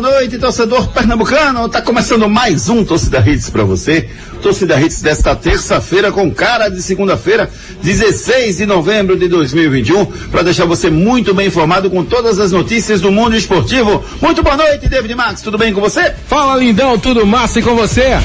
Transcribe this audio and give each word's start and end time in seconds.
Boa 0.00 0.12
noite, 0.12 0.38
torcedor 0.38 0.86
pernambucano. 0.88 1.68
Tá 1.68 1.82
começando 1.82 2.28
mais 2.28 2.68
um 2.68 2.84
Torcida 2.84 3.18
Hits 3.18 3.50
para 3.50 3.64
você. 3.64 4.08
Torcida 4.40 4.80
Hits 4.80 5.02
desta 5.02 5.34
terça-feira 5.34 6.12
com 6.12 6.32
cara 6.32 6.68
de 6.68 6.80
segunda-feira, 6.80 7.50
16 7.82 8.58
de 8.58 8.66
novembro 8.66 9.16
de 9.16 9.26
2021, 9.26 10.06
para 10.30 10.42
deixar 10.42 10.66
você 10.66 10.88
muito 10.88 11.34
bem 11.34 11.48
informado 11.48 11.90
com 11.90 12.04
todas 12.04 12.38
as 12.38 12.52
notícias 12.52 13.00
do 13.00 13.10
mundo 13.10 13.34
esportivo. 13.34 14.04
Muito 14.22 14.40
boa 14.40 14.56
noite, 14.56 14.88
David 14.88 15.14
Max, 15.16 15.42
tudo 15.42 15.58
bem 15.58 15.72
com 15.72 15.80
você? 15.80 16.14
Fala 16.28 16.56
lindão, 16.56 16.96
tudo 16.96 17.26
massa 17.26 17.58
e 17.58 17.62
com 17.62 17.74
você? 17.74 18.18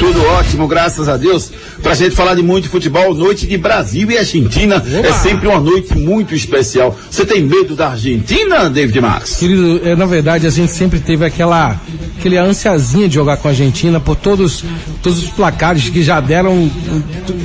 Tudo 0.00 0.24
ótimo, 0.24 0.66
graças 0.66 1.10
a 1.10 1.18
Deus. 1.18 1.52
Pra 1.82 1.94
gente 1.94 2.16
falar 2.16 2.34
de 2.34 2.42
muito 2.42 2.70
futebol, 2.70 3.14
noite 3.14 3.46
de 3.46 3.58
Brasil 3.58 4.10
e 4.10 4.16
Argentina 4.16 4.82
é 5.04 5.12
sempre 5.12 5.46
uma 5.46 5.60
noite 5.60 5.94
muito 5.94 6.34
especial. 6.34 6.98
Você 7.10 7.26
tem 7.26 7.42
medo 7.42 7.76
da 7.76 7.90
Argentina, 7.90 8.70
David 8.70 8.98
Max? 8.98 9.36
Querido, 9.36 9.78
é, 9.84 9.94
na 9.94 10.06
verdade 10.06 10.46
a 10.46 10.50
gente 10.50 10.72
sempre 10.72 11.00
teve 11.00 11.22
aquela 11.26 11.78
aquele 12.18 12.38
ansiazinha 12.38 13.08
de 13.08 13.14
jogar 13.14 13.36
com 13.36 13.48
a 13.48 13.50
Argentina 13.50 14.00
por 14.00 14.16
todos 14.16 14.64
todos 15.02 15.22
os 15.22 15.28
placares 15.28 15.90
que 15.90 16.02
já 16.02 16.18
deram 16.18 16.70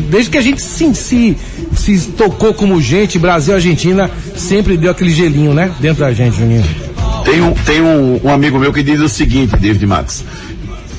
desde 0.10 0.32
que 0.32 0.38
a 0.38 0.42
gente 0.42 0.62
se, 0.62 0.96
se, 0.96 1.38
se 1.76 2.00
tocou 2.12 2.54
como 2.54 2.82
gente, 2.82 3.20
Brasil 3.20 3.54
e 3.54 3.56
Argentina 3.56 4.10
sempre 4.34 4.78
deu 4.78 4.92
aquele 4.92 5.12
gelinho, 5.12 5.54
né? 5.54 5.74
Dentro 5.82 6.06
da 6.06 6.14
gente, 6.14 6.38
Juninho. 6.38 6.64
Tem 7.26 7.42
um, 7.42 7.52
tem 7.52 7.82
um, 7.82 8.22
um 8.24 8.30
amigo 8.30 8.58
meu 8.58 8.72
que 8.72 8.82
diz 8.82 9.02
o 9.02 9.10
seguinte, 9.10 9.58
David 9.58 9.86
Max. 9.86 10.24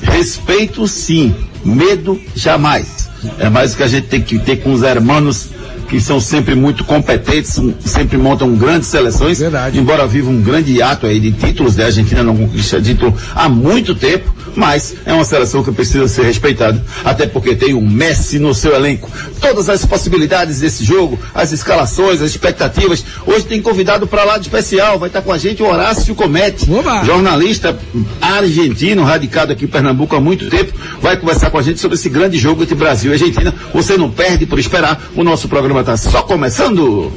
Respeito 0.03 0.87
sim, 0.87 1.33
medo 1.63 2.19
jamais. 2.35 3.09
É 3.39 3.49
mais 3.49 3.73
o 3.73 3.77
que 3.77 3.83
a 3.83 3.87
gente 3.87 4.07
tem 4.07 4.21
que 4.21 4.37
ter 4.39 4.57
com 4.57 4.71
os 4.71 4.83
hermanos 4.83 5.49
que 5.87 5.99
são 6.01 6.19
sempre 6.19 6.55
muito 6.55 6.83
competentes, 6.83 7.59
sempre 7.79 8.17
montam 8.17 8.55
grandes 8.55 8.87
seleções. 8.89 9.39
Verdade. 9.39 9.79
Embora 9.79 10.05
viva 10.07 10.29
um 10.29 10.41
grande 10.41 10.81
ato 10.81 11.05
aí 11.05 11.19
de 11.19 11.31
títulos, 11.31 11.75
né? 11.75 11.83
A 11.83 11.87
Argentina 11.87 12.23
não 12.23 12.35
conquista 12.35 12.81
título 12.81 13.15
há 13.33 13.47
muito 13.47 13.95
tempo, 13.95 14.35
mas 14.55 14.95
é 15.05 15.13
uma 15.13 15.23
seleção 15.23 15.63
que 15.63 15.71
precisa 15.71 16.07
ser 16.07 16.23
respeitada, 16.23 16.83
até 17.05 17.27
porque 17.27 17.55
tem 17.55 17.73
um 17.73 17.87
Messi 17.87 18.39
no 18.39 18.53
seu 18.53 18.75
elenco. 18.75 19.09
Todas 19.39 19.69
as 19.69 19.85
possibilidades 19.85 20.59
desse 20.59 20.83
jogo, 20.83 21.17
as 21.33 21.51
escalações, 21.51 22.21
as 22.21 22.31
expectativas. 22.31 23.03
Hoje 23.25 23.45
tem 23.45 23.61
convidado 23.61 24.07
para 24.07 24.23
lá 24.23 24.37
de 24.37 24.47
especial, 24.47 24.99
vai 24.99 25.09
estar 25.09 25.21
com 25.21 25.31
a 25.31 25.37
gente 25.37 25.61
o 25.61 25.67
Horácio 25.67 26.13
Comete, 26.15 26.69
Oba! 26.71 27.03
jornalista 27.05 27.77
argentino, 28.21 29.03
radicado 29.03 29.53
aqui 29.53 29.65
em 29.65 29.67
Pernambuco 29.67 30.15
há 30.15 30.19
muito 30.19 30.49
tempo, 30.49 30.73
vai 31.01 31.17
conversar 31.17 31.49
com 31.49 31.57
a 31.57 31.61
gente 31.61 31.79
sobre 31.79 31.95
esse 31.95 32.09
grande 32.09 32.37
jogo 32.37 32.63
entre 32.63 32.75
Brasil 32.75 33.11
e 33.11 33.13
Argentina. 33.13 33.53
Você 33.73 33.97
não 33.97 34.09
perde 34.09 34.45
por 34.45 34.59
esperar, 34.59 35.09
o 35.15 35.23
nosso 35.23 35.47
programa 35.47 35.76
está 35.81 35.97
só 35.97 36.23
começando. 36.23 37.11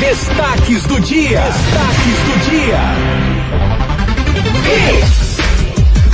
Destaques 0.00 0.82
do 0.84 1.00
dia. 1.00 1.40
Destaques 1.40 2.18
do 2.24 2.50
dia. 2.50 2.78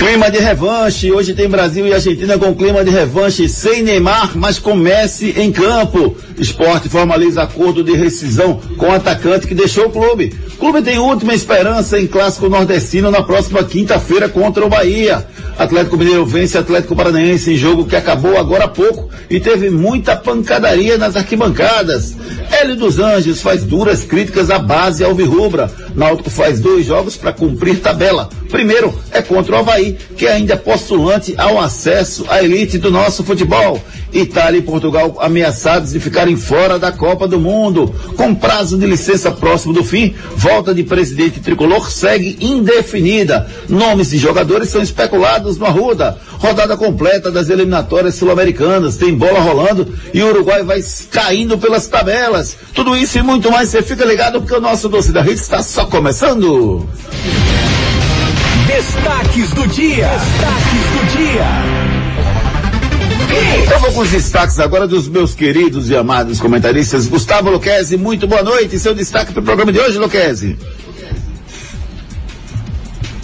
Clima 0.02 0.30
de 0.30 0.38
revanche, 0.38 1.12
hoje 1.12 1.32
tem 1.32 1.48
Brasil 1.48 1.86
e 1.86 1.94
Argentina 1.94 2.36
com 2.36 2.52
clima 2.54 2.84
de 2.84 2.90
revanche 2.90 3.48
sem 3.48 3.82
Neymar, 3.84 4.32
mas 4.34 4.58
com 4.58 4.74
Messi 4.74 5.32
em 5.36 5.52
campo. 5.52 6.16
Esporte 6.36 6.88
formaliza 6.88 7.42
acordo 7.42 7.84
de 7.84 7.92
rescisão 7.92 8.60
com 8.76 8.88
o 8.88 8.92
atacante 8.92 9.46
que 9.46 9.54
deixou 9.54 9.86
o 9.86 9.90
clube. 9.90 10.34
Clube 10.58 10.82
tem 10.82 10.98
última 10.98 11.34
esperança 11.34 12.00
em 12.00 12.08
clássico 12.08 12.48
nordestino 12.48 13.12
na 13.12 13.22
próxima 13.22 13.62
quinta-feira 13.62 14.28
contra 14.28 14.66
o 14.66 14.68
Bahia. 14.68 15.24
Atlético 15.62 15.96
Mineiro 15.96 16.26
vence 16.26 16.58
Atlético 16.58 16.96
Paranaense 16.96 17.52
em 17.52 17.56
jogo 17.56 17.84
que 17.84 17.94
acabou 17.94 18.36
agora 18.36 18.64
há 18.64 18.68
pouco 18.68 19.08
e 19.30 19.38
teve 19.38 19.70
muita 19.70 20.16
pancadaria 20.16 20.98
nas 20.98 21.16
arquibancadas. 21.16 22.16
Hélio 22.50 22.76
dos 22.76 22.98
Anjos 22.98 23.40
faz 23.40 23.64
duras 23.64 24.02
críticas 24.02 24.50
à 24.50 24.58
base 24.58 25.04
alvirrubra. 25.04 25.70
Náutico 25.94 26.30
faz 26.30 26.60
dois 26.60 26.84
jogos 26.84 27.16
para 27.16 27.32
cumprir 27.32 27.80
tabela. 27.80 28.28
Primeiro 28.50 28.92
é 29.10 29.22
contra 29.22 29.56
o 29.56 29.58
Havaí, 29.58 29.96
que 30.16 30.26
é 30.26 30.32
ainda 30.32 30.56
postulante 30.56 31.34
ao 31.38 31.58
acesso 31.58 32.26
à 32.28 32.42
elite 32.42 32.76
do 32.76 32.90
nosso 32.90 33.24
futebol. 33.24 33.80
Itália 34.12 34.58
e 34.58 34.62
Portugal 34.62 35.16
ameaçados 35.20 35.92
de 35.92 36.00
ficarem 36.00 36.36
fora 36.36 36.78
da 36.78 36.92
Copa 36.92 37.26
do 37.26 37.40
Mundo. 37.40 37.94
Com 38.16 38.34
prazo 38.34 38.76
de 38.76 38.86
licença 38.86 39.30
próximo 39.30 39.72
do 39.72 39.82
fim, 39.82 40.14
volta 40.36 40.74
de 40.74 40.82
presidente 40.82 41.40
tricolor 41.40 41.90
segue 41.90 42.36
indefinida. 42.40 43.48
Nomes 43.68 44.10
de 44.10 44.18
jogadores 44.18 44.68
são 44.68 44.82
especulados 44.82 45.51
no 45.58 45.66
Arruda. 45.66 46.16
Rodada 46.38 46.76
completa 46.76 47.30
das 47.30 47.48
eliminatórias 47.48 48.14
sul-americanas. 48.14 48.96
Tem 48.96 49.14
bola 49.14 49.40
rolando 49.40 49.86
e 50.12 50.22
o 50.22 50.28
Uruguai 50.28 50.62
vai 50.62 50.80
caindo 51.10 51.58
pelas 51.58 51.86
tabelas. 51.86 52.56
Tudo 52.74 52.96
isso 52.96 53.18
e 53.18 53.22
muito 53.22 53.50
mais, 53.50 53.68
você 53.68 53.82
fica 53.82 54.04
ligado 54.04 54.40
porque 54.40 54.54
o 54.54 54.60
nosso 54.60 54.88
Doce 54.88 55.12
da 55.12 55.22
Rede 55.22 55.40
está 55.40 55.62
só 55.62 55.84
começando. 55.86 56.88
Destaques 58.66 59.50
do 59.50 59.66
dia. 59.69 60.08
Destaques 60.08 60.82
do 60.93 61.16
dia. 61.16 61.82
Eu 63.72 63.81
vou 63.81 63.93
com 63.93 64.00
os 64.00 64.10
destaques 64.10 64.60
agora 64.60 64.87
dos 64.87 65.08
meus 65.08 65.34
queridos 65.34 65.88
e 65.88 65.96
amados 65.96 66.40
comentaristas. 66.40 67.06
Gustavo 67.06 67.50
Luquezzi, 67.50 67.96
muito 67.96 68.26
boa 68.26 68.43
noite. 68.43 68.78
Seu 68.78 68.94
destaque 68.94 69.32
para 69.32 69.40
o 69.40 69.44
programa 69.44 69.72
de 69.72 69.81
hoje, 69.81 69.99
Luquezzi. 69.99 70.58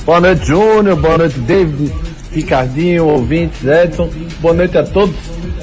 Boa 0.05 0.21
noite, 0.21 0.47
Júnior. 0.47 0.97
Boa 0.97 1.19
noite, 1.19 1.39
David, 1.41 1.93
Ricardinho, 2.39 3.05
ouvintes, 3.07 3.65
Edson. 3.65 4.09
Boa 4.41 4.55
noite 4.55 4.79
a 4.79 4.85
todos. 4.85 5.17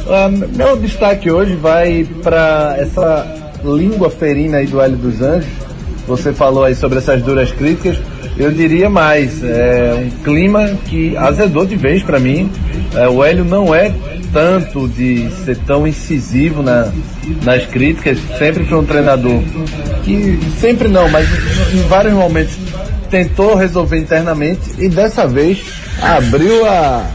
Ah, 0.07 0.29
meu 0.29 0.75
destaque 0.75 1.31
hoje 1.31 1.55
vai 1.55 2.05
para 2.21 2.75
essa 2.77 3.25
língua 3.63 4.09
ferina 4.09 4.57
aí 4.57 4.67
do 4.67 4.81
Hélio 4.81 4.97
dos 4.97 5.21
Anjos. 5.21 5.49
Você 6.05 6.33
falou 6.33 6.65
aí 6.65 6.75
sobre 6.75 6.97
essas 6.97 7.21
duras 7.21 7.51
críticas. 7.51 7.97
Eu 8.37 8.51
diria 8.51 8.89
mais, 8.89 9.41
é 9.41 9.93
um 9.97 10.23
clima 10.23 10.67
que 10.85 11.15
azedou 11.15 11.65
de 11.65 11.77
vez 11.77 12.03
para 12.03 12.19
mim. 12.19 12.51
É, 12.93 13.07
o 13.07 13.23
Hélio 13.23 13.45
não 13.45 13.73
é 13.73 13.93
tanto 14.33 14.89
de 14.89 15.29
ser 15.45 15.57
tão 15.59 15.87
incisivo 15.87 16.61
na, 16.61 16.91
nas 17.43 17.65
críticas. 17.65 18.17
Sempre 18.37 18.65
foi 18.65 18.77
um 18.77 18.85
treinador 18.85 19.41
que, 20.03 20.37
sempre 20.59 20.89
não, 20.89 21.07
mas 21.09 21.25
em 21.73 21.87
vários 21.87 22.13
momentos 22.13 22.57
tentou 23.09 23.55
resolver 23.55 23.97
internamente 23.97 24.71
e 24.77 24.89
dessa 24.89 25.25
vez 25.25 25.84
abriu 26.01 26.65
a 26.65 27.05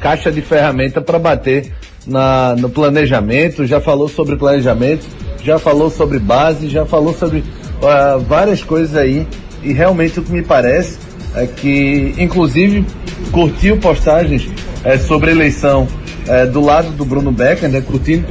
caixa 0.00 0.30
de 0.30 0.40
ferramenta 0.40 1.00
para 1.00 1.18
bater 1.18 1.72
na, 2.06 2.54
no 2.56 2.68
planejamento, 2.68 3.66
já 3.66 3.80
falou 3.80 4.08
sobre 4.08 4.36
planejamento, 4.36 5.06
já 5.42 5.58
falou 5.58 5.90
sobre 5.90 6.18
base, 6.18 6.68
já 6.68 6.84
falou 6.86 7.14
sobre 7.14 7.38
uh, 7.38 8.20
várias 8.20 8.62
coisas 8.62 8.96
aí 8.96 9.26
e 9.62 9.72
realmente 9.72 10.20
o 10.20 10.22
que 10.22 10.32
me 10.32 10.42
parece 10.42 10.98
é 11.34 11.46
que, 11.46 12.14
inclusive, 12.18 12.84
curtiu 13.30 13.76
postagens 13.78 14.48
é, 14.84 14.96
sobre 14.96 15.30
eleição 15.32 15.86
é, 16.26 16.46
do 16.46 16.60
lado 16.60 16.90
do 16.92 17.04
Bruno 17.04 17.30
Becker, 17.30 17.68
né, 17.68 17.80
curtindo 17.80 18.26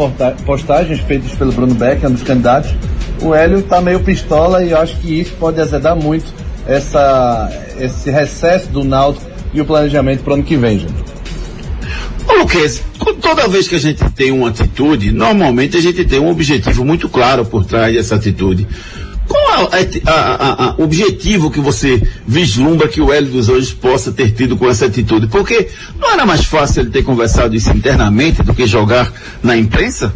postagens 0.46 1.00
feitas 1.02 1.32
pelo 1.34 1.52
Bruno 1.52 1.76
Becker, 1.76 2.10
dos 2.10 2.24
candidatos. 2.24 2.74
O 3.22 3.34
Hélio 3.34 3.60
está 3.60 3.80
meio 3.80 4.00
pistola 4.00 4.64
e 4.64 4.72
eu 4.72 4.80
acho 4.80 4.98
que 4.98 5.20
isso 5.20 5.34
pode 5.40 5.62
azedar 5.62 5.96
muito 5.96 6.26
essa, 6.68 7.52
esse 7.80 8.10
recesso 8.10 8.70
do 8.70 8.84
Náutico 8.84 9.35
e 9.58 9.62
o 9.62 9.66
planejamento 9.66 10.24
para 10.24 10.32
o 10.32 10.34
ano 10.36 10.44
que 10.44 10.58
vem, 10.58 10.80
gente. 10.80 10.94
Ô 12.28 12.40
Luquez, 12.40 12.84
toda 13.22 13.48
vez 13.48 13.68
que 13.68 13.76
a 13.76 13.80
gente 13.80 14.04
tem 14.12 14.32
uma 14.32 14.50
atitude, 14.50 15.12
normalmente 15.12 15.78
a 15.78 15.82
gente 15.82 16.04
tem 16.06 16.20
um 16.20 16.30
objetivo 16.30 16.84
muito 16.84 17.08
claro 17.08 17.46
por 17.46 17.66
trás 17.66 17.94
dessa 17.94 18.16
atitude. 18.16 18.68
Qual 19.28 19.70
é 19.72 20.76
o 20.78 20.84
objetivo 20.84 21.50
que 21.50 21.60
você 21.60 22.02
vislumbra 22.28 22.88
que 22.88 23.02
o 23.02 23.12
Hélio 23.12 23.32
dos 23.32 23.50
Anjos 23.50 23.74
possa 23.74 24.12
ter 24.12 24.32
tido 24.32 24.56
com 24.56 24.70
essa 24.70 24.86
atitude? 24.86 25.28
Porque 25.28 25.68
não 26.00 26.12
era 26.12 26.26
mais 26.26 26.46
fácil 26.46 26.82
ele 26.82 26.92
ter 26.92 27.04
conversado 27.04 27.56
isso 27.56 27.72
internamente 27.72 28.44
do 28.44 28.54
que 28.54 28.68
jogar 28.68 29.12
na 29.42 29.58
imprensa? 29.58 30.14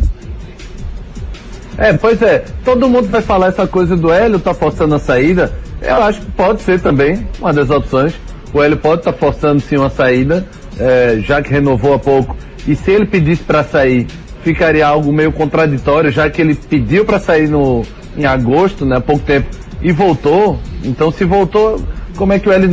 É, 1.77 1.93
pois 1.93 2.21
é. 2.21 2.43
Todo 2.63 2.89
mundo 2.89 3.07
vai 3.07 3.21
falar 3.21 3.47
essa 3.47 3.65
coisa 3.65 3.95
do 3.95 4.11
Hélio 4.11 4.39
tá 4.39 4.53
forçando 4.53 4.95
a 4.95 4.99
saída. 4.99 5.53
Eu 5.81 6.03
acho 6.03 6.19
que 6.19 6.31
pode 6.31 6.61
ser 6.61 6.79
também 6.81 7.25
uma 7.39 7.53
das 7.53 7.69
opções. 7.69 8.13
O 8.53 8.61
Hélio 8.61 8.77
pode 8.77 9.01
estar 9.01 9.13
tá 9.13 9.17
forçando 9.17 9.59
sim 9.61 9.77
uma 9.77 9.89
saída, 9.89 10.45
é, 10.79 11.19
já 11.21 11.41
que 11.41 11.51
renovou 11.51 11.93
há 11.93 11.99
pouco. 11.99 12.35
E 12.67 12.75
se 12.75 12.91
ele 12.91 13.05
pedisse 13.05 13.43
para 13.43 13.63
sair, 13.63 14.07
ficaria 14.43 14.87
algo 14.87 15.11
meio 15.11 15.31
contraditório, 15.31 16.11
já 16.11 16.29
que 16.29 16.41
ele 16.41 16.55
pediu 16.55 17.05
para 17.05 17.19
sair 17.19 17.47
no, 17.47 17.83
em 18.17 18.25
agosto, 18.25 18.85
né, 18.85 18.97
há 18.97 19.01
pouco 19.01 19.23
tempo, 19.23 19.47
e 19.81 19.91
voltou. 19.91 20.59
Então 20.83 21.11
se 21.11 21.23
voltou, 21.23 21.81
como 22.15 22.33
é 22.33 22.39
que 22.39 22.49
o 22.49 22.51
Hélio 22.51 22.69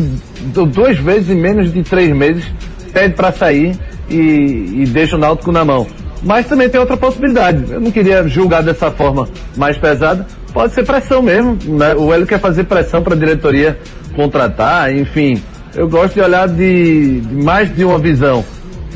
duas 0.72 0.98
vezes 0.98 1.30
em 1.30 1.36
menos 1.36 1.72
de 1.72 1.82
três 1.82 2.14
meses 2.14 2.44
pede 2.92 3.14
para 3.14 3.32
sair 3.32 3.78
e, 4.08 4.82
e 4.82 4.86
deixa 4.86 5.16
o 5.16 5.18
Náutico 5.18 5.52
na 5.52 5.64
mão? 5.64 5.86
Mas 6.22 6.46
também 6.46 6.68
tem 6.68 6.80
outra 6.80 6.96
possibilidade. 6.96 7.70
Eu 7.70 7.80
não 7.80 7.90
queria 7.90 8.26
julgar 8.26 8.62
dessa 8.62 8.90
forma 8.90 9.28
mais 9.56 9.76
pesada. 9.76 10.26
Pode 10.52 10.72
ser 10.72 10.84
pressão 10.84 11.22
mesmo. 11.22 11.56
Né? 11.64 11.94
O 11.94 12.12
Hélio 12.12 12.26
quer 12.26 12.40
fazer 12.40 12.64
pressão 12.64 13.02
para 13.02 13.14
a 13.14 13.16
diretoria 13.16 13.78
contratar, 14.14 14.92
enfim. 14.92 15.40
Eu 15.76 15.86
gosto 15.86 16.14
de 16.14 16.20
olhar 16.22 16.48
de, 16.48 17.20
de 17.20 17.44
mais 17.44 17.74
de 17.76 17.84
uma 17.84 17.98
visão. 17.98 18.42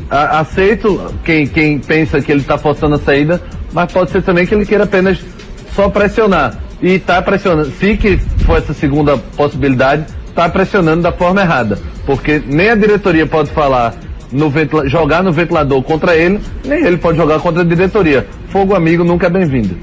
A, 0.09 0.41
aceito 0.41 1.15
quem, 1.23 1.47
quem 1.47 1.79
pensa 1.79 2.23
que 2.23 2.33
ele 2.33 2.41
está 2.41 2.57
forçando 2.57 2.95
a 2.95 2.99
saída, 2.99 3.41
mas 3.71 3.93
pode 3.93 4.11
ser 4.11 4.23
também 4.23 4.47
que 4.47 4.55
ele 4.55 4.65
queira 4.65 4.85
apenas 4.85 5.23
só 5.77 5.91
pressionar. 5.91 6.59
E 6.81 6.93
está 6.93 7.21
pressionando. 7.21 7.71
Se 7.73 7.99
que 7.99 8.17
for 8.47 8.57
essa 8.57 8.73
segunda 8.73 9.19
possibilidade, 9.37 10.07
está 10.27 10.49
pressionando 10.49 11.03
da 11.03 11.13
forma 11.13 11.43
errada. 11.43 11.79
Porque 12.07 12.43
nem 12.47 12.71
a 12.71 12.75
diretoria 12.75 13.27
pode 13.27 13.51
falar 13.51 13.95
no 14.33 14.51
jogar 14.87 15.23
no 15.23 15.33
ventilador 15.33 15.83
contra 15.83 16.17
ele, 16.17 16.41
nem 16.65 16.83
ele 16.83 16.97
pode 16.97 17.19
jogar 17.19 17.41
contra 17.41 17.61
a 17.61 17.65
diretoria. 17.65 18.27
Fogo 18.49 18.75
amigo 18.75 19.05
nunca 19.05 19.27
é 19.27 19.31
bem-vindo. 19.31 19.77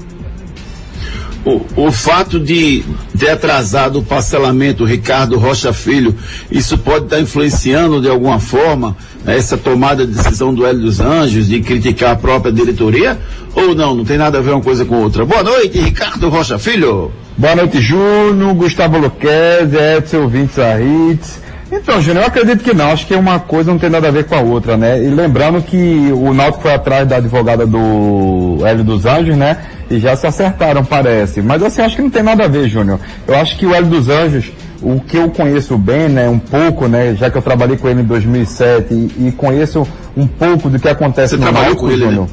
O, 1.48 1.86
o, 1.86 1.90
fato 1.90 2.38
de 2.38 2.84
ter 3.18 3.30
atrasado 3.30 4.00
o 4.00 4.02
parcelamento, 4.02 4.84
Ricardo 4.84 5.38
Rocha 5.38 5.72
Filho, 5.72 6.14
isso 6.50 6.76
pode 6.76 7.06
estar 7.06 7.18
influenciando 7.20 8.02
de 8.02 8.08
alguma 8.08 8.38
forma 8.38 8.94
né, 9.24 9.38
essa 9.38 9.56
tomada 9.56 10.06
de 10.06 10.12
decisão 10.12 10.52
do 10.52 10.66
Hélio 10.66 10.82
dos 10.82 11.00
Anjos 11.00 11.48
de 11.48 11.60
criticar 11.62 12.12
a 12.12 12.16
própria 12.16 12.52
diretoria? 12.52 13.18
Ou 13.54 13.74
não? 13.74 13.94
Não 13.94 14.04
tem 14.04 14.18
nada 14.18 14.36
a 14.36 14.40
ver 14.42 14.50
uma 14.50 14.60
coisa 14.60 14.84
com 14.84 14.96
outra. 14.96 15.24
Boa 15.24 15.42
noite, 15.42 15.80
Ricardo 15.80 16.28
Rocha 16.28 16.58
Filho. 16.58 17.10
Boa 17.38 17.56
noite, 17.56 17.80
Júnior, 17.80 18.52
Gustavo 18.52 18.98
Luquezzi, 18.98 19.76
Edson 19.96 20.28
Vintes 20.28 20.58
Arritz. 20.58 21.40
Então, 21.72 22.00
Júnior, 22.02 22.24
eu 22.24 22.28
acredito 22.28 22.62
que 22.62 22.74
não. 22.74 22.90
Acho 22.90 23.06
que 23.06 23.14
uma 23.14 23.38
coisa 23.38 23.70
não 23.70 23.78
tem 23.78 23.88
nada 23.88 24.08
a 24.08 24.10
ver 24.10 24.24
com 24.24 24.34
a 24.34 24.40
outra, 24.40 24.76
né? 24.76 25.02
E 25.02 25.08
lembrando 25.08 25.62
que 25.62 26.10
o 26.12 26.34
Náutico 26.34 26.62
foi 26.62 26.74
atrás 26.74 27.08
da 27.08 27.16
advogada 27.16 27.66
do 27.66 28.58
Hélio 28.66 28.84
dos 28.84 29.06
Anjos, 29.06 29.36
né? 29.36 29.56
E 29.90 29.98
já 29.98 30.14
se 30.16 30.26
acertaram, 30.26 30.84
parece. 30.84 31.40
Mas 31.40 31.62
assim, 31.62 31.80
acho 31.80 31.96
que 31.96 32.02
não 32.02 32.10
tem 32.10 32.22
nada 32.22 32.44
a 32.44 32.48
ver, 32.48 32.68
Júnior. 32.68 33.00
Eu 33.26 33.36
acho 33.36 33.56
que 33.56 33.64
o 33.64 33.74
Hélio 33.74 33.88
dos 33.88 34.08
Anjos, 34.08 34.52
o 34.82 35.00
que 35.00 35.16
eu 35.16 35.30
conheço 35.30 35.78
bem, 35.78 36.08
né, 36.08 36.28
um 36.28 36.38
pouco, 36.38 36.86
né, 36.86 37.14
já 37.14 37.30
que 37.30 37.38
eu 37.38 37.42
trabalhei 37.42 37.76
com 37.76 37.88
ele 37.88 38.02
em 38.02 38.04
2007 38.04 38.92
e, 38.92 39.28
e 39.28 39.32
conheço 39.32 39.86
um 40.16 40.26
pouco 40.26 40.68
do 40.68 40.78
que 40.78 40.88
acontece 40.88 41.36
Você 41.36 41.44
no 41.44 41.52
Náutico, 41.52 41.76
com 41.76 41.90
ele, 41.90 42.04
Júnior. 42.04 42.24
Né? 42.24 42.28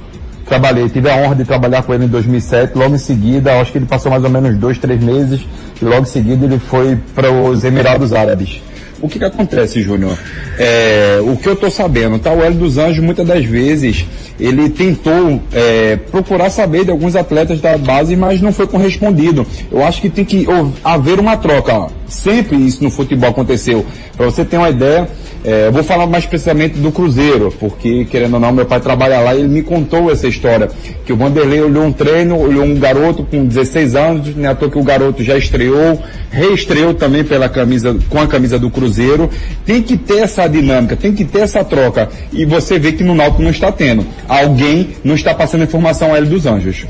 Trabalhei, 0.45 0.87
tive 0.89 1.09
a 1.09 1.15
honra 1.15 1.35
de 1.35 1.43
trabalhar 1.43 1.81
com 1.81 1.93
ele 1.93 2.05
em 2.05 2.07
2007, 2.07 2.77
logo 2.77 2.93
em 2.93 2.99
seguida, 2.99 3.59
acho 3.59 3.71
que 3.71 3.79
ele 3.79 3.87
passou 3.87 4.11
mais 4.11 4.23
ou 4.23 4.29
menos 4.29 4.55
dois, 4.57 4.77
três 4.77 5.01
meses, 5.01 5.41
e 5.81 5.85
logo 5.85 6.03
em 6.03 6.05
seguida 6.05 6.45
ele 6.45 6.59
foi 6.59 6.99
para 7.15 7.31
os 7.31 7.63
Emirados 7.63 8.13
Árabes. 8.13 8.61
O 9.01 9.09
que 9.09 9.19
que 9.19 9.25
acontece, 9.25 9.81
Júnior? 9.81 10.17
É, 10.57 11.19
o 11.21 11.35
que 11.35 11.47
eu 11.47 11.53
estou 11.53 11.69
sabendo, 11.69 12.17
tá? 12.17 12.31
O 12.31 12.41
Hélio 12.43 12.57
dos 12.57 12.77
Anjos, 12.77 13.03
muitas 13.03 13.27
das 13.27 13.43
vezes, 13.43 14.05
ele 14.39 14.69
tentou 14.69 15.41
é, 15.51 15.97
procurar 16.11 16.49
saber 16.49 16.85
de 16.85 16.91
alguns 16.91 17.15
atletas 17.15 17.59
da 17.59 17.77
base, 17.77 18.15
mas 18.15 18.41
não 18.41 18.53
foi 18.53 18.67
correspondido. 18.67 19.45
Eu 19.71 19.83
acho 19.83 20.01
que 20.01 20.09
tem 20.09 20.23
que 20.23 20.47
haver 20.83 21.19
uma 21.19 21.37
troca. 21.37 21.87
Sempre 22.07 22.55
isso 22.57 22.83
no 22.83 22.89
futebol 22.89 23.29
aconteceu. 23.29 23.85
Para 24.15 24.25
você 24.25 24.45
ter 24.45 24.57
uma 24.57 24.69
ideia, 24.69 25.09
é, 25.47 25.69
vou 25.69 25.83
falar 25.83 26.07
mais 26.07 26.25
precisamente 26.25 26.79
do 26.79 26.91
Cruzeiro, 26.91 27.53
porque, 27.59 28.03
querendo 28.05 28.33
ou 28.33 28.39
não, 28.39 28.51
meu 28.51 28.65
pai 28.65 28.79
trabalha 28.79 29.19
lá 29.19 29.35
e 29.35 29.41
ele 29.41 29.47
me 29.47 29.61
contou 29.61 30.11
essa 30.11 30.27
história. 30.27 30.71
Que 31.05 31.13
o 31.13 31.15
Vanderlei 31.15 31.61
olhou 31.61 31.83
um 31.83 31.91
treino, 31.91 32.35
olhou 32.35 32.65
um 32.65 32.73
garoto 32.79 33.23
com 33.23 33.45
16 33.45 33.95
anos, 33.95 34.35
né, 34.35 34.49
à 34.49 34.55
toa 34.55 34.71
que 34.71 34.79
o 34.79 34.83
garoto 34.83 35.23
já 35.23 35.37
estreou, 35.37 36.01
reestreou 36.31 36.95
também 36.95 37.23
pela 37.23 37.47
camisa, 37.47 37.95
com 38.09 38.19
a 38.19 38.25
camisa 38.25 38.57
do 38.57 38.71
Cruzeiro. 38.71 39.29
Tem 39.63 39.83
que 39.83 39.95
ter 39.95 40.23
essa 40.23 40.47
dinâmica, 40.47 40.95
tem 40.95 41.13
que 41.13 41.23
ter 41.23 41.41
essa 41.41 41.63
troca. 41.63 42.09
E 42.33 42.43
você 42.43 42.79
vê 42.79 42.93
que 42.93 43.03
no 43.03 43.13
Náutico 43.13 43.43
não 43.43 43.51
está 43.51 43.71
tendo. 43.71 44.03
Alguém 44.27 44.95
não 45.03 45.13
está 45.13 45.31
passando 45.31 45.63
informação 45.63 46.11
a 46.11 46.17
ele 46.17 46.27
dos 46.27 46.47
Anjos. 46.47 46.87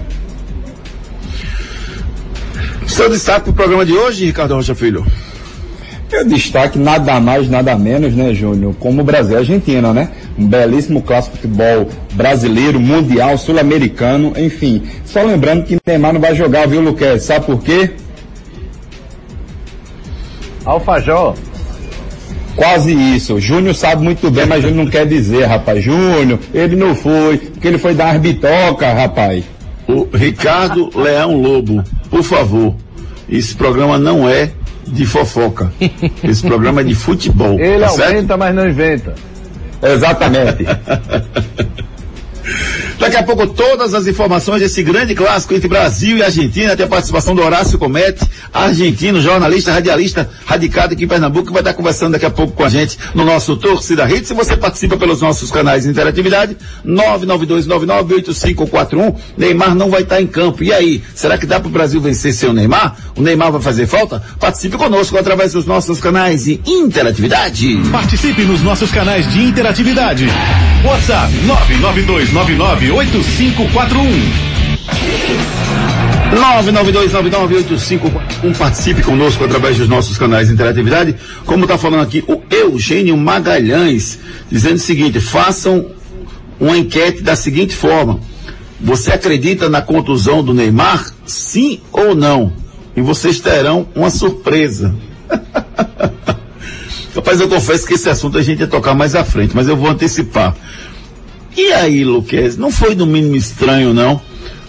Seu 2.87 3.09
destaque 3.09 3.43
para 3.43 3.51
o 3.51 3.53
programa 3.53 3.85
de 3.85 3.91
hoje, 3.91 4.25
Ricardo 4.25 4.55
Rocha 4.55 4.73
Filho? 4.73 5.05
Eu 6.11 6.23
destaque 6.25 6.77
nada 6.77 7.19
mais, 7.19 7.49
nada 7.49 7.75
menos, 7.75 8.13
né, 8.13 8.33
Júnior? 8.33 8.75
Como 8.79 9.01
o 9.01 9.03
Brasil 9.03 9.33
e 9.33 9.35
a 9.37 9.39
Argentina, 9.39 9.91
né? 9.91 10.09
Um 10.37 10.47
belíssimo 10.47 11.01
clássico 11.01 11.35
futebol 11.35 11.87
brasileiro, 12.13 12.79
mundial, 12.79 13.37
sul-americano, 13.37 14.33
enfim. 14.37 14.83
Só 15.03 15.23
lembrando 15.23 15.63
que 15.63 15.77
Neymar 15.85 16.13
não 16.13 16.21
vai 16.21 16.35
jogar, 16.35 16.67
viu, 16.67 16.81
Luquez? 16.81 17.23
Sabe 17.23 17.45
por 17.47 17.61
quê? 17.61 17.91
Alfajó. 20.63 21.33
Quase 22.55 22.93
isso. 22.93 23.39
Júnior 23.39 23.75
sabe 23.75 24.03
muito 24.03 24.29
bem, 24.31 24.45
mas 24.45 24.61
Júnior 24.61 24.85
não 24.85 24.91
quer 24.91 25.05
dizer, 25.05 25.45
rapaz. 25.45 25.83
Júnior, 25.83 26.39
ele 26.53 26.75
não 26.75 26.95
foi, 26.95 27.37
porque 27.37 27.67
ele 27.67 27.77
foi 27.77 27.93
dar 27.93 28.09
arbitoca, 28.09 28.93
rapaz. 28.93 29.43
O 29.87 30.07
Ricardo 30.15 30.89
Leão 30.95 31.41
Lobo, 31.41 31.83
por 32.09 32.23
favor, 32.23 32.75
esse 33.29 33.53
programa 33.55 33.97
não 33.97 34.27
é 34.27 34.51
de 34.87 35.05
fofoca. 35.05 35.71
Esse 36.23 36.41
programa 36.43 36.81
é 36.81 36.83
de 36.83 36.95
futebol. 36.95 37.57
Ele 37.59 37.79
tá 37.79 37.87
aumenta, 37.87 38.11
certo? 38.11 38.37
mas 38.37 38.55
não 38.55 38.67
inventa. 38.67 39.15
Exatamente. 39.81 40.65
Daqui 42.99 43.15
a 43.17 43.23
pouco 43.23 43.47
todas 43.47 43.93
as 43.93 44.07
informações 44.07 44.61
desse 44.61 44.81
grande 44.81 45.13
clássico 45.13 45.53
entre 45.53 45.67
Brasil 45.67 46.17
e 46.17 46.23
Argentina, 46.23 46.77
tem 46.77 46.85
a 46.85 46.89
participação 46.89 47.35
do 47.35 47.43
Horácio 47.43 47.77
Comete, 47.77 48.23
argentino, 48.53 49.19
jornalista, 49.21 49.73
radialista, 49.73 50.29
radicado 50.45 50.93
aqui 50.93 51.03
em 51.03 51.07
Pernambuco, 51.07 51.47
que 51.47 51.51
vai 51.51 51.59
estar 51.61 51.73
conversando 51.73 52.13
daqui 52.13 52.25
a 52.25 52.29
pouco 52.29 52.53
com 52.53 52.63
a 52.63 52.69
gente 52.69 52.97
no 53.13 53.25
nosso 53.25 53.57
Torcida 53.57 54.05
Rede. 54.05 54.27
Se 54.27 54.33
você 54.33 54.55
participa 54.55 54.95
pelos 54.95 55.21
nossos 55.21 55.51
canais 55.51 55.83
de 55.83 55.89
interatividade, 55.89 56.55
992998541, 56.85 59.13
Neymar 59.37 59.75
não 59.75 59.89
vai 59.89 60.03
estar 60.03 60.21
em 60.21 60.27
campo. 60.27 60.63
E 60.63 60.71
aí, 60.71 61.03
será 61.13 61.37
que 61.37 61.45
dá 61.45 61.59
para 61.59 61.67
o 61.67 61.71
Brasil 61.71 61.99
vencer 61.99 62.33
sem 62.33 62.47
o 62.47 62.53
Neymar? 62.53 62.95
O 63.17 63.21
Neymar 63.21 63.51
vai 63.51 63.61
fazer 63.61 63.87
falta? 63.87 64.23
Participe 64.39 64.77
conosco 64.77 65.17
através 65.17 65.51
dos 65.51 65.65
nossos 65.65 65.99
canais 65.99 66.45
de 66.45 66.61
interatividade. 66.65 67.75
Participe 67.91 68.43
nos 68.43 68.61
nossos 68.61 68.89
canais 68.89 69.29
de 69.31 69.43
interatividade. 69.43 70.27
WhatsApp 70.83 71.33
99299 71.45 72.84
992998541 76.35 78.57
participe 78.57 79.01
conosco 79.01 79.43
através 79.43 79.77
dos 79.77 79.87
nossos 79.87 80.17
canais 80.17 80.47
de 80.47 80.53
interatividade. 80.53 81.15
Como 81.45 81.63
está 81.63 81.77
falando 81.77 82.01
aqui 82.01 82.23
o 82.27 82.41
Eugênio 82.49 83.17
Magalhães, 83.17 84.19
dizendo 84.51 84.75
o 84.75 84.79
seguinte: 84.79 85.19
façam 85.19 85.91
uma 86.59 86.77
enquete 86.77 87.21
da 87.21 87.35
seguinte 87.35 87.75
forma. 87.75 88.19
Você 88.79 89.11
acredita 89.11 89.69
na 89.69 89.81
contusão 89.81 90.43
do 90.43 90.53
Neymar? 90.53 91.09
Sim 91.25 91.79
ou 91.91 92.13
não? 92.13 92.53
E 92.95 93.01
vocês 93.01 93.39
terão 93.39 93.87
uma 93.95 94.09
surpresa. 94.09 94.93
Rapaz, 97.15 97.39
eu 97.39 97.47
confesso 97.47 97.87
que 97.87 97.93
esse 97.93 98.09
assunto 98.09 98.37
a 98.37 98.41
gente 98.41 98.59
ia 98.59 98.67
tocar 98.67 98.93
mais 98.93 99.15
à 99.15 99.23
frente, 99.23 99.55
mas 99.55 99.67
eu 99.67 99.77
vou 99.77 99.89
antecipar. 99.89 100.53
E 101.57 101.71
aí, 101.71 102.03
Luquez, 102.03 102.57
não 102.57 102.69
foi 102.69 102.95
no 102.95 103.05
mínimo 103.05 103.35
estranho, 103.35 103.93
não? 103.93 104.19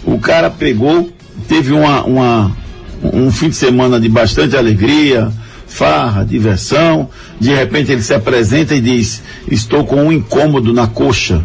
O 0.05 0.19
cara 0.19 0.49
pegou, 0.49 1.11
teve 1.47 1.73
uma, 1.73 2.03
uma, 2.03 2.57
um 3.03 3.29
fim 3.29 3.49
de 3.49 3.55
semana 3.57 3.99
de 3.99 4.07
bastante 4.07 4.55
alegria, 4.55 5.31
farra, 5.67 6.23
diversão. 6.23 7.09
De 7.39 7.53
repente 7.53 7.91
ele 7.91 8.01
se 8.01 8.13
apresenta 8.13 8.73
e 8.73 8.79
diz: 8.79 9.21
Estou 9.51 9.83
com 9.83 9.97
um 9.97 10.11
incômodo 10.11 10.73
na 10.73 10.87
coxa. 10.87 11.43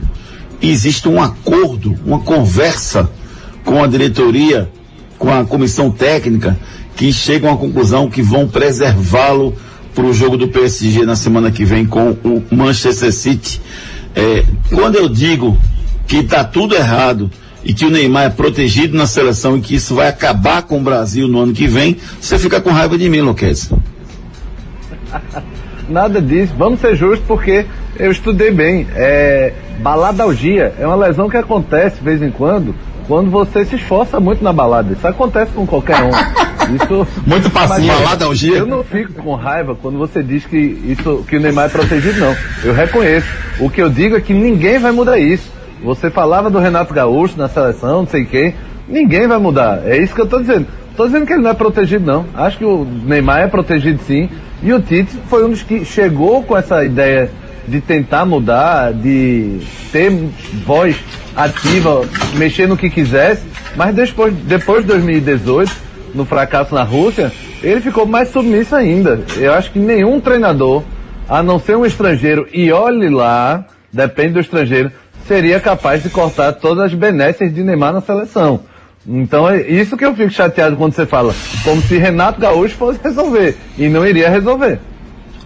E 0.61 0.71
existe 0.71 1.09
um 1.09 1.21
acordo, 1.21 1.99
uma 2.07 2.21
conversa 2.21 3.11
com 3.65 3.83
a 3.83 3.87
diretoria, 3.89 4.71
com 5.19 5.33
a 5.33 5.45
comissão 5.45 5.91
técnica, 5.91 6.57
que 6.97 7.13
chegam 7.13 7.53
à 7.53 7.57
conclusão 7.57 8.09
que 8.09 8.23
vão 8.23 8.47
preservá-lo 8.47 9.57
para 9.93 10.05
o 10.05 10.15
jogo 10.15 10.37
do 10.37 10.49
PSG 10.49 11.05
na 11.05 11.17
semana 11.17 11.51
que 11.51 11.65
vem 11.65 11.85
com 11.85 12.11
o 12.25 12.43
Manchester 12.51 13.13
City. 13.13 13.61
É, 14.15 14.45
quando 14.75 14.97
eu 14.97 15.09
digo 15.09 15.57
que 16.07 16.19
está 16.19 16.45
tudo 16.45 16.75
errado 16.75 17.31
e 17.65 17.73
que 17.73 17.85
o 17.85 17.91
Neymar 17.91 18.25
é 18.25 18.31
protegido 18.31 18.97
na 18.97 19.07
seleção 19.07 19.57
e 19.57 19.61
que 19.61 19.75
isso 19.75 19.95
vai 19.95 20.09
acabar 20.09 20.63
com 20.63 20.79
o 20.79 20.83
Brasil 20.83 21.29
no 21.29 21.41
ano 21.41 21.53
que 21.53 21.67
vem, 21.67 21.97
você 22.21 22.39
fica 22.39 22.61
com 22.61 22.71
raiva 22.71 22.99
de 22.99 23.09
mim, 23.09 23.21
Luquez. 23.21 23.71
Nada 25.89 26.21
disso. 26.21 26.55
Vamos 26.57 26.81
ser 26.81 26.97
justos 26.97 27.27
porque 27.27 27.67
eu 27.99 28.11
estudei 28.11 28.51
bem. 28.51 28.87
É, 28.95 29.53
baladalgia 29.81 30.75
é 30.79 30.87
uma 30.87 30.97
lesão 30.97 31.29
que 31.29 31.37
acontece 31.37 31.97
de 31.97 32.05
vez 32.05 32.23
em 32.23 32.31
quando 32.31 32.75
quando 33.07 33.31
você 33.31 33.65
se 33.65 33.77
esforça 33.77 34.19
muito 34.21 34.43
na 34.43 34.53
balada. 34.53 34.93
Isso 34.93 35.07
acontece 35.07 35.53
com 35.53 35.67
qualquer 35.67 36.03
um. 36.03 36.11
Isso, 36.75 37.07
muito 37.27 37.51
passivo. 37.51 37.89
Baladalgia. 37.89 38.59
Eu 38.59 38.67
não 38.67 38.85
fico 38.85 39.15
com 39.15 39.35
raiva 39.35 39.75
quando 39.75 39.99
você 39.99 40.23
diz 40.23 40.47
que, 40.47 40.57
isso, 40.57 41.25
que 41.29 41.37
o 41.37 41.41
Neymar 41.41 41.67
é 41.67 41.69
protegido, 41.69 42.21
não. 42.21 42.37
Eu 42.63 42.73
reconheço. 42.73 43.27
O 43.59 43.69
que 43.69 43.83
eu 43.83 43.91
digo 43.91 44.17
é 44.17 44.21
que 44.21 44.33
ninguém 44.33 44.79
vai 44.79 44.93
mudar 44.93 45.19
isso. 45.19 45.51
Você 45.83 46.09
falava 46.09 46.49
do 46.49 46.61
Renato 46.61 46.95
Gaúcho 46.95 47.37
na 47.37 47.49
seleção, 47.49 48.03
não 48.03 48.07
sei 48.07 48.25
quem. 48.25 48.55
Ninguém 48.89 49.27
vai 49.27 49.39
mudar. 49.39 49.83
É 49.85 49.99
isso 49.99 50.15
que 50.15 50.21
eu 50.21 50.25
estou 50.25 50.41
dizendo. 50.41 50.67
Estou 50.91 51.07
dizendo 51.07 51.27
que 51.27 51.33
ele 51.33 51.43
não 51.43 51.51
é 51.51 51.55
protegido, 51.55 52.07
não. 52.07 52.27
Acho 52.35 52.59
que 52.59 52.65
o 52.65 52.85
Neymar 52.85 53.41
é 53.41 53.47
protegido 53.49 54.01
sim. 54.07 54.29
E 54.63 54.73
o 54.73 54.81
Tite 54.81 55.19
foi 55.29 55.45
um 55.45 55.51
dos 55.51 55.63
que 55.63 55.85
chegou 55.85 56.43
com 56.43 56.57
essa 56.57 56.85
ideia 56.85 57.31
de 57.67 57.81
tentar 57.81 58.25
mudar, 58.25 58.93
de 58.93 59.61
ter 59.91 60.11
voz 60.65 60.97
ativa, 61.37 62.03
mexer 62.37 62.67
no 62.67 62.77
que 62.77 62.91
quisesse. 62.91 63.43
Mas 63.77 63.95
depois, 63.95 64.35
depois 64.35 64.83
de 64.83 64.89
2018, 64.89 65.73
no 66.15 66.25
fracasso 66.25 66.75
na 66.75 66.83
Rússia, 66.83 67.33
ele 67.63 67.81
ficou 67.81 68.07
mais 68.07 68.31
submisso 68.31 68.75
ainda. 68.75 69.21
Eu 69.37 69.53
acho 69.53 69.71
que 69.71 69.79
nenhum 69.79 70.21
treinador, 70.21 70.83
a 71.29 71.43
não 71.43 71.59
ser 71.59 71.77
um 71.77 71.87
estrangeiro, 71.87 72.47
e 72.53 72.71
olhe 72.71 73.09
lá, 73.09 73.65
depende 73.93 74.35
do 74.35 74.41
estrangeiro, 74.41 74.91
seria 75.27 75.61
capaz 75.61 76.03
de 76.03 76.11
cortar 76.11 76.53
todas 76.53 76.85
as 76.85 76.95
benesses 76.95 77.55
de 77.55 77.63
Neymar 77.63 77.93
na 77.93 78.01
seleção. 78.01 78.61
Então 79.07 79.49
é 79.49 79.61
isso 79.63 79.97
que 79.97 80.05
eu 80.05 80.15
fico 80.15 80.31
chateado 80.31 80.77
quando 80.77 80.93
você 80.93 81.07
fala, 81.07 81.35
como 81.65 81.83
se 81.83 81.99
Renato 81.99 82.41
Gaúcho 82.41 82.77
fosse 82.77 83.01
resolver, 83.03 83.57
e 83.77 83.89
não 83.89 84.07
iria 84.07 84.29
resolver. 84.29 84.79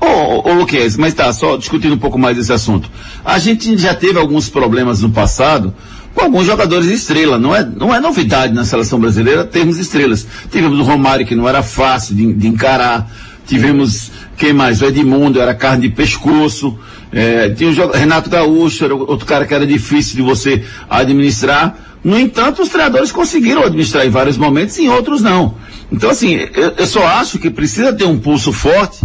Ô, 0.06 0.48
ô, 0.48 0.50
ô 0.50 0.54
Luquez, 0.54 0.96
mas 0.96 1.14
tá, 1.14 1.32
só 1.32 1.56
discutindo 1.56 1.94
um 1.94 1.98
pouco 1.98 2.16
mais 2.16 2.36
desse 2.36 2.52
assunto. 2.52 2.88
A 3.24 3.38
gente 3.38 3.76
já 3.76 3.92
teve 3.92 4.18
alguns 4.18 4.48
problemas 4.48 5.02
no 5.02 5.10
passado 5.10 5.74
com 6.14 6.22
alguns 6.22 6.46
jogadores 6.46 6.88
estrela. 6.88 7.38
Não 7.38 7.54
é, 7.54 7.64
não 7.64 7.92
é 7.92 8.00
novidade 8.00 8.54
na 8.54 8.64
seleção 8.64 9.00
brasileira 9.00 9.44
termos 9.44 9.78
estrelas. 9.78 10.26
Tivemos 10.50 10.78
o 10.78 10.82
Romário, 10.82 11.26
que 11.26 11.34
não 11.34 11.48
era 11.48 11.62
fácil 11.62 12.14
de, 12.14 12.32
de 12.32 12.46
encarar. 12.46 13.10
Tivemos, 13.46 14.12
quem 14.36 14.52
mais? 14.52 14.80
O 14.80 14.86
Edmundo, 14.86 15.40
era 15.40 15.54
carne 15.54 15.88
de 15.88 15.94
pescoço. 15.94 16.78
É, 17.12 17.50
tinha 17.50 17.70
o 17.70 17.90
Renato 17.92 18.30
Gaúcho, 18.30 18.84
era 18.84 18.94
outro 18.94 19.26
cara 19.26 19.44
que 19.44 19.54
era 19.54 19.66
difícil 19.66 20.16
de 20.16 20.22
você 20.22 20.64
administrar. 20.88 21.76
No 22.02 22.18
entanto, 22.18 22.62
os 22.62 22.68
treinadores 22.68 23.10
conseguiram 23.10 23.64
administrar 23.64 24.06
em 24.06 24.10
vários 24.10 24.36
momentos, 24.36 24.78
em 24.78 24.88
outros 24.88 25.20
não. 25.20 25.56
Então, 25.90 26.10
assim, 26.10 26.34
eu, 26.54 26.74
eu 26.78 26.86
só 26.86 27.04
acho 27.04 27.38
que 27.38 27.50
precisa 27.50 27.92
ter 27.92 28.04
um 28.04 28.18
pulso 28.18 28.52
forte 28.52 28.98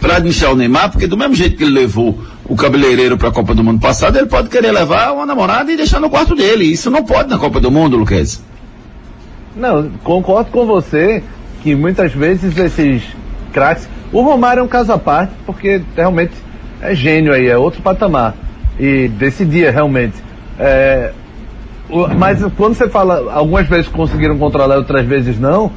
para 0.00 0.16
administrar 0.16 0.52
o 0.52 0.56
Neymar, 0.56 0.90
porque 0.90 1.06
do 1.06 1.16
mesmo 1.16 1.34
jeito 1.34 1.56
que 1.56 1.64
ele 1.64 1.72
levou 1.72 2.18
o 2.44 2.56
cabeleireiro 2.56 3.16
para 3.16 3.28
a 3.28 3.32
Copa 3.32 3.54
do 3.54 3.64
Mundo 3.64 3.80
passado, 3.80 4.16
ele 4.16 4.26
pode 4.26 4.48
querer 4.48 4.72
levar 4.72 5.12
uma 5.12 5.26
namorada 5.26 5.72
e 5.72 5.76
deixar 5.76 6.00
no 6.00 6.10
quarto 6.10 6.34
dele. 6.34 6.64
Isso 6.64 6.90
não 6.90 7.04
pode 7.04 7.28
na 7.28 7.38
Copa 7.38 7.60
do 7.60 7.70
Mundo, 7.70 7.96
Luquez. 7.96 8.42
Não, 9.56 9.90
concordo 10.04 10.50
com 10.50 10.66
você 10.66 11.22
que 11.62 11.74
muitas 11.74 12.12
vezes 12.12 12.56
esses 12.56 13.02
craques. 13.52 13.88
O 14.12 14.20
Romário 14.22 14.60
é 14.60 14.62
um 14.62 14.68
caso 14.68 14.92
à 14.92 14.98
parte, 14.98 15.32
porque 15.44 15.82
realmente 15.96 16.32
é 16.80 16.94
gênio 16.94 17.32
aí, 17.32 17.48
é 17.48 17.56
outro 17.56 17.82
patamar. 17.82 18.34
E 18.78 19.08
decidia 19.08 19.70
realmente. 19.70 20.14
É, 20.58 21.12
o, 21.88 22.06
mas 22.08 22.44
quando 22.56 22.74
você 22.74 22.88
fala, 22.88 23.32
algumas 23.32 23.66
vezes 23.66 23.88
conseguiram 23.88 24.36
controlar, 24.38 24.76
outras 24.76 25.06
vezes 25.06 25.38
não, 25.38 25.72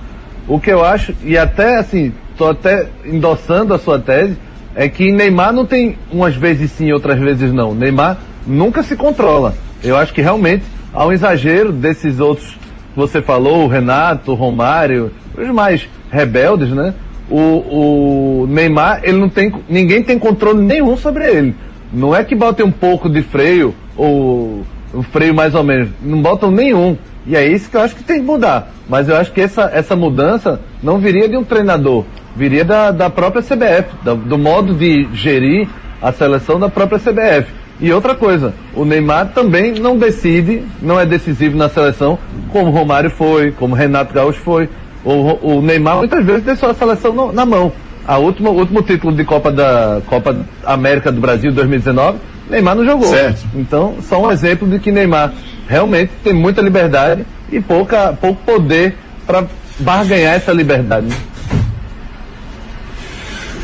o 0.50 0.60
que 0.60 0.72
eu 0.72 0.84
acho, 0.84 1.13
e 1.24 1.38
até 1.38 1.77
assim, 1.77 2.12
estou 2.32 2.50
até 2.50 2.88
endossando 3.06 3.72
a 3.72 3.77
sua 3.77 4.00
tese, 4.00 4.36
é 4.75 4.89
que 4.89 5.12
Neymar 5.12 5.53
não 5.53 5.65
tem 5.65 5.96
umas 6.12 6.36
vezes 6.36 6.72
sim, 6.72 6.91
outras 6.91 7.20
vezes 7.20 7.53
não. 7.53 7.75
Neymar 7.75 8.18
nunca 8.48 8.82
se 8.82 8.96
controla. 8.96 9.53
Eu 9.84 9.96
acho 9.96 10.12
que 10.12 10.22
realmente 10.22 10.63
há 10.91 11.06
um 11.06 11.12
exagero 11.12 11.72
desses 11.72 12.20
outros 12.20 12.48
que 12.48 12.96
você 12.96 13.22
falou, 13.22 13.65
o 13.65 13.68
Renato, 13.68 14.32
o 14.32 14.36
Romário, 14.36 15.12
os 15.38 15.48
mais 15.50 15.88
rebeldes, 16.12 16.70
né? 16.70 16.96
O, 17.29 18.44
o 18.44 18.48
Neymar, 18.48 19.01
ele 19.03 19.20
não 19.20 19.29
tem, 19.29 19.53
ninguém 19.70 20.01
tem 20.01 20.18
controle 20.18 20.63
nenhum 20.63 20.98
sobre 20.98 21.27
ele. 21.27 21.56
Não 21.94 22.15
é 22.15 22.24
que 22.24 22.34
botem 22.34 22.65
um 22.65 22.72
pouco 22.72 23.08
de 23.08 23.22
freio 23.22 23.75
ou 23.96 24.63
um 24.93 25.03
freio 25.03 25.34
mais 25.34 25.55
ou 25.55 25.63
menos. 25.63 25.89
Não 26.01 26.22
botam 26.22 26.51
nenhum. 26.51 26.98
E 27.25 27.36
é 27.36 27.46
isso 27.46 27.69
que 27.69 27.77
eu 27.77 27.81
acho 27.81 27.96
que 27.96 28.03
tem 28.03 28.19
que 28.19 28.25
mudar. 28.25 28.72
Mas 28.88 29.08
eu 29.08 29.15
acho 29.15 29.31
que 29.31 29.41
essa, 29.41 29.69
essa 29.74 29.96
mudança 29.96 30.60
não 30.81 31.00
viria 31.00 31.27
de 31.27 31.38
um 31.38 31.43
treinador, 31.43 32.05
viria 32.36 32.65
da, 32.65 32.91
da 32.91 33.10
própria 33.10 33.41
CBF, 33.41 33.89
do, 34.03 34.15
do 34.15 34.38
modo 34.38 34.74
de 34.74 35.08
gerir 35.13 35.67
a 36.01 36.12
seleção 36.12 36.60
da 36.60 36.69
própria 36.69 37.00
CBF. 37.00 37.51
E 37.81 37.93
outra 37.93 38.13
coisa, 38.13 38.53
o 38.74 38.84
Neymar 38.84 39.29
também 39.34 39.74
não 39.74 39.98
decide, 39.98 40.63
não 40.81 41.00
é 41.00 41.05
decisivo 41.05 41.55
na 41.55 41.69
seleção, 41.69 42.19
como 42.51 42.67
o 42.67 42.72
Romário 42.72 43.10
foi, 43.10 43.51
como 43.51 43.74
o 43.74 43.77
Renato 43.77 44.13
Gaúcho 44.13 44.39
foi. 44.41 44.67
O, 45.03 45.55
o 45.58 45.62
Neymar 45.62 45.98
muitas 45.98 46.25
vezes 46.25 46.43
deixou 46.43 46.69
a 46.69 46.74
seleção 46.74 47.13
no, 47.13 47.31
na 47.31 47.46
mão. 47.46 47.72
A 48.10 48.18
última, 48.18 48.50
o 48.50 48.58
último 48.58 48.82
título 48.82 49.16
de 49.16 49.24
Copa 49.24 49.51
da 49.51 50.01
Copa 50.08 50.36
América 50.66 51.12
do 51.12 51.22
Brasil 51.22 51.51
2019, 51.51 52.18
Neymar 52.50 52.75
não 52.75 52.84
jogou. 52.84 53.08
Certo. 53.08 53.46
Então, 53.54 53.98
só 54.01 54.20
um 54.20 54.32
exemplo 54.32 54.68
de 54.68 54.80
que 54.80 54.92
Neymar 54.92 55.32
realmente 55.68 56.12
tem 56.24 56.34
muita 56.34 56.60
liberdade 56.60 57.24
e 57.51 57.62
pouca, 57.62 58.18
pouco 58.20 58.42
poder 58.44 58.98
para 59.28 59.46
barganhar 59.78 60.34
essa 60.34 60.51
liberdade. 60.51 61.06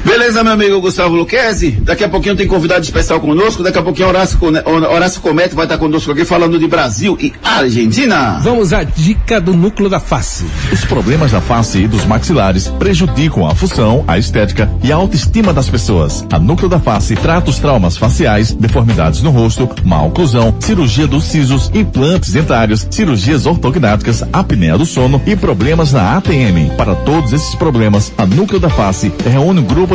Beleza, 0.06 0.44
meu 0.44 0.54
amigo 0.54 0.80
Gustavo 0.80 1.16
Luquezzi. 1.16 1.72
Daqui 1.82 2.04
a 2.04 2.08
pouquinho 2.08 2.36
tem 2.36 2.48
convidado 2.48 2.84
especial 2.84 3.20
conosco. 3.20 3.64
Daqui 3.64 3.80
a 3.80 3.82
pouquinho 3.82 4.08
Horácio, 4.08 4.38
Horácio 4.94 5.20
Comete 5.20 5.56
vai 5.56 5.66
estar 5.66 5.80
conosco 5.80 6.12
aqui 6.12 6.24
falando 6.24 6.60
de 6.60 6.68
Brasil 6.68 7.18
e 7.20 7.34
Argentina. 7.44 8.40
Vamos 8.40 8.72
à 8.72 8.84
dica 8.84 9.42
do 9.42 9.56
núcleo 9.56 9.90
da 9.90 10.00
face. 10.00 10.46
Os 10.72 10.86
problemas 10.86 11.32
da 11.32 11.42
face 11.42 11.80
e 11.80 11.88
dos 11.88 12.06
maxilares 12.06 12.68
prejudicam 12.68 13.48
a 13.48 13.56
função, 13.56 14.06
a 14.08 14.20
estética 14.20 14.70
e 14.84 14.92
a 14.92 14.96
autoestima 14.96 15.52
das 15.52 15.68
pessoas. 15.70 16.24
A 16.32 16.38
núcleo 16.38 16.70
da 16.70 16.80
face 16.80 17.16
trata 17.16 17.50
os 17.50 17.58
traumas 17.58 17.98
faciais, 17.98 18.52
deformidades 18.52 19.24
no 19.24 19.32
rosto, 19.32 19.68
má 19.84 20.04
oclusão, 20.04 20.56
cirurgia 20.60 21.08
dos 21.08 21.24
sisos, 21.24 21.72
implantes 21.74 22.32
dentários, 22.32 22.88
cirurgias 22.92 23.48
ortognáticas, 23.48 24.24
apneia 24.32 24.78
do 24.78 24.86
sono 24.86 25.20
e 25.26 25.36
problemas 25.36 25.94
na 25.94 26.16
ATM. 26.16 26.76
Para 26.78 26.94
todos 26.94 27.34
esses 27.34 27.56
problemas, 27.56 28.14
a 28.16 28.26
núcleo 28.28 28.60
da 28.60 28.70
face 28.70 29.12
reúne 29.26 29.62
um 29.62 29.64
grupo 29.64 29.95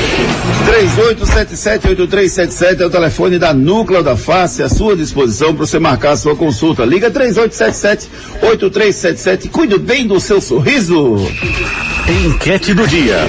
3877-8377 0.65 2.81
é 2.81 2.85
o 2.85 2.89
telefone 2.89 3.37
da 3.37 3.53
Núcleo 3.53 4.01
da 4.03 4.15
Face 4.15 4.63
à 4.63 4.69
sua 4.69 4.95
disposição 4.95 5.53
para 5.53 5.65
você 5.65 5.77
marcar 5.79 6.11
a 6.11 6.17
sua 6.17 6.33
consulta. 6.35 6.85
Liga 6.85 7.11
3877-8377. 7.11 9.49
Cuide 9.49 9.77
bem 9.77 10.07
do 10.07 10.17
seu 10.19 10.41
sorriso. 10.41 11.17
Enquete 12.25 12.73
do 12.73 12.87
dia. 12.87 13.19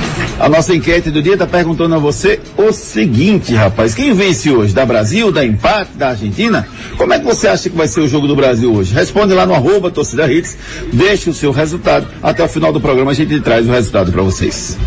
A 0.41 0.49
nossa 0.49 0.75
enquete 0.75 1.11
do 1.11 1.21
dia 1.23 1.35
está 1.35 1.47
perguntando 1.47 1.95
a 1.95 1.99
você 1.99 2.41
o 2.57 2.73
seguinte, 2.73 3.55
rapaz. 3.55 3.95
Quem 3.95 4.14
vence 4.14 4.50
hoje? 4.50 4.75
Da 4.75 4.85
Brasil, 4.85 5.31
da 5.31 5.45
empate, 5.45 5.93
da 5.95 6.09
Argentina? 6.09 6.67
Como 6.97 7.12
é 7.12 7.19
que 7.19 7.25
você 7.25 7.47
acha 7.49 7.71
que 7.71 7.76
vai 7.76 7.87
ser 7.87 8.00
o 8.00 8.09
jogo 8.09 8.26
do 8.26 8.35
Brasil 8.35 8.75
hoje? 8.75 8.95
Responde 8.95 9.35
lá 9.35 9.45
no 9.47 9.55
arroba 9.55 9.91
torcida 9.91 10.33
hits, 10.33 10.57
deixe 10.93 11.29
o 11.31 11.35
seu 11.35 11.52
resultado. 11.52 12.07
Até 12.23 12.43
o 12.43 12.49
final 12.49 12.73
do 12.73 12.81
programa 12.81 13.11
a 13.12 13.14
gente 13.14 13.38
traz 13.41 13.69
o 13.69 13.71
resultado 13.71 14.11
para 14.11 14.23
vocês. 14.23 14.79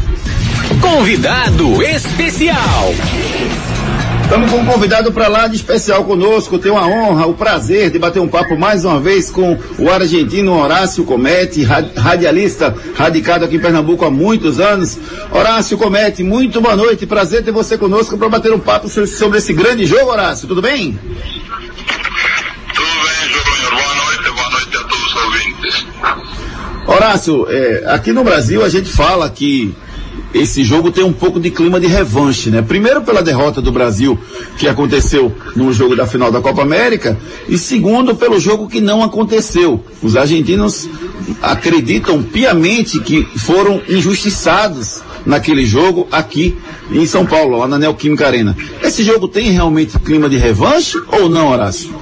Convidado 0.82 1.84
especial. 1.84 2.94
Estamos 4.24 4.50
com 4.50 4.58
um 4.58 4.66
convidado 4.66 5.12
para 5.12 5.28
lá 5.28 5.48
de 5.48 5.56
especial 5.56 6.04
conosco. 6.04 6.58
Tenho 6.58 6.78
a 6.78 6.88
honra, 6.88 7.28
o 7.28 7.34
prazer 7.34 7.92
de 7.92 8.00
bater 8.00 8.20
um 8.20 8.28
papo 8.28 8.58
mais 8.58 8.84
uma 8.84 9.00
vez 9.00 9.30
com 9.30 9.58
o 9.78 9.90
argentino 9.90 10.60
Horácio 10.60 11.04
Comete, 11.04 11.64
radialista 11.64 12.76
radicado 12.98 13.46
aqui 13.46 13.58
em 13.58 13.60
Pernambuco 13.60 14.04
há 14.04 14.10
muitos 14.10 14.60
anos. 14.60 14.98
Horácio 15.32 15.78
Comete, 15.78 16.24
muito 16.24 16.60
boa 16.60 16.76
noite. 16.76 17.06
Prazer 17.06 17.44
ter 17.44 17.52
você 17.52 17.78
conosco 17.78 18.18
para 18.18 18.30
bater 18.30 18.52
um 18.52 18.60
papo 18.60 18.90
sobre 18.90 19.38
esse 19.38 19.54
grande 19.54 19.86
jogo, 19.86 20.10
Horácio. 20.12 20.48
Tudo 20.48 20.62
bem? 20.62 20.98
Tudo 22.74 22.88
bem, 23.04 23.30
Júnior. 23.30 23.72
Boa 23.72 23.96
noite, 24.06 24.32
boa 24.32 24.50
noite 24.50 24.78
a 24.78 24.84
todos 24.84 25.06
os 25.06 25.16
ouvintes. 25.24 25.86
Horácio, 26.88 27.48
é, 27.50 27.84
aqui 27.94 28.12
no 28.12 28.24
Brasil 28.24 28.64
a 28.64 28.70
gente 28.70 28.92
fala 28.92 29.30
que 29.30 29.76
esse 30.36 30.66
jogo 30.66 30.92
tem 30.92 31.04
um 31.04 31.14
pouco 31.14 31.40
de 31.40 31.50
clima 31.50 31.80
de 31.80 31.88
revanche, 31.88 32.50
né? 32.50 32.62
Primeiro 32.62 33.02
pela 33.02 33.24
derrota 33.24 33.62
do 33.62 33.72
Brasil, 33.72 34.20
que 34.58 34.68
aconteceu 34.68 35.34
no 35.56 35.72
jogo 35.72 35.96
da 35.96 36.06
final 36.06 36.30
da 36.30 36.42
Copa 36.42 36.62
América, 36.62 37.18
e 37.48 37.58
segundo 37.58 38.14
pelo 38.14 38.38
jogo 38.38 38.68
que 38.68 38.82
não 38.82 39.02
aconteceu. 39.02 39.82
Os 40.04 40.18
argentinos 40.18 40.90
acreditam 41.42 42.22
piamente 42.22 43.00
que 43.00 43.26
foram 43.38 43.82
injustiçados 43.88 45.02
naquele 45.26 45.66
jogo 45.66 46.06
aqui 46.12 46.58
em 46.92 47.06
São 47.06 47.26
Paulo, 47.26 47.58
lá 47.58 47.68
na 47.68 47.80
Neoquímica 47.80 48.28
Arena. 48.28 48.58
Esse 48.84 49.04
jogo 49.06 49.30
tem 49.30 49.52
realmente 49.52 49.98
clima 50.00 50.28
de 50.28 50.36
revanche 50.36 51.02
ou 51.14 51.30
não, 51.30 51.52
Horácio? 51.52 51.96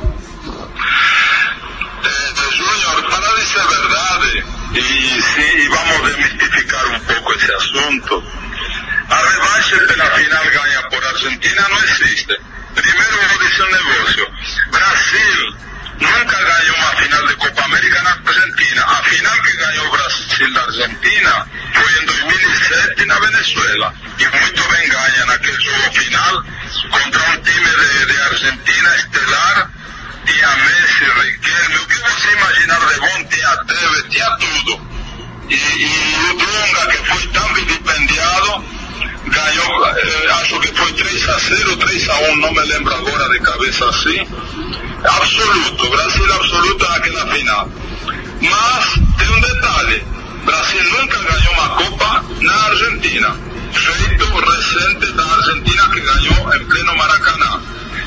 Júnior, 2.58 3.04
para 3.10 3.36
dizer 3.36 3.64
verdade, 3.68 4.44
e, 4.74 5.70
vamos 5.70 5.83
demistificar 5.83 5.83
um 7.44 7.52
pouco 7.52 7.52
esse 7.52 7.52
assunto, 7.52 8.24
a 9.10 9.16
revanche 9.16 9.78
pela 9.88 10.06
final 10.06 10.46
ganha 10.46 10.84
por 10.84 11.06
Argentina 11.06 11.68
não 11.70 11.84
existe. 11.84 12.40
Primeiro 12.74 13.28
vou 13.28 13.38
dizer 13.40 13.64
um 13.64 13.72
negócio. 13.72 14.28
Brasil 14.72 15.58
nunca 16.00 16.44
ganhou 16.44 16.76
uma 16.78 16.96
final 16.96 17.28
de 17.28 17.36
Copa 17.36 17.66
América 17.66 18.02
na 18.02 18.12
Argentina. 18.12 18.84
A 18.86 19.04
final 19.04 19.42
que 19.42 19.58
ganhou 19.58 19.88
o 19.88 19.92
Brasil 19.92 20.54
da 20.54 20.62
Argentina 20.62 21.48
foi 21.74 22.02
em 22.02 22.06
2007 22.06 23.06
na 23.06 23.20
Venezuela. 23.20 23.94
E 24.20 24.38
muito 24.38 24.64
bem 24.70 24.90
ganha 24.90 25.26
naquele 25.26 25.62
jogo 25.62 25.94
final 25.94 26.44
E 35.56 36.32
o 36.32 36.34
Dunga, 36.34 36.88
que 36.88 36.98
foi 37.10 37.28
tão 37.28 37.54
vilipendiado, 37.54 38.64
ganhou, 39.28 39.86
eh, 39.86 40.32
acho 40.42 40.60
que 40.60 40.74
foi 40.76 40.92
3 40.94 41.30
a 41.30 41.38
0, 41.38 41.78
3 41.78 42.10
a 42.10 42.20
1, 42.32 42.36
não 42.38 42.54
me 42.54 42.62
lembro 42.62 42.96
agora 42.96 43.30
de 43.30 43.40
cabeça 43.40 43.86
assim. 43.86 44.28
Absoluto, 45.04 45.90
Brasil 45.92 46.34
absoluto 46.34 46.90
naquela 46.90 47.28
final. 47.28 47.70
Mas 48.42 48.94
tem 49.20 49.30
um 49.30 49.42
detalhe, 49.42 50.06
Brasil 50.44 50.84
nunca 50.92 51.22
ganhou 51.22 51.54
uma 51.54 51.70
Copa 51.70 52.26
na 52.42 52.66
Argentina. 52.66 53.36
Feito 53.74 54.26
recente 54.26 55.12
da 55.14 55.24
Argentina 55.24 55.90
que 55.90 56.00
ganhou 56.00 56.56
em 56.56 56.66
pleno 56.66 56.98
Maracanã. 56.98 57.62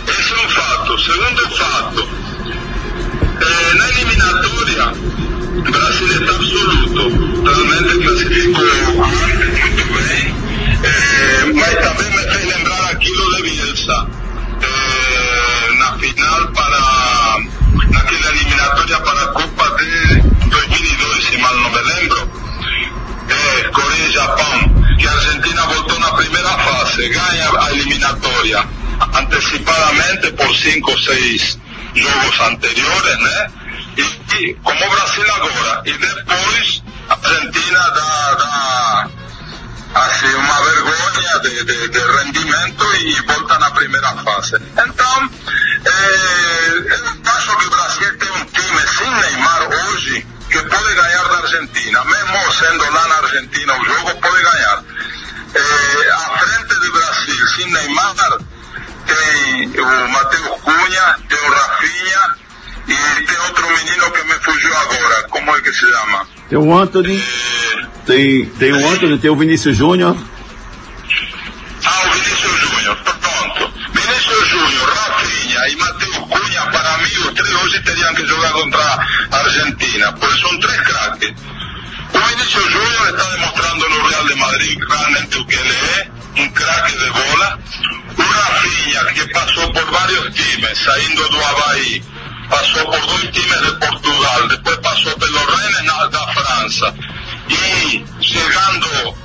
Esse 0.08 0.32
é 0.32 0.36
um 0.36 0.48
fato. 0.48 0.98
Segundo 0.98 1.56
fato, 1.56 2.08
eh, 3.46 3.74
na 3.74 3.88
eliminatória, 3.88 4.92
Brasil 5.70 6.06
está 6.08 6.34
absoluto. 6.34 7.08
Realmente 7.44 7.98
classificou 7.98 9.04
antes 9.04 9.60
muito 9.60 9.84
bem. 9.94 10.34
Eh, 10.82 11.52
mas 11.54 11.74
também 11.84 12.10
me 12.10 12.32
fez 12.32 12.56
lembrar 12.56 12.90
aquilo 12.90 13.36
de 13.36 13.42
Bielsa. 13.42 14.08
Eh, 14.62 15.74
na 15.78 15.98
final 15.98 16.48
para 16.48 17.38
naquela 17.90 18.30
eliminatória 18.30 19.00
para 19.00 19.22
a 19.22 19.26
Copa 19.28 19.76
de 19.76 20.20
2002, 20.48 21.24
se 21.24 21.38
mal 21.38 21.54
não 21.56 21.70
me 21.70 21.82
lembro. 21.82 22.30
É, 23.28 23.62
Coreia 23.68 24.08
e 24.08 24.12
Japão, 24.12 24.96
que 24.98 25.06
a 25.06 25.12
Argentina 25.12 25.62
voltou 25.66 25.98
na 25.98 26.12
primeira 26.12 26.48
fase, 26.48 27.08
ganha 27.08 27.60
a 27.60 27.72
eliminatória 27.72 28.64
antecipadamente 29.14 30.32
por 30.32 30.54
cinco 30.56 30.90
ou 30.90 30.98
seis 30.98 31.58
jogos 32.02 32.40
anteriores, 32.40 33.18
né? 33.18 33.50
E, 33.96 34.34
e 34.36 34.54
como 34.62 34.90
Brasil 34.90 35.34
agora. 35.34 35.82
E 35.84 35.92
depois 35.92 36.82
a 37.08 37.14
Argentina 37.14 37.78
dá, 37.90 38.34
dá 38.34 39.08
assim, 39.94 40.34
uma 40.34 40.64
vergonha 40.64 41.40
de, 41.40 41.64
de, 41.64 41.88
de 41.88 41.98
rendimento 41.98 42.96
e 42.96 43.12
volta 43.22 43.58
na 43.58 43.70
primeira 43.70 44.12
fase. 44.16 44.56
Então, 44.56 45.30
eh, 45.84 46.84
eu 46.88 47.32
acho 47.32 47.56
que 47.56 47.66
o 47.66 47.70
Brasil 47.70 48.18
tem 48.18 48.30
um 48.30 48.44
time 48.44 48.88
sem 48.88 49.10
Neymar 49.10 49.68
hoje 49.68 50.26
que 50.50 50.62
pode 50.62 50.94
ganhar 50.94 51.28
da 51.28 51.38
Argentina. 51.38 52.04
Mesmo 52.04 52.52
sendo 52.52 52.92
lá 52.92 53.08
na 53.08 53.16
Argentina 53.16 53.80
o 53.80 53.84
jogo, 53.84 54.20
pode 54.20 54.42
ganhar. 54.42 54.84
Eh, 55.54 56.10
à 56.12 56.38
frente 56.38 56.74
do 56.74 56.92
Brasil, 56.92 57.48
sem 57.48 57.70
Neymar, 57.70 58.14
tem 59.06 59.80
o 59.80 60.08
Matheus 60.08 60.60
Cunha, 60.62 61.16
tem 61.28 61.38
o 61.38 61.50
Rafinha 61.52 62.36
e 62.88 63.22
tem 63.22 63.38
outro 63.40 63.66
menino 63.68 64.10
que 64.12 64.24
me 64.24 64.34
fugiu 64.34 64.76
agora. 64.76 65.22
Como 65.28 65.56
é 65.56 65.60
que 65.60 65.72
se 65.72 65.90
chama? 65.90 66.26
Tem 66.48 66.58
o 66.58 66.78
Anthony, 66.78 67.22
tem, 68.06 68.46
tem 68.46 68.72
o 68.72 68.88
Anthony, 68.88 69.18
tem 69.18 69.30
o 69.30 69.36
Vinícius 69.36 69.76
Júnior. 69.76 70.16
Ah, 71.84 72.02
o 72.06 72.12
Vinícius 72.12 72.60
Júnior, 72.60 72.96
pronto. 72.96 73.72
Vinícius 73.92 74.48
Júnior, 74.48 74.88
Rafinha 74.88 75.68
e 75.68 75.76
Matheus 75.76 76.16
Cunha, 76.18 76.66
para 76.70 76.98
mim, 76.98 77.04
os 77.04 77.34
três 77.34 77.54
hoje 77.54 77.82
teriam 77.82 78.14
que 78.14 78.26
jogar 78.26 78.52
contra 78.52 79.06
a 79.30 79.36
Argentina, 79.38 80.12
pois 80.12 80.40
são 80.40 80.60
três 80.60 80.80
craques. 80.82 81.34
O 82.14 82.18
Vinícius 82.18 82.72
Júnior 82.72 83.08
está 83.10 83.24
demonstrando 83.30 83.88
no 83.88 84.08
Real 84.08 84.26
de 84.26 84.34
Madrid 84.36 84.78
realmente 84.88 85.38
o 85.38 85.46
que 85.46 85.54
ele 85.54 85.74
é, 85.74 86.08
um 86.36 86.48
craque 86.50 86.98
de 86.98 87.10
bola. 87.10 87.58
O 88.18 88.22
Rafinha, 88.22 89.04
que 89.12 89.32
passou 89.32 89.72
por 89.72 89.84
vários 89.90 90.34
times, 90.34 90.78
saindo 90.78 91.28
do 91.28 91.44
Havaí, 91.44 92.02
passou 92.48 92.84
por 92.86 93.00
dois 93.06 93.30
times 93.30 93.60
de 93.60 93.72
Portugal, 93.78 94.48
depois 94.48 94.76
passou 94.78 95.18
pelo 95.18 95.38
Rennes 95.38 96.10
da 96.10 96.26
França 96.28 96.94
e 97.48 98.04
chegando, 98.20 99.16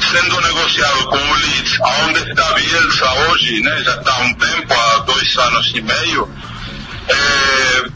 sendo 0.00 0.40
negociado 0.40 1.04
com 1.06 1.16
o 1.16 1.34
Leeds, 1.34 1.78
aonde 1.80 2.30
está 2.30 2.52
Bielsa 2.52 3.12
hoje, 3.30 3.60
né, 3.62 3.82
já 3.84 3.94
está 3.96 4.12
há 4.12 4.20
um 4.20 4.34
tempo, 4.34 4.74
há 4.74 4.98
dois 5.00 5.36
anos 5.38 5.72
e 5.74 5.80
meio, 5.82 6.34
é, 7.08 7.90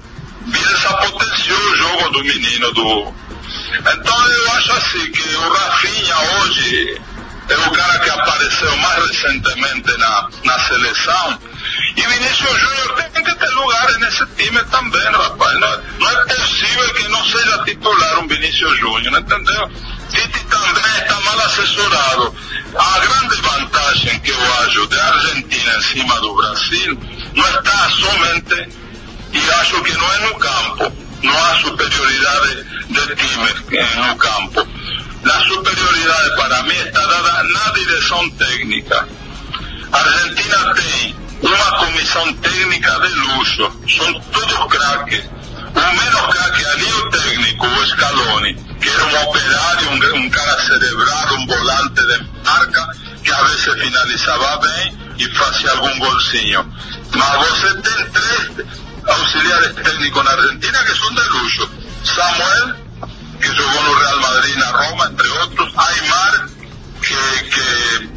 Bielsa 0.47 0.89
potenciou 0.95 1.59
o 1.59 1.77
jogo 1.77 2.11
do 2.11 2.25
menino 2.25 2.73
do. 2.73 3.15
Então 3.79 4.29
eu 4.29 4.53
acho 4.53 4.73
assim 4.73 5.13
que 5.13 5.35
o 5.37 5.53
Rafinha 5.53 6.17
hoje 6.41 7.01
é 7.49 7.57
o 7.57 7.71
cara 7.73 7.99
que 7.99 8.11
apareceu 8.11 8.77
mais 8.79 9.07
recentemente 9.07 9.97
na, 9.99 10.29
na 10.45 10.59
seleção. 10.61 11.39
E 11.97 12.01
Vinícius 12.01 12.61
Júnior 12.61 13.03
tem 13.13 13.25
que 13.25 13.35
ter 13.35 13.51
lugar 13.51 13.99
nesse 13.99 14.27
time 14.37 14.65
também, 14.65 15.05
rapaz. 15.13 15.61
Não, 15.61 15.83
não 15.99 16.11
é 16.11 16.25
possível 16.25 16.95
que 16.95 17.09
não 17.09 17.25
seja 17.25 17.65
titular 17.65 18.19
um 18.21 18.29
Vinícius 18.29 18.79
Júnior, 18.79 19.21
entendeu? 19.21 19.71
Tite 20.11 20.45
também 20.47 20.99
está 21.03 21.21
mal 21.21 21.41
assessorado. 21.41 22.35
A 22.77 22.99
grande 22.99 23.41
vantagem 23.43 24.19
que 24.21 24.31
eu 24.31 24.55
acho 24.65 24.87
da 24.89 25.05
Argentina 25.05 25.75
em 25.77 25.83
cima 25.83 26.21
do 26.21 26.35
Brasil 26.35 26.99
não 27.35 27.49
está 27.49 27.91
somente, 27.91 28.69
e 29.33 29.51
acho 29.61 29.83
que 29.83 29.93
não 29.93 30.13
é 30.13 30.19
no 30.21 30.35
campo, 30.39 30.93
não 31.23 31.45
há 31.45 31.55
superioridade 31.57 32.65
de 32.89 33.17
time 33.17 34.07
no 34.09 34.17
campo. 34.17 34.84
A 35.25 35.41
superioridade 35.41 36.37
para 36.37 36.63
mim 36.65 36.77
está 36.77 37.01
dada 37.01 37.43
na 37.45 37.71
direção 37.71 38.31
técnica. 38.31 39.09
A 39.91 39.99
Argentina 39.99 40.75
tem 40.75 41.17
uma 41.43 41.79
comissão 41.79 42.33
técnica 42.35 43.01
de 43.01 43.15
luxo, 43.15 43.73
são 43.89 44.21
todos 44.21 44.73
craques. 44.73 45.25
O 45.75 45.81
menos 45.81 46.27
craque 46.35 46.65
ali 46.67 46.93
o 46.93 47.11
técnico, 47.11 47.67
o 47.67 47.87
Scaloni, 47.87 48.55
que 48.81 48.89
era 48.89 49.05
um 49.05 49.23
operário, 49.29 49.91
um, 49.91 50.19
um 50.19 50.31
cara 50.31 50.61
cerebrado, 50.61 51.35
um 51.37 51.47
volante 51.47 52.07
de 52.07 52.29
marca, 52.45 52.89
que 53.23 53.33
a 53.33 53.43
vezes 53.45 53.65
finalizava 53.65 54.59
bem 54.59 54.99
e 55.19 55.35
fazia 55.35 55.71
algum 55.73 55.99
golzinho. 56.01 56.73
Mas 57.15 57.49
você 57.49 57.75
tem 57.81 58.11
três 58.11 58.67
auxiliares 59.07 59.75
técnicos 59.75 60.25
na 60.25 60.31
Argentina 60.33 60.85
que 60.85 60.99
são 60.99 61.15
de 61.15 61.23
luxo. 61.23 61.71
Samuel, 62.05 62.84
que 63.45 63.53
son 63.53 63.67
uno 63.67 63.95
Real 63.99 64.21
Madrid 64.21 64.63
a 64.63 64.73
Roma, 64.73 65.05
entre 65.07 65.29
otros. 65.29 65.73
Aymar, 65.77 66.49
que, 67.03 67.51
que 67.51 68.09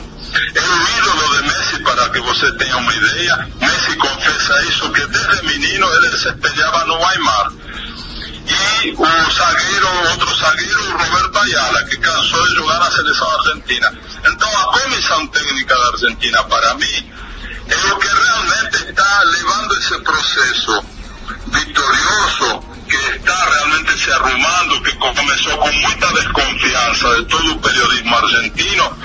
é 0.56 0.70
o 0.70 1.00
ídolo 1.00 1.36
de 1.36 1.44
Messi, 1.44 1.80
para 1.84 2.10
que 2.10 2.20
você 2.22 2.52
tenha 2.54 2.78
uma 2.78 2.94
ideia. 2.94 3.50
Messi 3.60 3.96
confessa 3.98 4.64
isso, 4.64 4.92
que 4.94 5.06
desde 5.06 5.44
menino 5.44 5.86
ele 5.96 6.18
se 6.18 6.30
espelhava 6.30 6.86
no 6.86 7.06
Aymar. 7.06 7.52
Y 8.48 8.92
un 8.96 9.32
zaguero, 9.32 9.90
otro 10.14 10.34
zaguero, 10.38 10.94
Roberto 10.94 11.40
Ayala, 11.40 11.84
que 11.86 12.00
cansó 12.00 12.46
de 12.46 12.56
jugar 12.56 12.78
a 12.78 12.86
la 12.86 12.92
selección 12.92 13.28
argentina. 13.40 13.92
Entonces, 14.24 14.60
a 14.60 14.80
comisión 14.80 15.32
técnica 15.32 15.76
de 15.76 15.88
Argentina, 15.94 16.48
para 16.48 16.74
mí, 16.76 17.12
es 17.68 17.84
lo 17.90 18.00
que 18.00 18.08
realmente 18.08 18.78
está 18.90 19.24
llevando 19.26 19.76
ese 19.76 20.00
proceso 20.00 20.84
victorioso 21.48 22.77
que 22.88 22.96
está 22.96 23.50
realmente 23.50 23.98
se 24.00 24.12
arrumando, 24.12 24.82
que 24.82 24.96
começou 24.96 25.58
com 25.58 25.72
muita 25.72 26.08
desconfiança 26.14 27.16
de 27.16 27.26
todo 27.26 27.52
o 27.52 27.60
periodismo 27.60 28.16
argentino, 28.16 28.98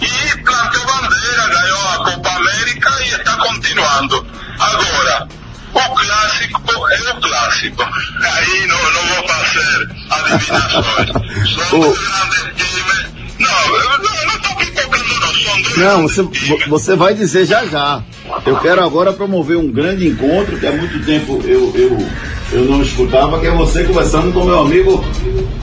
e 0.00 0.42
planteou 0.42 0.86
bandeira, 0.86 1.48
ganhou 1.48 1.88
a 1.88 2.04
Copa 2.04 2.30
América 2.30 2.90
e 3.00 3.08
está 3.08 3.36
continuando. 3.36 4.26
Agora, 4.58 5.28
o 5.74 5.94
clássico 5.94 6.62
é 6.90 7.10
o 7.10 7.20
clássico. 7.20 7.82
Aí 7.82 8.66
não, 8.66 8.92
não 8.92 9.06
vou 9.06 9.28
fazer 9.28 9.88
adivinações. 10.10 11.68
São 11.68 11.80
dois 11.80 11.98
grandes 11.98 12.42
times. 12.56 13.13
Não, 13.38 13.76
eu 13.76 13.84
não, 13.84 14.34
estou 14.36 14.56
pipocando 14.56 15.04
não, 15.76 16.02
você, 16.02 16.22
vo- 16.22 16.58
você 16.68 16.94
vai 16.94 17.14
dizer 17.14 17.46
já 17.46 17.64
já. 17.66 18.02
Eu 18.46 18.56
quero 18.58 18.82
agora 18.84 19.12
promover 19.12 19.56
um 19.56 19.70
grande 19.70 20.06
encontro 20.06 20.56
que 20.58 20.66
há 20.66 20.72
muito 20.72 21.04
tempo 21.04 21.40
eu, 21.44 21.72
eu, 21.74 22.06
eu 22.52 22.64
não 22.66 22.80
escutava, 22.80 23.40
que 23.40 23.46
é 23.46 23.50
você 23.50 23.82
conversando 23.84 24.32
com 24.32 24.44
meu 24.44 24.60
amigo, 24.60 25.04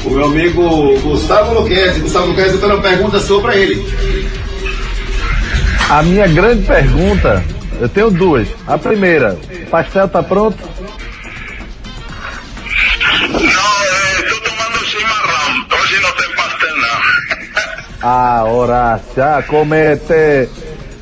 o 0.03 0.09
meu 0.09 0.25
amigo 0.25 0.99
Gustavo 0.99 1.53
Luquezzi. 1.53 2.01
Gustavo 2.01 2.27
Luquezzi, 2.27 2.55
eu 2.55 2.59
tenho 2.59 2.73
uma 2.73 2.81
pergunta 2.81 3.19
sua 3.19 3.41
para 3.41 3.55
ele. 3.55 3.85
A 5.89 6.03
minha 6.03 6.27
grande 6.27 6.65
pergunta, 6.65 7.43
eu 7.79 7.87
tenho 7.89 8.11
duas. 8.11 8.47
A 8.67 8.77
primeira, 8.77 9.37
pastel 9.69 10.07
tá 10.09 10.21
pronto? 10.21 10.57
Ah, 18.01 18.43
Horácio, 18.45 19.23
comete. 19.47 20.49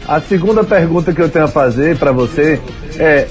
A 0.07 0.19
segunda 0.19 0.63
pergunta 0.63 1.13
que 1.13 1.21
eu 1.21 1.29
tenho 1.29 1.45
a 1.45 1.47
fazer 1.47 1.97
para 1.97 2.11
você 2.11 2.59
é: 2.97 3.27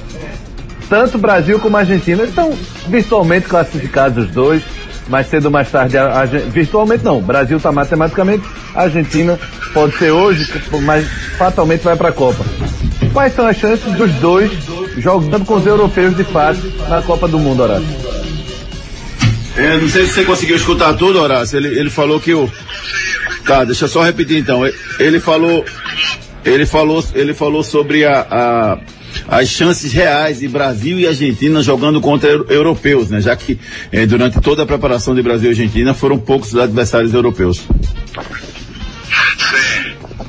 tanto 0.88 1.18
Brasil 1.18 1.58
como 1.58 1.76
Argentina 1.76 2.24
estão 2.24 2.52
virtualmente 2.88 3.46
classificados 3.46 4.26
os 4.26 4.30
dois, 4.30 4.62
mais 5.08 5.26
cedo 5.28 5.46
ou 5.46 5.50
mais 5.50 5.70
tarde, 5.70 5.98
a, 5.98 6.22
a, 6.22 6.24
virtualmente 6.24 7.04
não, 7.04 7.20
Brasil 7.20 7.56
está 7.56 7.70
matematicamente, 7.70 8.48
a 8.74 8.82
Argentina 8.82 9.38
pode 9.74 9.96
ser 9.98 10.10
hoje, 10.10 10.50
mas 10.82 11.06
fatalmente 11.36 11.82
vai 11.82 11.96
para 11.96 12.08
a 12.08 12.12
Copa. 12.12 12.44
Quais 13.12 13.34
são 13.34 13.46
as 13.46 13.56
chances 13.56 13.92
dos 13.94 14.12
dois 14.14 14.50
jogando 14.98 15.44
com 15.44 15.54
os 15.54 15.66
europeus 15.66 16.16
de 16.16 16.24
fato 16.24 16.60
na 16.88 17.02
Copa 17.02 17.28
do 17.28 17.38
Mundo, 17.38 17.62
Horácio? 17.62 17.86
Eu 19.56 19.80
não 19.80 19.88
sei 19.88 20.06
se 20.06 20.14
você 20.14 20.24
conseguiu 20.24 20.56
escutar 20.56 20.94
tudo, 20.94 21.20
Horácio. 21.20 21.58
Ele, 21.58 21.80
ele 21.80 21.90
falou 21.90 22.20
que 22.20 22.32
o. 22.32 22.48
Tá, 23.44 23.64
deixa 23.64 23.84
eu 23.84 23.88
só 23.88 24.02
repetir 24.02 24.38
então. 24.38 24.62
Ele- 24.98 25.20
falou. 25.20 25.64
Ele 26.44 26.64
falou, 26.64 27.04
ele 27.14 27.34
falou 27.34 27.62
sobre 27.64 28.04
a, 28.06 28.20
a- 28.30 28.78
as 29.26 29.48
chances 29.48 29.92
reais 29.92 30.38
de 30.38 30.48
Brasil 30.48 30.98
e 30.98 31.06
Argentina 31.06 31.62
jogando 31.62 32.00
contra 32.00 32.30
eu- 32.30 32.46
europeus, 32.48 33.10
né? 33.10 33.20
Já 33.20 33.34
que 33.36 33.58
eh, 33.92 34.06
durante 34.06 34.40
toda 34.40 34.62
a 34.62 34.66
preparação 34.66 35.14
de 35.14 35.22
Brasil 35.22 35.48
e 35.50 35.52
Argentina 35.52 35.92
foram 35.92 36.18
poucos 36.18 36.54
os 36.54 36.60
adversários 36.60 37.12
europeus. 37.12 37.62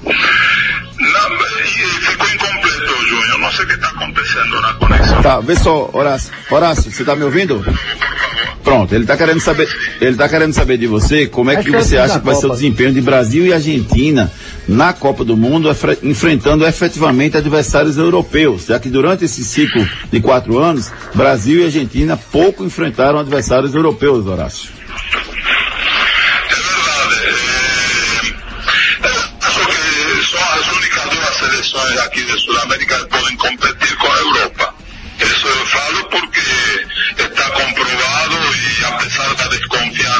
Não, 0.03 1.35
e 1.61 2.01
ficou 2.01 2.27
incompleto, 2.27 3.07
Júnior. 3.07 3.39
Não 3.39 3.51
sei 3.51 3.65
o 3.65 3.67
que 3.67 3.73
está 3.75 3.87
acontecendo 3.89 4.61
na 4.61 4.73
conexão. 4.73 5.21
Tá, 5.21 5.39
vê 5.39 5.55
só, 5.55 5.89
Horácio. 5.93 6.31
Horácio, 6.49 6.91
você 6.91 7.03
tá 7.05 7.15
me 7.15 7.23
ouvindo? 7.23 7.63
Pronto, 8.69 8.93
ele 8.93 9.05
tá 9.05 9.17
querendo 9.17 9.39
saber, 9.39 9.67
ele 9.99 10.15
tá 10.15 10.29
querendo 10.29 10.53
saber 10.53 10.77
de 10.77 10.85
você 10.85 11.25
como 11.25 11.49
é 11.49 11.55
que 11.55 11.75
As 11.75 11.85
você 11.85 11.95
chances 11.95 12.11
acha 12.11 12.19
que 12.19 12.25
vai 12.25 12.35
ser 12.35 12.45
o 12.45 12.51
desempenho 12.51 12.93
de 12.93 13.01
Brasil 13.01 13.43
e 13.47 13.51
Argentina 13.51 14.31
na 14.67 14.93
Copa 14.93 15.25
do 15.25 15.35
Mundo, 15.35 15.69
enfrentando 16.03 16.63
efetivamente 16.67 17.35
adversários 17.35 17.97
europeus, 17.97 18.67
já 18.67 18.79
que 18.79 18.87
durante 18.87 19.25
esse 19.25 19.43
ciclo 19.43 19.87
de 20.11 20.19
quatro 20.21 20.59
anos, 20.59 20.91
Brasil 21.15 21.61
e 21.61 21.65
Argentina 21.65 22.15
pouco 22.31 22.63
enfrentaram 22.63 23.17
adversários 23.17 23.73
europeus, 23.73 24.27
Horácio. 24.27 24.78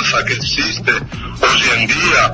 Que 0.09 0.33
existe 0.33 0.91
hoje 1.39 1.69
em 1.69 1.85
dia, 1.85 2.31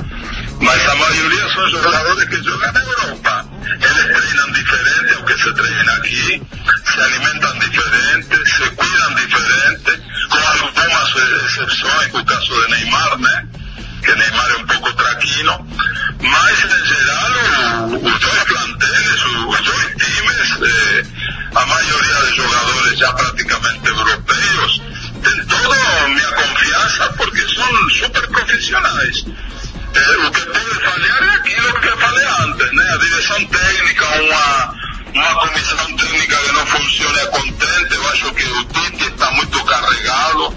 mas 0.61 0.89
a 0.89 0.95
maioria 0.95 1.49
são 1.49 1.69
jogadores 1.69 2.29
que 2.29 2.37
jogam 2.37 2.71
na 2.71 2.79
Europa. 2.79 3.45
Eles 3.65 4.17
treinam 4.17 4.51
diferente 4.53 5.13
ao 5.13 5.25
que 5.25 5.37
se 5.37 5.53
treina 5.53 5.91
aqui, 5.91 6.41
se 6.85 6.99
alimentam 7.01 7.59
diferente, 7.59 8.49
se 8.49 8.69
cuidam 8.69 9.15
diferente, 9.15 10.03
com 10.29 10.37
algumas 10.37 11.15
exceções, 11.45 12.13
o 12.13 12.25
caso 12.25 12.61
de 12.61 12.71
Neymar, 12.71 13.17
que 14.03 14.15
Neymar 14.15 14.51
é 14.51 14.55
um 14.55 14.65
pouco 14.67 14.93
traquino, 14.93 15.67
mas 16.21 16.63
em 16.63 16.85
geral 16.85 17.87
os 17.87 18.19
dois 18.19 18.43
plantéis, 18.45 19.25
os 19.49 19.61
dois 19.61 19.95
times, 19.97 20.61
eh, 20.61 21.03
a 21.55 21.65
maioria 21.65 22.15
de 22.21 22.35
jogadores 22.37 22.99
já 22.99 23.13
praticamente 23.13 23.91
profissionais. 28.75 29.25
Eh, 29.95 30.27
o 30.27 30.31
que 30.31 30.41
pode 30.45 30.83
falhar 30.83 31.23
é 31.23 31.35
aquilo 31.37 31.73
que 31.79 31.87
eu 31.87 31.97
falei 31.97 32.25
antes, 32.25 32.71
né? 32.73 32.83
A 32.93 32.97
direção 32.97 33.45
técnica, 33.45 34.05
uma, 34.05 34.75
uma 35.13 35.47
comissão 35.47 35.95
técnica 35.95 36.35
que 36.37 36.51
não 36.51 36.65
funcione 36.65 37.19
a 37.19 37.27
contente, 37.27 37.95
eu 37.95 38.09
acho 38.09 38.33
que 38.33 38.43
o 38.45 38.65
Tite 38.65 39.07
está 39.07 39.31
muito 39.31 39.63
carregado. 39.63 40.55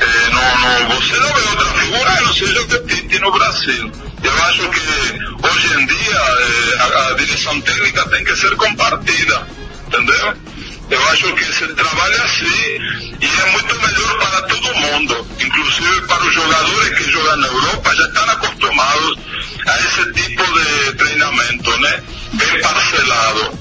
Eh, 0.00 0.30
não, 0.32 0.58
não, 0.58 0.96
você 0.96 1.16
não 1.18 1.34
vê 1.34 1.40
outra 1.50 1.66
figura 1.66 2.20
não 2.20 2.32
seja 2.34 2.60
o 2.62 2.86
Tite 2.86 3.18
no 3.20 3.32
Brasil. 3.32 3.92
Eu 4.22 4.44
acho 4.44 4.68
que 4.70 5.46
hoje 5.46 5.74
em 5.74 5.86
dia 5.86 6.16
eh, 6.16 6.78
a, 6.80 7.08
a 7.08 7.14
direção 7.14 7.60
técnica 7.60 8.08
tem 8.08 8.24
que 8.24 8.36
ser 8.36 8.56
compartida, 8.56 9.46
entendeu? 9.86 10.34
Eu 10.90 11.08
acho 11.08 11.32
que 11.34 11.44
se 11.44 11.68
trabalha 11.68 12.22
assim 12.24 12.46
e 13.20 13.26
é 13.26 13.52
muito 13.52 13.74
melhor 13.80 14.18
para 14.18 14.42
todo 14.42 14.74
mundo, 14.74 15.26
inclusive 15.40 16.00
para 16.08 16.26
os 16.26 16.34
jogadores 16.34 16.98
que 16.98 17.10
jogam 17.12 17.36
na 17.36 17.46
Europa, 17.46 17.94
já 17.94 18.06
estão 18.06 18.24
acostumados 18.24 19.18
a 19.66 19.78
esse 19.78 20.12
tipo 20.12 20.42
de 20.42 20.92
treinamento, 20.96 21.80
né? 21.80 22.02
Bem 22.32 22.60
parcelado. 22.60 23.58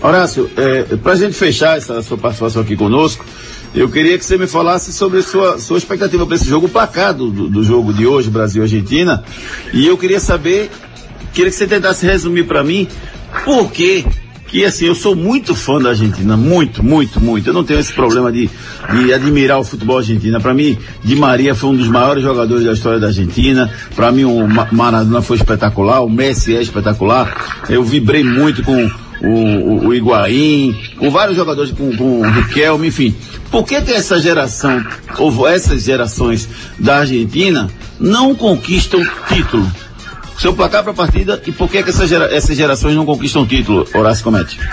Horácio, 0.00 0.50
é, 0.56 0.96
para 0.96 1.12
a 1.12 1.16
gente 1.16 1.36
fechar 1.36 1.76
essa 1.76 2.02
sua 2.02 2.16
participação 2.16 2.62
aqui 2.62 2.76
conosco, 2.76 3.24
eu 3.74 3.88
queria 3.90 4.16
que 4.16 4.24
você 4.24 4.38
me 4.38 4.46
falasse 4.46 4.92
sobre 4.92 5.20
sua, 5.20 5.58
sua 5.58 5.76
expectativa 5.76 6.24
para 6.24 6.36
esse 6.36 6.48
jogo, 6.48 6.66
o 6.66 6.70
placar 6.70 7.12
do, 7.12 7.30
do, 7.30 7.62
jogo 7.62 7.92
de 7.92 8.06
hoje, 8.06 8.30
Brasil 8.30 8.62
e 8.62 8.64
Argentina. 8.64 9.22
E 9.72 9.86
eu 9.86 9.98
queria 9.98 10.20
saber, 10.20 10.70
queria 11.34 11.50
que 11.50 11.56
você 11.56 11.66
tentasse 11.66 12.06
resumir 12.06 12.44
para 12.44 12.62
mim 12.62 12.88
por 13.44 13.70
que 13.72 14.06
que 14.54 14.64
assim, 14.64 14.86
eu 14.86 14.94
sou 14.94 15.16
muito 15.16 15.52
fã 15.52 15.80
da 15.80 15.88
Argentina, 15.88 16.36
muito, 16.36 16.80
muito, 16.80 17.20
muito. 17.20 17.48
Eu 17.48 17.52
não 17.52 17.64
tenho 17.64 17.80
esse 17.80 17.92
problema 17.92 18.30
de, 18.30 18.48
de 18.92 19.12
admirar 19.12 19.58
o 19.58 19.64
futebol 19.64 19.98
argentino. 19.98 20.40
Para 20.40 20.54
mim, 20.54 20.78
Di 21.02 21.16
Maria 21.16 21.56
foi 21.56 21.70
um 21.70 21.74
dos 21.74 21.88
maiores 21.88 22.22
jogadores 22.22 22.64
da 22.64 22.72
história 22.72 23.00
da 23.00 23.08
Argentina. 23.08 23.68
Para 23.96 24.12
mim, 24.12 24.22
o 24.22 24.46
Ma- 24.46 24.68
Maradona 24.70 25.20
foi 25.20 25.38
espetacular, 25.38 26.02
o 26.04 26.08
Messi 26.08 26.54
é 26.54 26.62
espetacular. 26.62 27.64
Eu 27.68 27.82
vibrei 27.82 28.22
muito 28.22 28.62
com 28.62 28.76
o, 29.22 29.26
o, 29.28 29.86
o 29.88 29.94
Higuaín, 29.94 30.72
com 30.98 31.10
vários 31.10 31.36
jogadores, 31.36 31.72
com, 31.72 31.90
com 31.96 32.20
o 32.20 32.30
Riquelme, 32.30 32.86
enfim. 32.86 33.12
Por 33.50 33.64
que 33.64 33.82
que 33.82 33.90
essa 33.92 34.20
geração, 34.20 34.84
ou 35.18 35.48
essas 35.48 35.82
gerações 35.82 36.48
da 36.78 36.98
Argentina, 36.98 37.68
não 37.98 38.36
conquistam 38.36 39.00
título? 39.26 39.68
Seu 40.44 40.52
placar 40.52 40.82
para 40.82 40.92
a 40.92 40.94
partida 40.94 41.42
e 41.46 41.52
por 41.52 41.70
que 41.70 41.78
essas, 41.78 42.06
gera- 42.06 42.28
essas 42.30 42.54
gerações 42.54 42.94
não 42.94 43.06
conquistam 43.06 43.46
título, 43.46 43.88
Horácio 43.94 44.22
Comete? 44.24 44.58
Por 44.58 44.66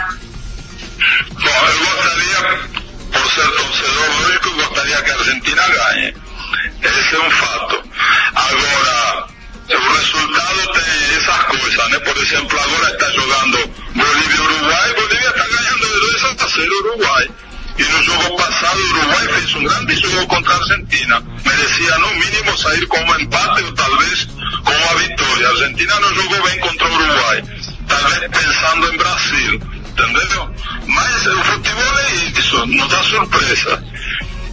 ser 3.32 3.48
torcedor, 3.56 4.22
lógico, 4.22 4.50
gostaria 4.52 5.02
que 5.02 5.12
a 5.12 5.14
Argentina 5.16 5.64
ganhe. 5.70 6.14
Esse 6.84 7.16
é 7.16 7.20
um 7.26 7.32
fato. 7.32 7.82
Agora, 8.36 9.28
o 9.70 9.94
resultado 9.96 10.74
tem 10.74 11.16
essas 11.18 11.42
coisas, 11.46 11.90
né? 11.90 12.00
Por 12.00 12.18
exemplo, 12.18 12.60
agora 12.60 12.92
está 12.92 13.10
jogando 13.12 13.58
Bolívia 13.96 14.36
e 14.36 14.42
Uruguai, 14.42 14.94
Bolívia 14.96 15.30
está 15.30 15.48
ganhando 15.48 15.88
de 15.88 16.00
2 16.02 16.26
a 16.26 16.36
0 16.48 16.76
Uruguai. 16.84 17.30
E 17.78 17.84
no 17.84 18.04
jogo 18.04 18.36
passado, 18.36 18.78
o 18.78 18.90
Uruguai 18.90 19.26
fez 19.36 19.56
um 19.56 19.64
grande 19.64 19.96
jogo 20.02 20.28
contra 20.28 20.54
a 20.54 20.58
Argentina. 20.58 21.24
Merecia, 21.46 21.98
no 21.98 22.10
mínimo, 22.16 22.58
sair 22.58 22.86
com 22.88 22.98
um 23.00 23.20
empate 23.22 23.64
ou 23.64 23.72
talvez 23.74 24.28
A 25.46 25.50
Argentina 25.50 26.00
não 26.00 26.14
jogou 26.16 26.44
bem 26.44 26.60
contra 26.60 26.88
o 26.88 26.94
Uruguai. 26.94 27.44
Talvez 27.88 28.32
pensando 28.32 28.94
em 28.94 28.98
Brasil. 28.98 29.62
Entendeu? 29.92 30.56
Mas 30.88 31.28
o 31.28 31.44
futebol 31.44 32.00
é 32.00 32.16
isso, 32.40 32.66
não 32.68 32.88
dá 32.88 33.04
surpresa. 33.04 33.84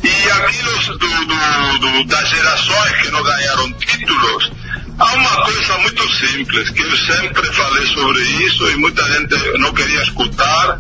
E 0.03 0.31
aquilo 0.31 0.99
do, 0.99 1.09
do, 1.27 1.79
do, 1.79 2.05
das 2.05 2.29
gerações 2.29 2.93
que 3.03 3.11
não 3.11 3.23
ganharam 3.23 3.73
títulos, 3.75 4.53
há 4.99 5.05
uma 5.15 5.45
coisa 5.45 5.79
muito 5.79 6.17
simples, 6.17 6.71
que 6.71 6.83
eu 6.83 6.97
sempre 6.99 7.53
falei 7.53 7.87
sobre 7.87 8.21
isso 8.21 8.71
e 8.71 8.77
muita 8.77 9.03
gente 9.13 9.59
não 9.59 9.73
queria 9.73 10.03
escutar 10.03 10.79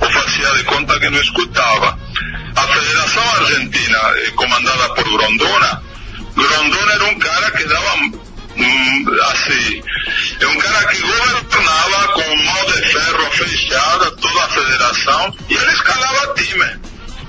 ou 0.00 0.10
fazia 0.10 0.50
de 0.56 0.64
conta 0.64 0.98
que 1.00 1.10
não 1.10 1.20
escutava. 1.20 1.98
A 2.56 2.62
Federação 2.62 3.22
Argentina, 3.40 3.98
comandada 4.36 4.94
por 4.94 5.04
Grondona, 5.04 5.82
Grondona 6.34 6.92
era 6.92 7.04
um 7.04 7.18
cara 7.18 7.50
que 7.52 7.64
dava 7.64 7.96
assim, 9.22 9.82
é 10.40 10.46
um 10.46 10.58
cara 10.58 10.86
que 10.88 11.00
governava 11.00 12.08
com 12.08 12.36
mão 12.36 12.66
de 12.66 12.82
ferro 12.88 13.30
fechada 13.32 14.10
toda 14.12 14.44
a 14.44 14.48
federação 14.48 15.34
e 15.48 15.54
ele 15.54 15.72
escalava 15.72 16.34
time. 16.34 16.80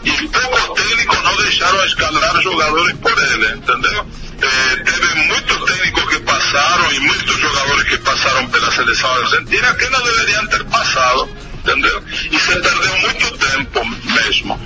E 0.04 0.28
poucos 0.30 0.82
técnicos 0.82 1.24
não 1.24 1.36
deixaram 1.38 1.86
escalar 1.86 2.42
jogadores 2.42 2.98
por 2.98 3.18
ele, 3.18 3.54
entendeu? 3.56 4.08
Eh, 4.42 4.76
teve 4.78 5.16
muitos 5.28 5.72
técnicos 5.72 6.06
que 6.06 6.20
passaram 6.22 6.92
e 6.92 7.00
muitos 7.02 7.40
jogadores 7.40 7.84
que 7.84 7.98
passaram 8.00 8.48
pela 8.48 8.72
seleção 8.72 9.14
argentina 9.14 9.74
que 9.76 9.90
não 9.90 10.02
deveriam 10.02 10.48
ter 10.48 10.64
passado, 10.66 11.30
entendeu? 11.60 12.04
E 12.32 12.40
se 12.40 12.60
perdeu 12.60 12.98
muito 12.98 13.38
tempo 13.38 13.86
mesmo. 13.86 14.60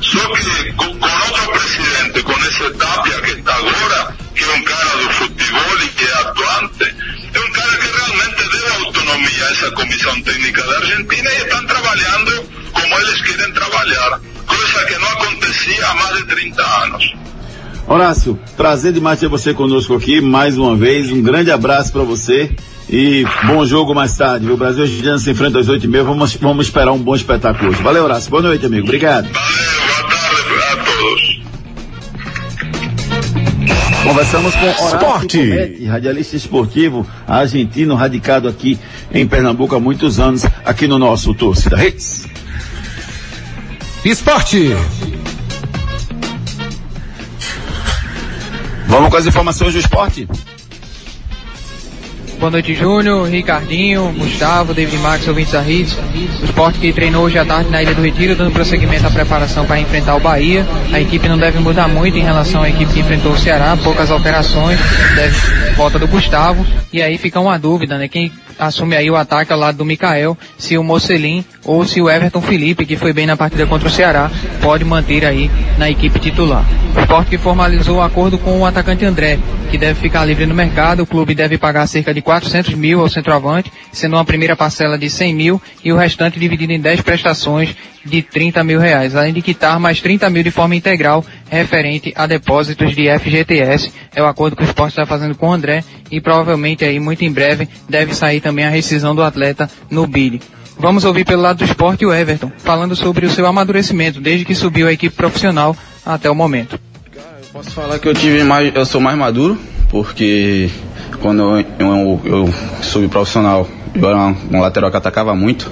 Só 0.00 0.34
que 0.34 0.72
com, 0.72 0.98
com 0.98 1.06
outro 1.06 1.52
presidente, 1.52 2.22
com 2.24 2.32
esse 2.32 2.70
Tapia 2.72 3.20
que 3.22 3.30
está 3.38 3.54
agora, 3.54 4.16
que 4.34 4.44
é 4.44 4.54
um 4.54 4.62
cara 4.62 4.96
do 4.96 5.10
futebol 5.14 5.78
e 5.84 5.88
que 5.88 6.04
é 6.04 6.14
atuante, 6.14 6.94
é 7.34 7.40
um 7.40 7.52
cara 7.52 7.76
que 7.76 7.96
realmente 7.96 8.50
deu 8.50 8.84
autonomia 8.86 9.44
a 9.46 9.50
essa 9.50 9.70
comissão 9.72 10.22
técnica 10.22 10.62
da 10.62 10.76
Argentina 10.78 11.30
e 11.30 11.42
estão 11.42 11.66
trabalhando 11.66 12.48
como 12.72 12.98
eles 12.98 13.22
querem 13.22 13.52
trabalhar, 13.52 14.20
coisa 14.46 14.84
que 14.86 14.98
não 14.98 15.08
acontecia 15.08 15.86
há 15.86 15.94
mais 15.94 16.16
de 16.16 16.24
30 16.24 16.62
anos. 16.84 17.14
Horácio, 17.86 18.38
prazer 18.56 18.92
demais 18.92 19.18
ter 19.18 19.28
você 19.28 19.52
conosco 19.52 19.94
aqui 19.94 20.20
mais 20.20 20.56
uma 20.56 20.76
vez. 20.76 21.10
Um 21.10 21.20
grande 21.20 21.50
abraço 21.50 21.92
para 21.92 22.02
você 22.02 22.50
e 22.88 23.24
bom 23.44 23.64
jogo 23.66 23.94
mais 23.94 24.16
tarde. 24.16 24.50
O 24.50 24.56
Brasil 24.56 24.84
Argentina 24.84 25.18
se 25.18 25.30
enfrenta 25.30 25.58
às 25.58 25.68
8 25.68 25.84
e 25.84 25.88
meia. 25.88 26.04
Vamos, 26.04 26.36
vamos 26.36 26.66
esperar 26.66 26.92
um 26.92 26.98
bom 26.98 27.14
espetáculo 27.14 27.70
hoje. 27.70 27.82
Valeu, 27.82 28.04
Horácio. 28.04 28.30
Boa 28.30 28.42
noite, 28.42 28.64
amigo. 28.64 28.84
Obrigado. 28.84 29.28
Conversamos 34.22 34.54
com 34.54 34.60
Horácio 34.60 34.86
Esporte. 34.86 35.38
Comete, 35.38 35.84
radialista 35.84 36.36
esportivo 36.36 37.06
argentino, 37.26 37.96
radicado 37.96 38.48
aqui 38.48 38.78
em 39.12 39.26
Pernambuco 39.26 39.74
há 39.74 39.80
muitos 39.80 40.20
anos, 40.20 40.44
aqui 40.64 40.86
no 40.86 40.96
nosso 40.96 41.34
Torcida 41.34 41.84
Hits. 41.84 42.28
Esporte. 44.04 44.76
Vamos 48.86 49.10
com 49.10 49.16
as 49.16 49.26
informações 49.26 49.72
do 49.72 49.80
esporte? 49.80 50.28
Boa 52.42 52.50
noite, 52.50 52.74
Júnior, 52.74 53.28
Ricardinho, 53.28 54.12
Gustavo, 54.18 54.74
David 54.74 54.98
Max, 54.98 55.28
ouvintes 55.28 55.52
da 55.52 55.62
Hits. 55.62 55.96
O 56.40 56.44
esporte 56.44 56.80
que 56.80 56.92
treinou 56.92 57.22
hoje 57.22 57.38
à 57.38 57.44
tarde 57.44 57.70
na 57.70 57.80
Ilha 57.80 57.94
do 57.94 58.02
Retiro, 58.02 58.34
dando 58.34 58.50
prosseguimento 58.50 59.06
à 59.06 59.10
preparação 59.12 59.64
para 59.64 59.78
enfrentar 59.78 60.16
o 60.16 60.18
Bahia. 60.18 60.66
A 60.92 61.00
equipe 61.00 61.28
não 61.28 61.38
deve 61.38 61.60
mudar 61.60 61.86
muito 61.86 62.18
em 62.18 62.22
relação 62.22 62.60
à 62.64 62.68
equipe 62.68 62.94
que 62.94 62.98
enfrentou 62.98 63.30
o 63.30 63.38
Ceará, 63.38 63.78
poucas 63.80 64.10
alterações, 64.10 64.76
deve 65.14 65.36
volta 65.76 66.00
do 66.00 66.08
Gustavo. 66.08 66.66
E 66.92 67.00
aí 67.00 67.16
fica 67.16 67.38
uma 67.38 67.56
dúvida, 67.56 67.96
né? 67.96 68.08
Quem 68.08 68.32
assume 68.58 68.96
aí 68.96 69.08
o 69.08 69.14
ataque 69.14 69.52
ao 69.52 69.58
lado 69.58 69.78
do 69.78 69.84
Mikael, 69.84 70.36
se 70.58 70.76
o 70.76 70.82
Mocelin 70.82 71.44
ou 71.64 71.84
se 71.84 72.00
o 72.00 72.10
Everton 72.10 72.40
Felipe, 72.40 72.86
que 72.86 72.96
foi 72.96 73.12
bem 73.12 73.26
na 73.26 73.36
partida 73.36 73.66
contra 73.66 73.88
o 73.88 73.90
Ceará, 73.90 74.30
pode 74.60 74.84
manter 74.84 75.24
aí 75.24 75.50
na 75.78 75.88
equipe 75.88 76.18
titular. 76.18 76.64
O 76.96 77.00
esporte 77.00 77.30
que 77.30 77.38
formalizou 77.38 77.98
o 77.98 78.02
acordo 78.02 78.38
com 78.38 78.60
o 78.60 78.66
atacante 78.66 79.04
André, 79.04 79.38
que 79.70 79.78
deve 79.78 80.00
ficar 80.00 80.24
livre 80.24 80.46
no 80.46 80.54
mercado, 80.54 81.02
o 81.02 81.06
clube 81.06 81.34
deve 81.34 81.56
pagar 81.56 81.86
cerca 81.86 82.12
de 82.12 82.20
400 82.20 82.74
mil 82.74 83.00
ao 83.00 83.08
centroavante, 83.08 83.72
sendo 83.92 84.16
uma 84.16 84.24
primeira 84.24 84.56
parcela 84.56 84.98
de 84.98 85.08
100 85.08 85.34
mil 85.34 85.62
e 85.84 85.92
o 85.92 85.96
restante 85.96 86.38
dividido 86.38 86.72
em 86.72 86.80
10 86.80 87.00
prestações 87.00 87.74
de 88.04 88.20
30 88.20 88.64
mil 88.64 88.80
reais, 88.80 89.14
além 89.14 89.32
de 89.32 89.40
quitar 89.40 89.78
mais 89.78 90.00
30 90.00 90.28
mil 90.28 90.42
de 90.42 90.50
forma 90.50 90.74
integral 90.74 91.24
referente 91.48 92.12
a 92.16 92.26
depósitos 92.26 92.94
de 92.94 93.08
FGTS. 93.18 93.92
É 94.14 94.22
o 94.22 94.26
acordo 94.26 94.56
que 94.56 94.62
o 94.62 94.66
esporte 94.66 94.92
está 94.92 95.06
fazendo 95.06 95.36
com 95.36 95.48
o 95.48 95.52
André 95.52 95.84
e 96.10 96.20
provavelmente 96.20 96.84
aí 96.84 96.98
muito 96.98 97.24
em 97.24 97.32
breve 97.32 97.68
deve 97.88 98.14
sair 98.14 98.40
também 98.40 98.64
a 98.64 98.70
rescisão 98.70 99.14
do 99.14 99.22
atleta 99.22 99.70
no 99.88 100.06
BID. 100.06 100.40
Vamos 100.82 101.04
ouvir 101.04 101.24
pelo 101.24 101.42
lado 101.42 101.58
do 101.58 101.64
esporte 101.64 102.04
o 102.04 102.12
Everton, 102.12 102.50
falando 102.58 102.96
sobre 102.96 103.24
o 103.24 103.30
seu 103.30 103.46
amadurecimento 103.46 104.20
desde 104.20 104.44
que 104.44 104.52
subiu 104.52 104.88
a 104.88 104.92
equipe 104.92 105.14
profissional 105.14 105.76
até 106.04 106.28
o 106.28 106.34
momento. 106.34 106.76
Posso 107.52 107.70
falar 107.70 108.00
que 108.00 108.08
eu 108.08 108.12
tive 108.12 108.42
mais, 108.42 108.74
eu 108.74 108.84
sou 108.84 109.00
mais 109.00 109.16
maduro, 109.16 109.56
porque 109.88 110.68
quando 111.20 111.40
eu, 111.40 111.64
eu, 111.78 112.20
eu 112.24 112.54
subi 112.82 113.06
profissional, 113.06 113.68
eu 113.94 114.08
era 114.08 114.34
um, 114.50 114.60
lateral 114.60 114.90
que 114.90 114.96
atacava 114.96 115.36
muito. 115.36 115.70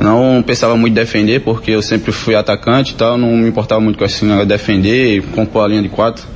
Não 0.00 0.42
pensava 0.44 0.76
muito 0.76 0.94
em 0.94 1.00
defender, 1.00 1.42
porque 1.42 1.70
eu 1.70 1.80
sempre 1.80 2.10
fui 2.10 2.34
atacante 2.34 2.94
e 2.94 2.96
tal, 2.96 3.16
não 3.16 3.28
me 3.28 3.48
importava 3.48 3.80
muito 3.80 4.00
com 4.00 4.04
esse 4.04 4.24
negócio 4.24 4.46
de 4.46 4.52
defender, 4.52 5.22
compor 5.32 5.64
a 5.64 5.68
linha 5.68 5.82
de 5.82 5.88
quatro. 5.88 6.26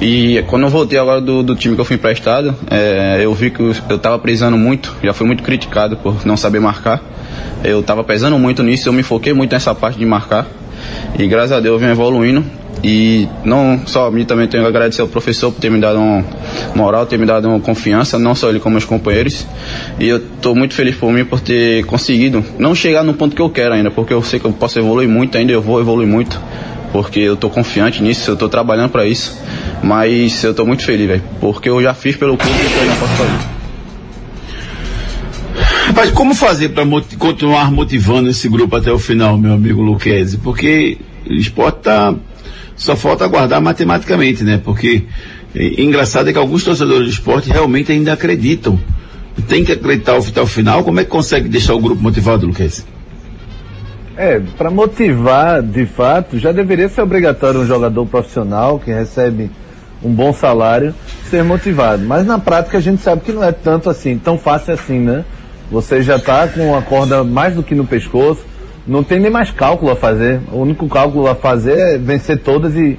E 0.00 0.42
quando 0.46 0.62
eu 0.62 0.70
voltei 0.70 0.98
agora 0.98 1.20
do, 1.20 1.42
do 1.42 1.54
time 1.54 1.74
que 1.74 1.80
eu 1.82 1.84
fui 1.84 1.96
emprestado, 1.96 2.56
é, 2.70 3.20
eu 3.22 3.34
vi 3.34 3.50
que 3.50 3.60
eu, 3.60 3.76
eu 3.90 3.98
tava 3.98 4.18
precisando 4.18 4.56
muito, 4.56 4.96
já 5.04 5.12
fui 5.12 5.26
muito 5.26 5.42
criticado 5.42 5.98
por 5.98 6.24
não 6.24 6.38
saber 6.38 6.58
marcar. 6.58 7.02
Eu 7.62 7.82
tava 7.82 8.02
pesando 8.02 8.38
muito 8.38 8.62
nisso, 8.62 8.88
eu 8.88 8.92
me 8.92 9.02
foquei 9.02 9.32
muito 9.32 9.52
nessa 9.52 9.74
parte 9.74 9.98
de 9.98 10.06
marcar. 10.06 10.46
E 11.18 11.26
graças 11.26 11.52
a 11.52 11.60
Deus 11.60 11.74
eu 11.74 11.78
venho 11.78 11.92
evoluindo. 11.92 12.44
E 12.82 13.28
não 13.44 13.82
só 13.86 14.06
a 14.06 14.10
mim, 14.10 14.24
também 14.24 14.48
tenho 14.48 14.62
que 14.62 14.68
agradecer 14.68 15.02
ao 15.02 15.08
professor 15.08 15.52
por 15.52 15.60
ter 15.60 15.70
me 15.70 15.78
dado 15.78 15.98
uma 15.98 16.24
moral, 16.74 17.04
ter 17.04 17.18
me 17.18 17.26
dado 17.26 17.46
uma 17.46 17.60
confiança, 17.60 18.18
não 18.18 18.34
só 18.34 18.48
ele 18.48 18.58
como 18.58 18.74
meus 18.74 18.86
companheiros. 18.86 19.46
E 19.98 20.08
eu 20.08 20.16
estou 20.16 20.54
muito 20.54 20.72
feliz 20.72 20.96
por 20.96 21.12
mim 21.12 21.24
por 21.24 21.40
ter 21.40 21.84
conseguido 21.84 22.42
não 22.58 22.74
chegar 22.74 23.04
no 23.04 23.12
ponto 23.12 23.36
que 23.36 23.42
eu 23.42 23.50
quero 23.50 23.74
ainda, 23.74 23.90
porque 23.90 24.14
eu 24.14 24.22
sei 24.22 24.40
que 24.40 24.46
eu 24.46 24.52
posso 24.52 24.78
evoluir 24.78 25.08
muito, 25.08 25.36
ainda 25.36 25.52
eu 25.52 25.60
vou 25.60 25.78
evoluir 25.78 26.08
muito, 26.08 26.40
porque 26.90 27.20
eu 27.20 27.34
estou 27.34 27.50
confiante 27.50 28.02
nisso, 28.02 28.30
eu 28.30 28.34
estou 28.34 28.48
trabalhando 28.48 28.90
para 28.90 29.06
isso. 29.06 29.38
Mas 29.82 30.42
eu 30.42 30.52
estou 30.52 30.66
muito 30.66 30.82
feliz, 30.82 31.06
velho, 31.06 31.22
porque 31.38 31.68
eu 31.68 31.82
já 31.82 31.92
fiz 31.92 32.16
pelo 32.16 32.36
clube 32.36 32.56
e 32.58 32.80
eu 32.80 32.86
já 32.86 32.96
posso 32.96 33.12
fazer. 33.12 33.59
Rapaz, 35.90 36.12
como 36.12 36.36
fazer 36.36 36.68
para 36.68 36.84
moti 36.84 37.16
continuar 37.16 37.72
motivando 37.72 38.30
esse 38.30 38.48
grupo 38.48 38.76
até 38.76 38.92
o 38.92 38.98
final, 38.98 39.36
meu 39.36 39.54
amigo 39.54 39.82
Luquezzi? 39.82 40.38
Porque 40.38 40.96
o 41.28 41.32
esporte 41.32 41.80
tá. 41.80 42.14
Só 42.76 42.94
falta 42.94 43.24
aguardar 43.24 43.60
matematicamente, 43.60 44.44
né? 44.44 44.60
Porque 44.64 45.02
é, 45.52 45.82
engraçado 45.82 46.30
é 46.30 46.32
que 46.32 46.38
alguns 46.38 46.62
torcedores 46.62 47.08
do 47.08 47.10
esporte 47.10 47.50
realmente 47.50 47.90
ainda 47.90 48.12
acreditam. 48.12 48.78
Tem 49.48 49.64
que 49.64 49.72
acreditar 49.72 50.16
até 50.16 50.40
o 50.40 50.46
final. 50.46 50.84
Como 50.84 51.00
é 51.00 51.04
que 51.04 51.10
consegue 51.10 51.48
deixar 51.48 51.74
o 51.74 51.80
grupo 51.80 52.00
motivado, 52.00 52.46
Luquezzi? 52.46 52.84
É, 54.16 54.38
para 54.56 54.70
motivar 54.70 55.60
de 55.60 55.86
fato, 55.86 56.38
já 56.38 56.52
deveria 56.52 56.88
ser 56.88 57.00
obrigatório 57.00 57.62
um 57.62 57.66
jogador 57.66 58.06
profissional 58.06 58.78
que 58.78 58.92
recebe 58.92 59.50
um 60.04 60.12
bom 60.12 60.32
salário 60.32 60.94
ser 61.28 61.42
motivado. 61.42 62.04
Mas 62.04 62.24
na 62.24 62.38
prática 62.38 62.78
a 62.78 62.80
gente 62.80 63.02
sabe 63.02 63.22
que 63.22 63.32
não 63.32 63.42
é 63.42 63.50
tanto 63.50 63.90
assim, 63.90 64.16
tão 64.16 64.38
fácil 64.38 64.72
assim, 64.74 65.00
né? 65.00 65.24
Você 65.70 66.02
já 66.02 66.16
está 66.16 66.48
com 66.48 66.74
a 66.74 66.82
corda 66.82 67.22
mais 67.22 67.54
do 67.54 67.62
que 67.62 67.74
no 67.74 67.86
pescoço, 67.86 68.44
não 68.86 69.04
tem 69.04 69.20
nem 69.20 69.30
mais 69.30 69.50
cálculo 69.50 69.92
a 69.92 69.96
fazer. 69.96 70.40
O 70.50 70.58
único 70.58 70.88
cálculo 70.88 71.28
a 71.28 71.34
fazer 71.34 71.78
é 71.78 71.98
vencer 71.98 72.38
todas 72.38 72.74
e, 72.74 72.98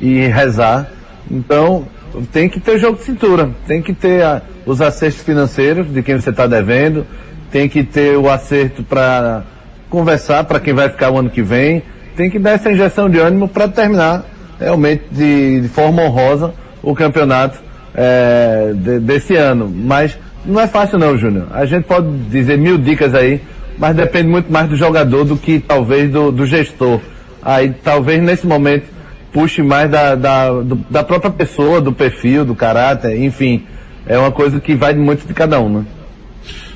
e 0.00 0.26
rezar. 0.28 0.88
Então, 1.30 1.86
tem 2.32 2.48
que 2.48 2.60
ter 2.60 2.78
jogo 2.78 2.98
de 2.98 3.04
cintura, 3.04 3.50
tem 3.66 3.82
que 3.82 3.92
ter 3.92 4.22
a, 4.22 4.42
os 4.66 4.80
acertos 4.80 5.22
financeiros 5.22 5.92
de 5.92 6.02
quem 6.02 6.18
você 6.18 6.30
está 6.30 6.46
devendo, 6.46 7.06
tem 7.50 7.68
que 7.68 7.82
ter 7.82 8.16
o 8.16 8.30
acerto 8.30 8.82
para 8.82 9.42
conversar 9.88 10.44
para 10.44 10.60
quem 10.60 10.72
vai 10.72 10.88
ficar 10.88 11.10
o 11.10 11.18
ano 11.18 11.30
que 11.30 11.42
vem, 11.42 11.82
tem 12.16 12.30
que 12.30 12.38
dar 12.38 12.52
essa 12.52 12.70
injeção 12.70 13.10
de 13.10 13.18
ânimo 13.18 13.48
para 13.48 13.68
terminar 13.68 14.24
realmente 14.58 15.04
de, 15.10 15.60
de, 15.60 15.68
forma 15.68 16.02
honrosa 16.02 16.54
o 16.82 16.94
campeonato 16.94 17.58
é, 17.94 18.72
de, 18.74 19.00
desse 19.00 19.34
ano. 19.36 19.68
Mas 19.68 20.16
não 20.44 20.60
é 20.60 20.66
fácil 20.66 20.98
não, 20.98 21.16
Júnior. 21.16 21.46
A 21.52 21.64
gente 21.64 21.84
pode 21.84 22.08
dizer 22.30 22.58
mil 22.58 22.78
dicas 22.78 23.14
aí, 23.14 23.40
mas 23.78 23.94
depende 23.94 24.28
muito 24.28 24.52
mais 24.52 24.68
do 24.68 24.76
jogador 24.76 25.24
do 25.24 25.36
que 25.36 25.58
talvez 25.60 26.10
do, 26.10 26.32
do 26.32 26.46
gestor. 26.46 27.00
Aí 27.42 27.74
talvez 27.82 28.22
nesse 28.22 28.46
momento 28.46 28.86
puxe 29.32 29.62
mais 29.62 29.90
da, 29.90 30.14
da, 30.14 30.50
do, 30.50 30.76
da 30.90 31.02
própria 31.02 31.30
pessoa, 31.30 31.80
do 31.80 31.92
perfil, 31.92 32.44
do 32.44 32.54
caráter, 32.54 33.20
enfim. 33.20 33.64
É 34.06 34.18
uma 34.18 34.32
coisa 34.32 34.60
que 34.60 34.74
vai 34.74 34.94
muito 34.94 35.26
de 35.26 35.32
cada 35.32 35.60
um, 35.60 35.78
né? 35.78 35.84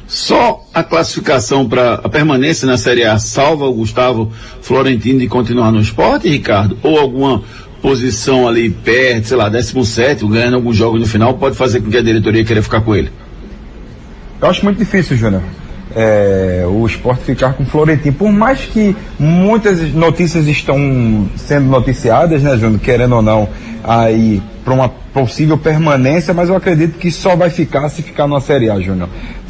Só 0.07 0.65
a 0.73 0.85
classificação 0.85 1.69
para 1.69 1.95
a 1.95 2.09
permanência 2.09 2.67
na 2.67 2.79
Série 2.79 3.05
A 3.05 3.19
salva 3.19 3.67
o 3.67 3.75
Gustavo 3.75 4.31
Florentino 4.63 5.19
de 5.19 5.27
continuar 5.27 5.73
no 5.73 5.81
esporte, 5.81 6.29
Ricardo? 6.29 6.79
Ou 6.83 6.99
alguma 6.99 7.43
posição 7.83 8.47
ali 8.47 8.71
perto, 8.71 9.27
sei 9.27 9.37
lá, 9.37 9.49
17, 9.49 10.25
ganhando 10.27 10.55
alguns 10.55 10.77
jogos 10.77 11.01
no 11.01 11.07
final, 11.07 11.35
pode 11.35 11.57
fazer 11.57 11.81
com 11.81 11.91
que 11.91 11.97
a 11.97 12.03
diretoria 12.03 12.45
queira 12.45 12.63
ficar 12.63 12.81
com 12.81 12.95
ele? 12.95 13.11
Eu 14.41 14.49
acho 14.49 14.65
muito 14.65 14.79
difícil, 14.79 15.17
Júnior. 15.17 15.43
É, 15.95 16.65
o 16.69 16.85
esporte 16.85 17.25
ficar 17.25 17.55
com 17.55 17.63
o 17.63 17.67
Florentino. 17.67 18.15
Por 18.15 18.31
mais 18.31 18.61
que 18.61 18.95
muitas 19.19 19.81
notícias 19.95 20.47
estão 20.47 21.29
sendo 21.37 21.67
noticiadas, 21.67 22.43
né, 22.43 22.57
Júnior, 22.59 22.81
querendo 22.81 23.17
ou 23.17 23.23
não, 23.23 23.49
aí 23.83 24.43
para 24.63 24.75
uma 24.75 24.89
possível 24.89 25.57
permanência, 25.57 26.35
mas 26.35 26.49
eu 26.49 26.57
acredito 26.57 26.99
que 26.99 27.11
só 27.11 27.35
vai 27.37 27.49
ficar 27.49 27.89
se 27.89 28.03
ficar 28.03 28.27
na 28.27 28.41
Série 28.41 28.69
A, 28.69 28.79
Júnior. 28.81 29.09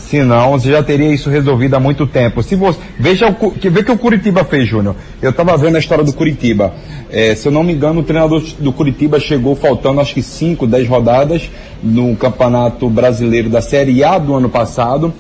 Senão, 0.09 0.53
você 0.53 0.71
já 0.71 0.83
teria 0.85 1.13
isso 1.13 1.29
resolvido 1.29 1.75
há 1.75 1.81
muito 1.81 2.07
tempo. 2.07 2.41
Se 2.41 2.55
você, 2.55 2.79
veja 2.97 3.29
o 3.29 3.51
que, 3.51 3.69
vê 3.69 3.83
que 3.83 3.91
o 3.91 3.99
Curitiba 3.99 4.45
fez, 4.45 4.69
Júnior. 4.69 4.95
Eu 5.21 5.31
estava 5.31 5.57
vendo 5.57 5.75
a 5.75 5.79
história 5.81 6.05
do 6.05 6.13
Curitiba. 6.13 6.73
É, 7.11 7.35
se 7.35 7.49
eu 7.49 7.53
não 7.53 7.65
me 7.65 7.73
engano, 7.73 8.01
o 8.01 8.03
treinador 8.05 8.41
do 8.61 8.73
Curitiba 8.73 9.19
chegou 9.19 9.57
faltando 9.57 10.01
acho 10.01 10.15
que 10.15 10.23
5, 10.23 10.65
10 10.65 10.89
rodadas 10.89 11.51
no 11.83 12.15
Campeonato 12.15 12.89
Brasileiro 12.89 13.51
da 13.51 13.61
Série 13.61 14.05
A 14.05 14.17
do 14.17 14.35
ano 14.35 14.49
passado. 14.49 15.13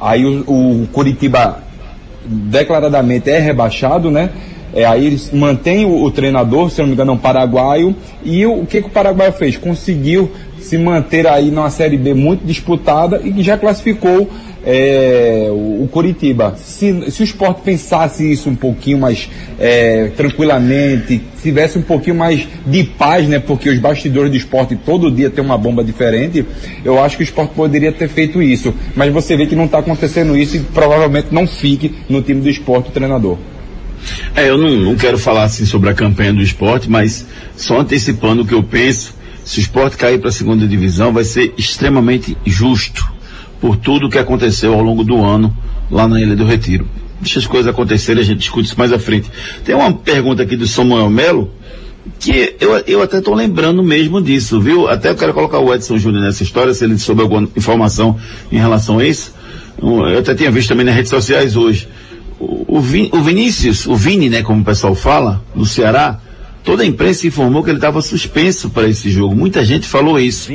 Aí 0.00 0.24
o, 0.24 0.82
o 0.82 0.88
Curitiba 0.92 1.58
declaradamente 2.26 3.28
é 3.28 3.38
rebaixado, 3.38 4.10
né? 4.10 4.30
É, 4.74 4.84
aí 4.84 5.06
eles 5.06 5.30
mantêm 5.30 5.84
o, 5.84 6.04
o, 6.04 6.10
treinador, 6.10 6.70
se 6.70 6.80
não 6.80 6.88
me 6.88 6.94
engano, 6.94 7.12
é 7.12 7.14
um 7.14 7.18
paraguaio. 7.18 7.94
E 8.24 8.44
o, 8.46 8.60
o 8.60 8.66
que, 8.66 8.80
que 8.80 8.88
o 8.88 8.90
paraguaio 8.90 9.32
fez? 9.32 9.56
Conseguiu 9.56 10.30
se 10.66 10.76
manter 10.76 11.26
aí 11.26 11.50
numa 11.50 11.70
Série 11.70 11.96
B 11.96 12.12
muito 12.12 12.44
disputada 12.44 13.20
e 13.24 13.32
que 13.32 13.42
já 13.42 13.56
classificou 13.56 14.28
é, 14.64 15.46
o, 15.50 15.84
o 15.84 15.88
Curitiba. 15.88 16.56
Se, 16.56 17.10
se 17.12 17.22
o 17.22 17.24
esporte 17.24 17.60
pensasse 17.62 18.28
isso 18.30 18.50
um 18.50 18.56
pouquinho 18.56 18.98
mais 18.98 19.30
é, 19.60 20.10
tranquilamente, 20.16 21.22
tivesse 21.40 21.78
um 21.78 21.82
pouquinho 21.82 22.16
mais 22.16 22.46
de 22.66 22.82
paz, 22.82 23.28
né? 23.28 23.38
Porque 23.38 23.70
os 23.70 23.78
bastidores 23.78 24.28
do 24.30 24.36
esporte 24.36 24.74
todo 24.74 25.10
dia 25.10 25.30
tem 25.30 25.44
uma 25.44 25.56
bomba 25.56 25.84
diferente, 25.84 26.44
eu 26.84 27.00
acho 27.02 27.16
que 27.16 27.22
o 27.22 27.24
esporte 27.24 27.54
poderia 27.54 27.92
ter 27.92 28.08
feito 28.08 28.42
isso. 28.42 28.74
Mas 28.96 29.12
você 29.12 29.36
vê 29.36 29.46
que 29.46 29.54
não 29.54 29.66
está 29.66 29.78
acontecendo 29.78 30.36
isso 30.36 30.56
e 30.56 30.60
provavelmente 30.60 31.28
não 31.30 31.46
fique 31.46 31.94
no 32.08 32.20
time 32.20 32.40
do 32.40 32.50
esporte 32.50 32.88
o 32.88 32.92
treinador. 32.92 33.38
É, 34.34 34.48
eu 34.48 34.58
não, 34.58 34.70
não 34.70 34.96
quero 34.96 35.18
falar 35.18 35.44
assim 35.44 35.64
sobre 35.64 35.90
a 35.90 35.94
campanha 35.94 36.32
do 36.32 36.42
esporte, 36.42 36.90
mas 36.90 37.26
só 37.56 37.80
antecipando 37.80 38.42
o 38.42 38.46
que 38.46 38.54
eu 38.54 38.62
penso, 38.62 39.14
se 39.46 39.58
o 39.58 39.62
esporte 39.62 39.96
cair 39.96 40.18
para 40.18 40.28
a 40.28 40.32
segunda 40.32 40.66
divisão, 40.66 41.12
vai 41.12 41.24
ser 41.24 41.54
extremamente 41.56 42.36
justo 42.44 43.02
por 43.60 43.76
tudo 43.76 44.10
que 44.10 44.18
aconteceu 44.18 44.74
ao 44.74 44.82
longo 44.82 45.02
do 45.02 45.24
ano 45.24 45.56
lá 45.90 46.06
na 46.06 46.20
Ilha 46.20 46.36
do 46.36 46.44
Retiro. 46.44 46.86
Deixa 47.20 47.38
as 47.38 47.46
coisas 47.46 47.66
acontecerem, 47.68 48.20
a 48.20 48.26
gente 48.26 48.40
discute 48.40 48.66
isso 48.66 48.78
mais 48.78 48.92
à 48.92 48.98
frente. 48.98 49.30
Tem 49.64 49.74
uma 49.74 49.92
pergunta 49.92 50.42
aqui 50.42 50.56
do 50.56 50.66
Samuel 50.66 51.08
Melo, 51.08 51.50
que 52.18 52.56
eu, 52.60 52.76
eu 52.86 53.00
até 53.00 53.18
estou 53.18 53.34
lembrando 53.34 53.82
mesmo 53.82 54.20
disso, 54.20 54.60
viu? 54.60 54.88
Até 54.88 55.10
eu 55.10 55.14
quero 55.14 55.32
colocar 55.32 55.60
o 55.60 55.72
Edson 55.72 55.96
Júnior 55.96 56.24
nessa 56.24 56.42
história, 56.42 56.74
se 56.74 56.84
ele 56.84 56.98
souber 56.98 57.22
alguma 57.22 57.48
informação 57.56 58.18
em 58.52 58.58
relação 58.58 58.98
a 58.98 59.06
isso. 59.06 59.32
Eu 59.80 60.18
até 60.18 60.34
tinha 60.34 60.50
visto 60.50 60.68
também 60.68 60.84
nas 60.84 60.94
redes 60.94 61.10
sociais 61.10 61.56
hoje 61.56 61.88
o, 62.38 62.80
Vin, 62.80 63.08
o 63.12 63.20
Vinícius, 63.20 63.86
o 63.86 63.94
Vini, 63.96 64.28
né, 64.28 64.42
como 64.42 64.60
o 64.60 64.64
pessoal 64.64 64.94
fala, 64.94 65.42
no 65.54 65.64
Ceará, 65.64 66.20
toda 66.66 66.82
a 66.82 66.86
imprensa 66.86 67.26
informou 67.28 67.62
que 67.62 67.70
ele 67.70 67.78
estava 67.78 68.02
suspenso 68.02 68.68
para 68.68 68.88
esse 68.88 69.08
jogo. 69.08 69.36
Muita 69.36 69.64
gente 69.64 69.86
falou 69.86 70.18
isso. 70.18 70.48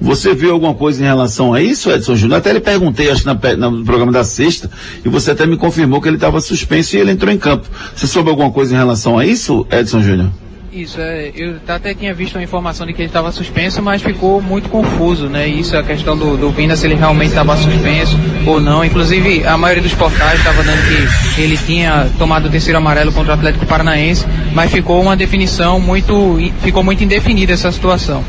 Você 0.00 0.32
viu 0.32 0.52
alguma 0.52 0.72
coisa 0.72 1.02
em 1.02 1.06
relação 1.06 1.52
a 1.52 1.60
isso, 1.60 1.90
Edson 1.90 2.14
Júnior? 2.14 2.38
Até 2.38 2.52
lhe 2.52 2.60
perguntei, 2.60 3.10
acho 3.10 3.24
que 3.24 3.56
no 3.56 3.84
programa 3.84 4.12
da 4.12 4.24
sexta, 4.24 4.70
e 5.04 5.08
você 5.10 5.32
até 5.32 5.44
me 5.44 5.58
confirmou 5.58 6.00
que 6.00 6.08
ele 6.08 6.16
estava 6.16 6.40
suspenso 6.40 6.96
e 6.96 7.00
ele 7.00 7.10
entrou 7.10 7.30
em 7.30 7.36
campo. 7.36 7.68
Você 7.94 8.06
soube 8.06 8.30
alguma 8.30 8.50
coisa 8.50 8.72
em 8.72 8.78
relação 8.78 9.18
a 9.18 9.26
isso, 9.26 9.66
Edson 9.70 10.00
Júnior? 10.00 10.30
Isso, 10.72 11.00
é, 11.00 11.32
eu 11.34 11.56
até 11.66 11.92
tinha 11.94 12.14
visto 12.14 12.38
a 12.38 12.42
informação 12.42 12.86
de 12.86 12.92
que 12.92 13.02
ele 13.02 13.08
estava 13.08 13.32
suspenso, 13.32 13.82
mas 13.82 14.02
ficou 14.02 14.40
muito 14.40 14.68
confuso, 14.68 15.26
né? 15.26 15.48
Isso, 15.48 15.76
a 15.76 15.82
questão 15.82 16.16
do, 16.16 16.36
do 16.36 16.48
Vina, 16.50 16.76
se 16.76 16.86
ele 16.86 16.94
realmente 16.94 17.30
estava 17.30 17.56
suspenso 17.56 18.16
ou 18.46 18.60
não. 18.60 18.84
Inclusive, 18.84 19.44
a 19.44 19.58
maioria 19.58 19.82
dos 19.82 19.94
portais 19.94 20.38
estava 20.38 20.62
dando 20.62 20.80
que 21.34 21.40
ele 21.40 21.56
tinha 21.56 22.08
tomado 22.16 22.46
o 22.46 22.50
terceiro 22.50 22.78
amarelo 22.78 23.10
contra 23.10 23.32
o 23.32 23.34
Atlético 23.34 23.66
Paranaense, 23.66 24.24
mas 24.54 24.70
ficou 24.70 25.02
uma 25.02 25.16
definição 25.16 25.80
muito, 25.80 26.38
ficou 26.62 26.84
muito 26.84 27.02
indefinida 27.02 27.52
essa 27.52 27.72
situação. 27.72 28.24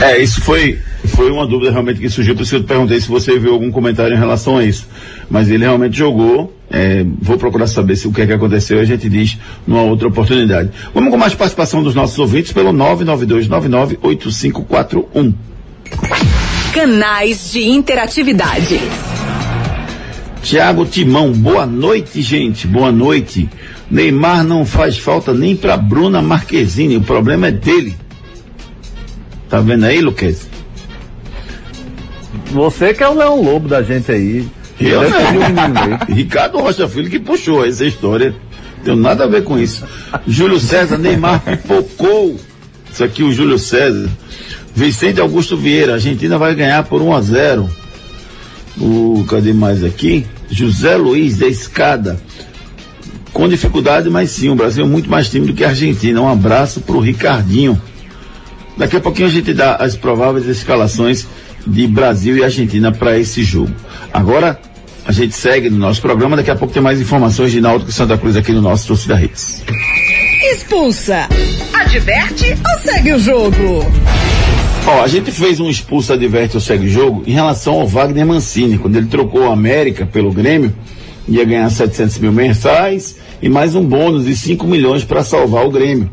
É, 0.00 0.22
isso 0.22 0.40
foi, 0.42 0.78
foi 1.08 1.30
uma 1.30 1.46
dúvida 1.46 1.72
realmente 1.72 2.00
que 2.00 2.08
surgiu, 2.08 2.36
por 2.36 2.42
isso 2.42 2.50
que 2.50 2.62
eu 2.62 2.64
perguntei 2.64 3.00
se 3.00 3.08
você 3.08 3.36
viu 3.36 3.52
algum 3.52 3.70
comentário 3.72 4.14
em 4.14 4.18
relação 4.18 4.58
a 4.58 4.64
isso. 4.64 4.86
Mas 5.32 5.48
ele 5.48 5.64
realmente 5.64 5.96
jogou, 5.96 6.54
é, 6.70 7.06
vou 7.22 7.38
procurar 7.38 7.66
saber 7.66 7.96
se 7.96 8.06
o 8.06 8.12
que 8.12 8.20
é 8.20 8.26
que 8.26 8.34
aconteceu 8.34 8.76
e 8.76 8.80
a 8.82 8.84
gente 8.84 9.08
diz 9.08 9.38
numa 9.66 9.80
outra 9.80 10.08
oportunidade. 10.08 10.68
Vamos 10.92 11.10
com 11.10 11.16
mais 11.16 11.34
participação 11.34 11.82
dos 11.82 11.94
nossos 11.94 12.18
ouvintes 12.18 12.52
pelo 12.52 12.70
992998541. 12.74 15.32
Canais 16.74 17.50
de 17.50 17.66
interatividade. 17.66 18.78
Tiago 20.42 20.84
Timão, 20.84 21.32
boa 21.32 21.64
noite, 21.64 22.20
gente, 22.20 22.66
boa 22.66 22.92
noite. 22.92 23.48
Neymar 23.90 24.44
não 24.44 24.66
faz 24.66 24.98
falta 24.98 25.32
nem 25.32 25.56
para 25.56 25.78
Bruna 25.78 26.20
Marquezine, 26.20 26.98
o 26.98 27.02
problema 27.02 27.46
é 27.46 27.52
dele. 27.52 27.96
Tá 29.48 29.60
vendo 29.60 29.84
aí, 29.84 30.02
Luquez? 30.02 30.46
Você 32.50 32.92
que 32.92 33.02
é 33.02 33.08
o 33.08 33.14
Leão 33.14 33.42
Lobo 33.42 33.66
da 33.66 33.82
gente 33.82 34.12
aí. 34.12 34.46
Eu 34.86 35.02
não. 35.10 35.98
Ricardo 36.14 36.58
Rocha 36.58 36.88
Filho 36.88 37.10
que 37.10 37.18
puxou 37.18 37.64
essa 37.64 37.84
história. 37.84 38.34
Não 38.78 38.84
tem 38.84 38.96
nada 38.96 39.24
a 39.24 39.26
ver 39.28 39.44
com 39.44 39.58
isso. 39.58 39.84
Júlio 40.26 40.58
César, 40.58 40.98
Neymar 40.98 41.40
pipocou. 41.40 42.36
Isso 42.92 43.04
aqui 43.04 43.22
o 43.22 43.32
Júlio 43.32 43.58
César. 43.58 44.08
Vicente 44.74 45.20
Augusto 45.20 45.56
Vieira, 45.56 45.92
a 45.92 45.94
Argentina 45.96 46.38
vai 46.38 46.54
ganhar 46.54 46.82
por 46.84 47.00
1 47.00 47.14
a 47.14 47.20
0. 47.20 47.70
O, 48.80 49.24
cadê 49.28 49.52
mais 49.52 49.84
aqui? 49.84 50.26
José 50.50 50.96
Luiz 50.96 51.38
da 51.38 51.46
Escada. 51.46 52.18
Com 53.32 53.48
dificuldade, 53.48 54.10
mas 54.10 54.30
sim, 54.30 54.50
o 54.50 54.54
Brasil 54.54 54.84
é 54.84 54.88
muito 54.88 55.08
mais 55.08 55.28
tímido 55.28 55.54
que 55.54 55.64
a 55.64 55.68
Argentina. 55.68 56.20
Um 56.20 56.28
abraço 56.28 56.80
pro 56.80 57.00
Ricardinho. 57.00 57.80
Daqui 58.76 58.96
a 58.96 59.00
pouquinho 59.00 59.28
a 59.28 59.30
gente 59.30 59.52
dá 59.52 59.76
as 59.76 59.96
prováveis 59.96 60.46
escalações 60.46 61.26
de 61.66 61.86
Brasil 61.86 62.36
e 62.36 62.44
Argentina 62.44 62.90
para 62.90 63.18
esse 63.18 63.42
jogo. 63.42 63.72
Agora, 64.12 64.58
a 65.04 65.12
gente 65.12 65.34
segue 65.34 65.68
no 65.68 65.78
nosso 65.78 66.00
programa, 66.00 66.36
daqui 66.36 66.50
a 66.50 66.56
pouco 66.56 66.72
tem 66.72 66.82
mais 66.82 67.00
informações 67.00 67.50
de 67.50 67.60
Náutico 67.60 67.90
e 67.90 67.92
Santa 67.92 68.16
Cruz 68.16 68.36
aqui 68.36 68.52
no 68.52 68.60
nosso 68.60 68.86
Torcida 68.86 69.16
Redes. 69.16 69.62
Expulsa, 70.52 71.28
adverte 71.72 72.56
ou 72.72 72.80
segue 72.80 73.12
o 73.12 73.18
jogo? 73.18 73.84
Ó, 74.86 75.02
a 75.02 75.06
gente 75.06 75.30
fez 75.30 75.60
um 75.60 75.68
expulso, 75.68 76.12
adverte 76.12 76.56
ou 76.56 76.60
segue 76.60 76.86
o 76.86 76.88
jogo 76.88 77.22
em 77.26 77.32
relação 77.32 77.74
ao 77.74 77.86
Wagner 77.86 78.26
Mancini, 78.26 78.78
quando 78.78 78.96
ele 78.96 79.06
trocou 79.06 79.48
a 79.48 79.52
América 79.52 80.06
pelo 80.06 80.32
Grêmio, 80.32 80.74
ia 81.28 81.44
ganhar 81.44 81.70
700 81.70 82.18
mil 82.18 82.32
mensais 82.32 83.16
e 83.40 83.48
mais 83.48 83.74
um 83.74 83.84
bônus 83.84 84.24
de 84.24 84.36
5 84.36 84.66
milhões 84.66 85.04
para 85.04 85.22
salvar 85.22 85.64
o 85.64 85.70
Grêmio. 85.70 86.10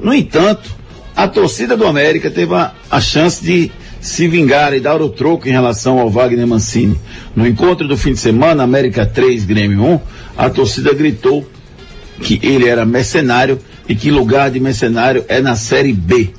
No 0.00 0.14
entanto, 0.14 0.70
a 1.16 1.26
torcida 1.26 1.76
do 1.76 1.86
América 1.86 2.30
teve 2.30 2.54
a, 2.54 2.72
a 2.90 3.00
chance 3.00 3.42
de 3.42 3.70
se 4.00 4.28
vingar 4.28 4.74
e 4.74 4.80
dar 4.80 5.00
o 5.00 5.08
troco 5.08 5.48
em 5.48 5.52
relação 5.52 5.98
ao 5.98 6.10
Wagner 6.10 6.46
Mancini. 6.46 6.98
No 7.34 7.46
encontro 7.46 7.86
do 7.86 7.96
fim 7.96 8.12
de 8.12 8.20
semana, 8.20 8.62
América 8.62 9.04
3, 9.04 9.44
Grêmio 9.44 9.84
1, 9.84 10.00
a 10.36 10.50
torcida 10.50 10.94
gritou 10.94 11.48
que 12.22 12.40
ele 12.42 12.68
era 12.68 12.84
mercenário 12.84 13.58
e 13.88 13.94
que 13.94 14.10
lugar 14.10 14.50
de 14.50 14.60
mercenário 14.60 15.24
é 15.28 15.40
na 15.40 15.56
Série 15.56 15.92
B. 15.92 16.30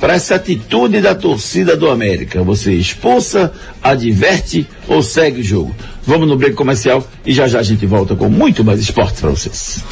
Para 0.00 0.14
essa 0.14 0.36
atitude 0.36 1.00
da 1.00 1.14
torcida 1.14 1.76
do 1.76 1.90
América, 1.90 2.42
você 2.42 2.72
expulsa, 2.72 3.52
adverte 3.82 4.66
ou 4.88 5.02
segue 5.02 5.42
o 5.42 5.44
jogo? 5.44 5.76
Vamos 6.06 6.26
no 6.26 6.38
break 6.38 6.56
comercial 6.56 7.06
e 7.26 7.32
já 7.32 7.46
já 7.46 7.60
a 7.60 7.62
gente 7.62 7.84
volta 7.84 8.16
com 8.16 8.30
muito 8.30 8.64
mais 8.64 8.80
esportes 8.80 9.20
para 9.20 9.28
vocês. 9.28 9.84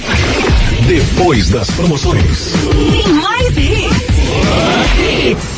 Depois 0.87 1.51
das 1.51 1.71
promoções. 1.73 2.53
Tem 2.91 3.13
mais 3.13 3.55
hits. 3.59 5.58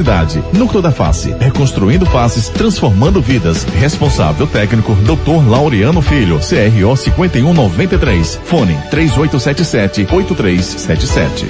necessidade. 0.01 0.43
Núcleo 0.53 0.81
da 0.81 0.91
Face, 0.91 1.33
reconstruindo 1.39 2.05
faces, 2.05 2.49
transformando 2.49 3.21
vidas. 3.21 3.65
Responsável 3.79 4.45
técnico, 4.47 4.93
Dr. 4.95 5.47
Laureano 5.47 6.01
Filho, 6.01 6.39
CRO 6.39 6.97
5193. 6.97 8.39
Fone 8.43 8.75
3877-8377. 8.91 11.45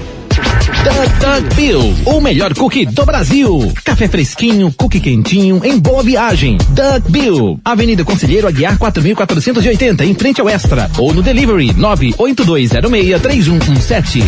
Doug 0.84 1.10
Doug 1.20 1.43
Bill, 1.56 1.95
o 2.06 2.20
melhor 2.22 2.54
cookie 2.56 2.86
do 2.86 3.06
Brasil. 3.06 3.72
Café 3.84 4.08
fresquinho, 4.08 4.72
cookie 4.76 4.99
quentinho, 4.99 5.62
em 5.64 5.80
boa 5.80 6.04
viagem. 6.04 6.58
Doug 6.70 7.04
Bill, 7.10 7.60
Avenida 7.64 8.04
Conselheiro 8.04 8.47
Aguiar 8.47 8.78
4480, 8.78 10.06
em 10.06 10.14
frente 10.16 10.41
ao 10.41 10.49
Extra. 10.49 10.89
Ou 10.97 11.14
no 11.14 11.22
delivery 11.22 11.72
982063117. 11.74 14.24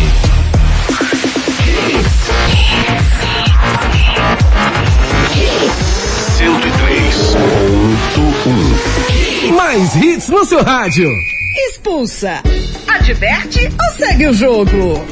Mais 9.74 9.96
hits 9.96 10.28
no 10.28 10.44
seu 10.44 10.62
rádio. 10.62 11.10
Expulsa. 11.66 12.44
Adverte 12.86 13.68
ou 13.68 13.96
segue 13.96 14.28
o 14.28 14.32
jogo? 14.32 15.04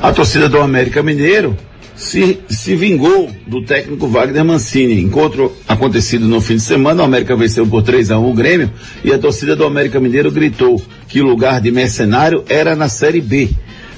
A 0.00 0.10
torcida 0.14 0.48
do 0.48 0.58
América 0.62 1.02
Mineiro 1.02 1.54
se, 1.94 2.38
se 2.48 2.74
vingou 2.74 3.30
do 3.46 3.62
técnico 3.66 4.08
Wagner 4.08 4.42
Mancini. 4.42 4.98
Encontro 4.98 5.54
acontecido 5.68 6.26
no 6.26 6.40
fim 6.40 6.56
de 6.56 6.62
semana, 6.62 7.02
o 7.02 7.04
América 7.04 7.36
venceu 7.36 7.66
por 7.66 7.82
3 7.82 8.12
a 8.12 8.18
1 8.18 8.30
o 8.30 8.32
Grêmio 8.32 8.72
e 9.04 9.12
a 9.12 9.18
torcida 9.18 9.54
do 9.54 9.66
América 9.66 10.00
Mineiro 10.00 10.30
gritou 10.30 10.82
que 11.06 11.20
o 11.20 11.26
lugar 11.26 11.60
de 11.60 11.70
mercenário 11.70 12.46
era 12.48 12.74
na 12.74 12.88
Série 12.88 13.20
B. 13.20 13.50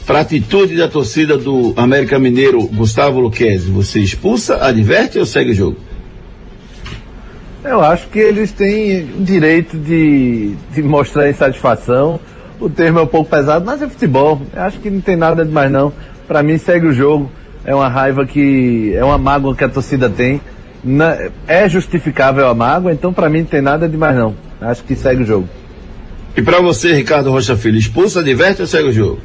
Para 0.09 0.19
a 0.19 0.23
atitude 0.23 0.77
da 0.77 0.89
torcida 0.89 1.39
do 1.39 1.73
América 1.77 2.19
Mineiro, 2.19 2.67
Gustavo 2.67 3.21
Luquezzi, 3.21 3.71
você 3.71 4.01
expulsa, 4.01 4.57
adverte 4.57 5.21
ou 5.21 5.27
segue 5.27 5.53
o 5.53 5.55
jogo? 5.55 5.88
Eu 7.65 7.83
acho 7.83 8.09
que 8.09 8.19
eles 8.19 8.53
têm 8.53 9.03
o 9.19 9.25
direito 9.25 9.77
de, 9.77 10.55
de 10.73 10.83
mostrar 10.83 11.29
insatisfação. 11.29 12.21
O 12.61 12.69
termo 12.69 13.01
é 13.01 13.03
um 13.03 13.07
pouco 13.07 13.31
pesado, 13.31 13.65
mas 13.65 13.83
é 13.83 13.89
futebol. 13.89 14.41
Eu 14.55 14.63
acho 14.63 14.79
que 14.79 14.91
não 14.91 15.01
tem 15.01 15.17
nada 15.17 15.45
demais 15.45 15.71
não. 15.71 15.93
Para 16.27 16.43
mim 16.43 16.57
segue 16.59 16.87
o 16.87 16.93
jogo. 16.93 17.31
É 17.65 17.75
uma 17.75 17.89
raiva 17.89 18.25
que 18.25 18.95
é 18.95 19.05
uma 19.05 19.19
mágoa 19.19 19.55
que 19.55 19.65
a 19.65 19.69
torcida 19.69 20.09
tem. 20.09 20.41
Na, 20.83 21.17
é 21.47 21.69
justificável 21.69 22.47
a 22.49 22.55
mágoa, 22.55 22.93
então 22.93 23.13
para 23.13 23.29
mim 23.29 23.41
não 23.41 23.47
tem 23.47 23.61
nada 23.61 23.89
demais 23.89 24.17
não. 24.17 24.35
Acho 24.61 24.85
que 24.85 24.95
segue 24.95 25.23
o 25.23 25.27
jogo. 25.27 25.49
E 26.37 26.43
para 26.43 26.61
você, 26.61 26.93
Ricardo 26.93 27.31
Rocha 27.31 27.57
Filho, 27.57 27.79
expulsa, 27.79 28.21
adverte 28.21 28.61
ou 28.61 28.67
segue 28.67 28.89
o 28.89 28.93
jogo? 28.93 29.19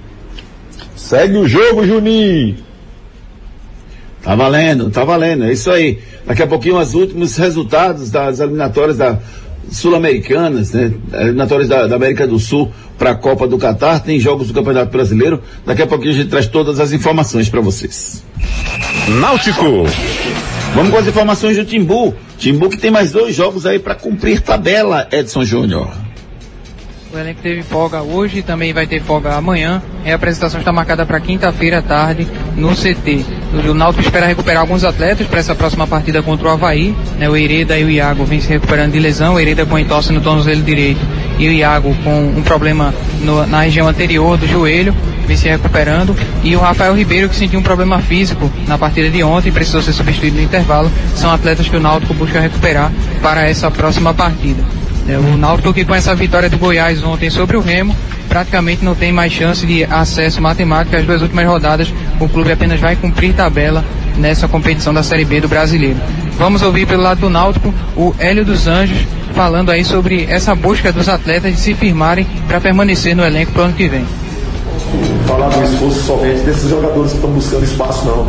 Segue 0.95 1.37
o 1.37 1.47
jogo, 1.47 1.85
Juninho! 1.85 2.57
Tá 4.23 4.35
valendo, 4.35 4.89
tá 4.89 5.03
valendo, 5.03 5.43
é 5.43 5.51
isso 5.51 5.69
aí. 5.69 5.99
Daqui 6.25 6.41
a 6.41 6.47
pouquinho 6.47 6.77
os 6.77 6.93
últimos 6.93 7.35
resultados 7.35 8.09
das 8.09 8.39
eliminatórias 8.39 8.97
da 8.97 9.19
sul-americanas, 9.69 10.71
né? 10.71 10.93
Eliminatórias 11.13 11.67
da, 11.67 11.87
da 11.87 11.95
América 11.97 12.25
do 12.25 12.39
Sul 12.39 12.71
para 12.97 13.11
a 13.11 13.15
Copa 13.15 13.47
do 13.47 13.57
Catar, 13.57 13.99
tem 13.99 14.19
jogos 14.19 14.47
do 14.47 14.53
Campeonato 14.53 14.91
Brasileiro. 14.91 15.41
Daqui 15.65 15.81
a 15.81 15.87
pouquinho 15.87 16.11
a 16.11 16.15
gente 16.15 16.29
traz 16.29 16.47
todas 16.47 16.79
as 16.79 16.93
informações 16.93 17.49
para 17.49 17.59
vocês. 17.59 18.23
Náutico. 19.19 19.85
Vamos 20.73 20.91
com 20.91 20.97
as 20.97 21.07
informações 21.07 21.57
do 21.57 21.65
Timbu. 21.65 22.15
Timbu 22.37 22.69
que 22.69 22.77
tem 22.77 22.89
mais 22.89 23.11
dois 23.11 23.35
jogos 23.35 23.65
aí 23.65 23.77
para 23.77 23.93
cumprir 23.93 24.41
tabela, 24.41 25.07
Edson 25.11 25.43
Júnior. 25.43 26.02
O 27.13 27.17
elenco 27.19 27.41
teve 27.43 27.61
folga 27.61 28.01
hoje 28.01 28.39
e 28.39 28.41
também 28.41 28.73
vai 28.73 28.87
ter 28.87 28.99
folga 28.99 29.35
amanhã. 29.35 29.83
A 30.03 30.15
apresentação 30.15 30.59
está 30.59 30.71
marcada 30.71 31.05
para 31.05 31.19
quinta-feira 31.19 31.77
à 31.77 31.81
tarde 31.83 32.27
no 32.57 32.69
CT. 32.69 33.23
O 33.69 33.73
Náutico 33.75 34.03
espera 34.03 34.25
recuperar 34.25 34.61
alguns 34.61 34.83
atletas 34.83 35.27
para 35.27 35.39
essa 35.39 35.53
próxima 35.53 35.85
partida 35.85 36.23
contra 36.23 36.47
o 36.47 36.49
Havaí. 36.49 36.95
Né, 37.19 37.29
o 37.29 37.37
Hereda 37.37 37.77
e 37.77 37.83
o 37.83 37.89
Iago 37.91 38.25
vêm 38.25 38.41
se 38.41 38.49
recuperando 38.49 38.93
de 38.93 38.99
lesão. 38.99 39.35
O 39.35 39.39
Hereda 39.39 39.63
com 39.63 39.77
entorse 39.77 40.11
no 40.11 40.21
tornozelo 40.21 40.63
direito 40.63 41.01
e 41.37 41.47
o 41.47 41.51
Iago 41.51 41.95
com 42.03 42.33
um 42.35 42.41
problema 42.41 42.91
no, 43.21 43.45
na 43.45 43.61
região 43.61 43.87
anterior 43.87 44.35
do 44.35 44.47
joelho 44.47 44.95
vem 45.27 45.37
se 45.37 45.47
recuperando. 45.47 46.15
E 46.43 46.55
o 46.55 46.59
Rafael 46.59 46.95
Ribeiro 46.95 47.29
que 47.29 47.35
sentiu 47.35 47.59
um 47.59 47.63
problema 47.63 47.99
físico 47.99 48.51
na 48.67 48.75
partida 48.75 49.11
de 49.11 49.21
ontem 49.23 49.49
e 49.49 49.51
precisou 49.51 49.83
ser 49.83 49.93
substituído 49.93 50.37
no 50.37 50.43
intervalo. 50.43 50.91
São 51.15 51.31
atletas 51.31 51.69
que 51.69 51.77
o 51.77 51.79
Náutico 51.79 52.15
busca 52.15 52.39
recuperar 52.39 52.91
para 53.21 53.47
essa 53.47 53.69
próxima 53.69 54.15
partida. 54.15 54.82
É, 55.07 55.17
o 55.17 55.37
Náutico 55.37 55.73
que 55.73 55.83
com 55.83 55.93
essa 55.93 56.15
vitória 56.15 56.49
do 56.49 56.57
Goiás 56.57 57.03
ontem 57.03 57.29
sobre 57.29 57.57
o 57.57 57.61
Remo, 57.61 57.95
praticamente 58.29 58.85
não 58.85 58.95
tem 58.95 59.11
mais 59.11 59.33
chance 59.33 59.65
de 59.65 59.83
acesso 59.83 60.41
matemático 60.41 60.95
às 60.95 61.05
duas 61.05 61.21
últimas 61.21 61.45
rodadas. 61.45 61.93
O 62.19 62.29
clube 62.29 62.51
apenas 62.51 62.79
vai 62.79 62.95
cumprir 62.95 63.33
tabela 63.33 63.83
nessa 64.17 64.47
competição 64.47 64.93
da 64.93 65.03
Série 65.03 65.25
B 65.25 65.41
do 65.41 65.47
Brasileiro. 65.47 65.97
Vamos 66.37 66.61
ouvir 66.61 66.87
pelo 66.87 67.03
lado 67.03 67.21
do 67.21 67.29
Náutico 67.29 67.73
o 67.95 68.15
Hélio 68.17 68.45
dos 68.45 68.67
Anjos 68.67 69.05
falando 69.33 69.71
aí 69.71 69.83
sobre 69.83 70.25
essa 70.29 70.55
busca 70.55 70.91
dos 70.91 71.09
atletas 71.09 71.53
de 71.53 71.59
se 71.59 71.73
firmarem 71.73 72.25
para 72.47 72.61
permanecer 72.61 73.15
no 73.15 73.23
elenco 73.23 73.51
para 73.51 73.63
o 73.63 73.65
ano 73.65 73.73
que 73.73 73.87
vem. 73.87 74.05
Falar 75.27 75.49
do 75.49 75.63
esforço 75.63 76.03
somente 76.03 76.41
desses 76.41 76.69
jogadores 76.69 77.11
que 77.11 77.17
estão 77.17 77.31
buscando 77.31 77.63
espaço, 77.63 78.05
não. 78.05 78.27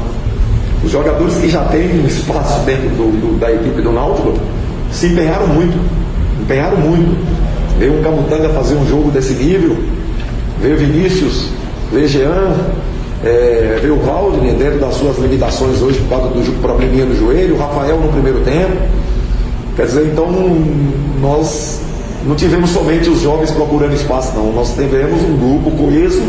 Os 0.82 0.90
jogadores 0.90 1.36
que 1.36 1.48
já 1.48 1.64
têm 1.64 2.04
espaço 2.06 2.60
dentro 2.60 2.88
do, 2.90 3.20
do, 3.20 3.38
da 3.38 3.52
equipe 3.52 3.80
do 3.80 3.92
Náutico 3.92 4.38
se 4.90 5.06
empenharam 5.06 5.46
muito 5.46 5.78
empenharam 6.44 6.76
muito. 6.76 7.16
Veio 7.78 7.98
um 7.98 8.02
Camutanga 8.02 8.50
fazer 8.50 8.76
um 8.76 8.86
jogo 8.86 9.10
desse 9.10 9.32
nível, 9.32 9.76
veio 10.60 10.76
Vinícius, 10.76 11.48
veio 11.92 12.06
Jean, 12.06 12.54
é, 13.24 13.78
veio 13.80 13.94
o 13.94 14.00
Valdner 14.00 14.54
dentro 14.54 14.78
das 14.78 14.94
suas 14.94 15.18
limitações 15.18 15.82
hoje 15.82 15.98
por 16.00 16.10
causa 16.10 16.28
do 16.28 16.60
probleminha 16.60 17.06
do 17.06 17.18
joelho, 17.18 17.56
o 17.56 17.58
Rafael 17.58 17.98
no 17.98 18.12
primeiro 18.12 18.40
tempo. 18.40 18.76
Quer 19.74 19.86
dizer, 19.86 20.06
então 20.06 20.30
nós 21.20 21.80
não 22.24 22.36
tivemos 22.36 22.70
somente 22.70 23.10
os 23.10 23.20
jovens 23.20 23.50
procurando 23.50 23.94
espaço, 23.94 24.32
não. 24.36 24.52
Nós 24.52 24.72
tivemos 24.74 25.20
um 25.22 25.36
grupo 25.36 25.70
coeso 25.72 26.22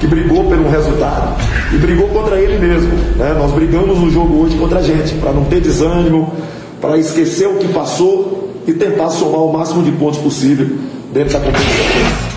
que 0.00 0.06
brigou 0.06 0.44
pelo 0.44 0.68
resultado 0.68 1.40
e 1.72 1.76
brigou 1.78 2.08
contra 2.08 2.36
ele 2.36 2.58
mesmo. 2.58 2.92
Né? 3.16 3.34
Nós 3.38 3.50
brigamos 3.52 3.98
no 3.98 4.10
jogo 4.10 4.42
hoje 4.42 4.56
contra 4.56 4.80
a 4.80 4.82
gente, 4.82 5.14
para 5.14 5.32
não 5.32 5.44
ter 5.44 5.60
desânimo, 5.60 6.32
para 6.80 6.98
esquecer 6.98 7.48
o 7.48 7.54
que 7.54 7.68
passou 7.68 8.37
e 8.68 8.74
tentar 8.74 9.08
somar 9.08 9.40
o 9.40 9.52
máximo 9.52 9.82
de 9.82 9.90
pontos 9.92 10.20
possível 10.20 10.68
dentro 11.12 11.32
da 11.32 11.40
competição. 11.40 12.28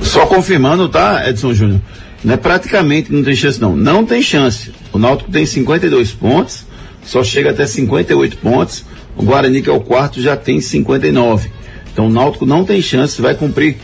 Só 0.00 0.26
confirmando, 0.26 0.88
tá, 0.88 1.28
Edson 1.28 1.52
Júnior? 1.52 1.80
Não 2.22 2.34
é 2.34 2.36
praticamente 2.36 3.12
não 3.12 3.22
tem 3.22 3.34
chance, 3.34 3.60
não. 3.60 3.76
Não 3.76 4.06
tem 4.06 4.22
chance. 4.22 4.72
O 4.92 4.98
Náutico 4.98 5.30
tem 5.32 5.44
52 5.44 6.12
pontos, 6.12 6.64
só 7.04 7.24
chega 7.24 7.50
até 7.50 7.66
58 7.66 8.36
pontos. 8.38 8.84
O 9.16 9.24
Guarani, 9.24 9.60
que 9.60 9.68
é 9.68 9.72
o 9.72 9.80
quarto, 9.80 10.22
já 10.22 10.36
tem 10.36 10.60
59. 10.60 11.50
Então 11.92 12.06
o 12.06 12.10
Náutico 12.10 12.46
não 12.46 12.64
tem 12.64 12.80
chance, 12.80 13.20
vai 13.20 13.34
cumprir 13.34 13.76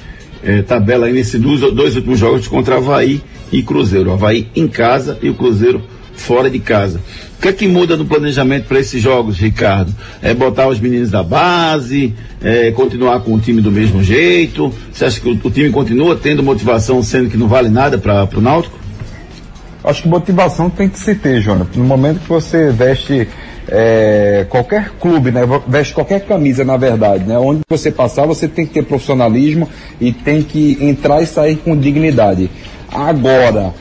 eh, 0.42 0.62
tabela 0.62 1.06
aí 1.06 1.12
nesses 1.12 1.40
dois, 1.40 1.60
dois 1.60 1.96
últimos 1.96 2.18
jogos 2.18 2.46
contra 2.46 2.76
Havaí 2.76 3.20
e 3.52 3.62
Cruzeiro. 3.62 4.12
Havaí 4.12 4.48
em 4.54 4.68
casa 4.68 5.18
e 5.20 5.28
o 5.28 5.34
Cruzeiro 5.34 5.82
fora 6.14 6.48
de 6.48 6.60
casa. 6.60 7.00
O 7.40 7.42
que 7.42 7.48
é 7.48 7.52
que 7.54 7.66
muda 7.66 7.96
no 7.96 8.04
planejamento 8.04 8.66
para 8.66 8.78
esses 8.80 9.02
jogos, 9.02 9.38
Ricardo? 9.38 9.94
É 10.20 10.34
botar 10.34 10.68
os 10.68 10.78
meninos 10.78 11.10
da 11.10 11.22
base, 11.22 12.12
é 12.44 12.70
continuar 12.70 13.20
com 13.20 13.32
o 13.32 13.40
time 13.40 13.62
do 13.62 13.72
mesmo 13.72 14.04
jeito? 14.04 14.70
Você 14.92 15.06
acha 15.06 15.18
que 15.18 15.26
o, 15.26 15.40
o 15.42 15.50
time 15.50 15.70
continua 15.70 16.14
tendo 16.14 16.42
motivação, 16.42 17.02
sendo 17.02 17.30
que 17.30 17.38
não 17.38 17.48
vale 17.48 17.70
nada 17.70 17.96
para 17.96 18.28
o 18.36 18.42
Náutico? 18.42 18.78
Acho 19.82 20.02
que 20.02 20.08
motivação 20.08 20.68
tem 20.68 20.86
que 20.86 20.98
se 20.98 21.14
ter, 21.14 21.40
Jonas. 21.40 21.68
No 21.74 21.82
momento 21.82 22.20
que 22.20 22.28
você 22.28 22.70
veste 22.70 23.26
é, 23.66 24.44
qualquer 24.50 24.90
clube, 25.00 25.30
né, 25.30 25.40
veste 25.66 25.94
qualquer 25.94 26.26
camisa, 26.26 26.62
na 26.62 26.76
verdade, 26.76 27.24
né, 27.24 27.38
onde 27.38 27.60
você 27.66 27.90
passar, 27.90 28.26
você 28.26 28.48
tem 28.48 28.66
que 28.66 28.74
ter 28.74 28.82
profissionalismo 28.82 29.66
e 29.98 30.12
tem 30.12 30.42
que 30.42 30.76
entrar 30.78 31.22
e 31.22 31.26
sair 31.26 31.56
com 31.56 31.74
dignidade. 31.74 32.50
Agora, 32.92 33.72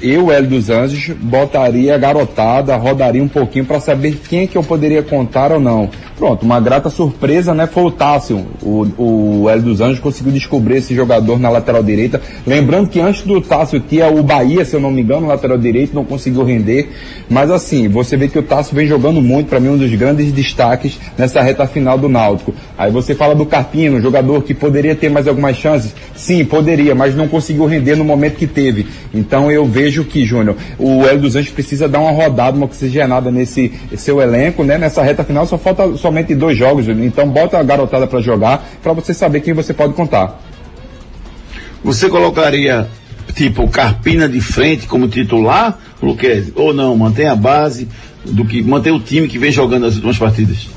eu, 0.00 0.30
Hélio 0.30 0.50
dos 0.50 0.68
Anjos, 0.68 1.14
botaria 1.16 1.94
a 1.94 1.98
garotada, 1.98 2.76
rodaria 2.76 3.22
um 3.22 3.28
pouquinho 3.28 3.64
para 3.64 3.80
saber 3.80 4.20
quem 4.28 4.40
é 4.40 4.46
que 4.46 4.56
eu 4.56 4.62
poderia 4.62 5.02
contar 5.02 5.52
ou 5.52 5.60
não. 5.60 5.88
Pronto, 6.16 6.44
uma 6.44 6.58
grata 6.58 6.88
surpresa, 6.88 7.52
né? 7.52 7.66
Foi 7.66 7.84
o 7.84 7.90
Tássio. 7.90 8.46
O, 8.62 9.42
o 9.42 9.50
Hélio 9.50 9.64
dos 9.64 9.80
Anjos 9.82 9.98
conseguiu 9.98 10.32
descobrir 10.32 10.76
esse 10.76 10.94
jogador 10.94 11.38
na 11.38 11.50
lateral 11.50 11.82
direita. 11.82 12.20
Lembrando 12.46 12.88
que 12.88 13.00
antes 13.00 13.22
do 13.22 13.38
Tássio 13.40 13.80
tinha 13.80 14.08
o 14.08 14.22
Bahia, 14.22 14.64
se 14.64 14.74
eu 14.74 14.80
não 14.80 14.90
me 14.90 15.02
engano, 15.02 15.26
lateral 15.26 15.58
direito, 15.58 15.94
não 15.94 16.04
conseguiu 16.04 16.42
render. 16.42 16.90
Mas 17.28 17.50
assim, 17.50 17.88
você 17.88 18.16
vê 18.16 18.28
que 18.28 18.38
o 18.38 18.42
Tássio 18.42 18.74
vem 18.74 18.86
jogando 18.86 19.20
muito, 19.20 19.48
para 19.48 19.60
mim, 19.60 19.68
um 19.68 19.76
dos 19.76 19.94
grandes 19.94 20.32
destaques 20.32 20.98
nessa 21.18 21.42
reta 21.42 21.66
final 21.66 21.98
do 21.98 22.08
Náutico. 22.08 22.54
Aí 22.78 22.90
você 22.90 23.14
fala 23.14 23.34
do 23.34 23.44
Carpino, 23.44 24.00
jogador 24.00 24.42
que 24.42 24.54
poderia 24.54 24.94
ter 24.94 25.10
mais 25.10 25.28
algumas 25.28 25.56
chances. 25.56 25.94
Sim, 26.14 26.44
poderia, 26.46 26.94
mas 26.94 27.14
não 27.14 27.28
conseguiu 27.28 27.66
render 27.66 27.94
no 27.94 28.04
momento 28.04 28.36
que 28.36 28.46
teve. 28.46 28.86
Então 29.12 29.50
eu 29.50 29.66
vejo 29.66 29.85
que, 30.04 30.24
Júnior, 30.24 30.56
o 30.78 31.06
Hélio 31.06 31.20
dos 31.20 31.36
Anjos 31.36 31.50
precisa 31.50 31.88
dar 31.88 32.00
uma 32.00 32.10
rodada, 32.10 32.56
uma 32.56 32.66
oxigenada 32.66 33.30
nesse 33.30 33.72
seu 33.96 34.20
elenco, 34.20 34.64
né? 34.64 34.78
Nessa 34.78 35.02
reta 35.02 35.24
final 35.24 35.46
só 35.46 35.56
falta 35.56 35.96
somente 35.96 36.34
dois 36.34 36.56
jogos, 36.56 36.88
então 36.88 37.28
bota 37.28 37.58
a 37.58 37.62
garotada 37.62 38.06
para 38.06 38.20
jogar 38.20 38.66
para 38.82 38.92
você 38.92 39.14
saber 39.14 39.40
quem 39.40 39.54
você 39.54 39.72
pode 39.72 39.94
contar. 39.94 40.40
Você 41.84 42.08
colocaria 42.08 42.88
tipo 43.34 43.68
Carpina 43.68 44.28
de 44.28 44.40
frente 44.40 44.86
como 44.86 45.08
titular, 45.08 45.78
Luquez, 46.02 46.50
ou 46.54 46.72
não? 46.72 46.96
Mantém 46.96 47.26
a 47.26 47.36
base 47.36 47.88
do 48.24 48.44
que 48.44 48.62
mantém 48.62 48.92
o 48.92 49.00
time 49.00 49.28
que 49.28 49.38
vem 49.38 49.52
jogando 49.52 49.86
as 49.86 49.94
últimas 49.94 50.18
partidas. 50.18 50.68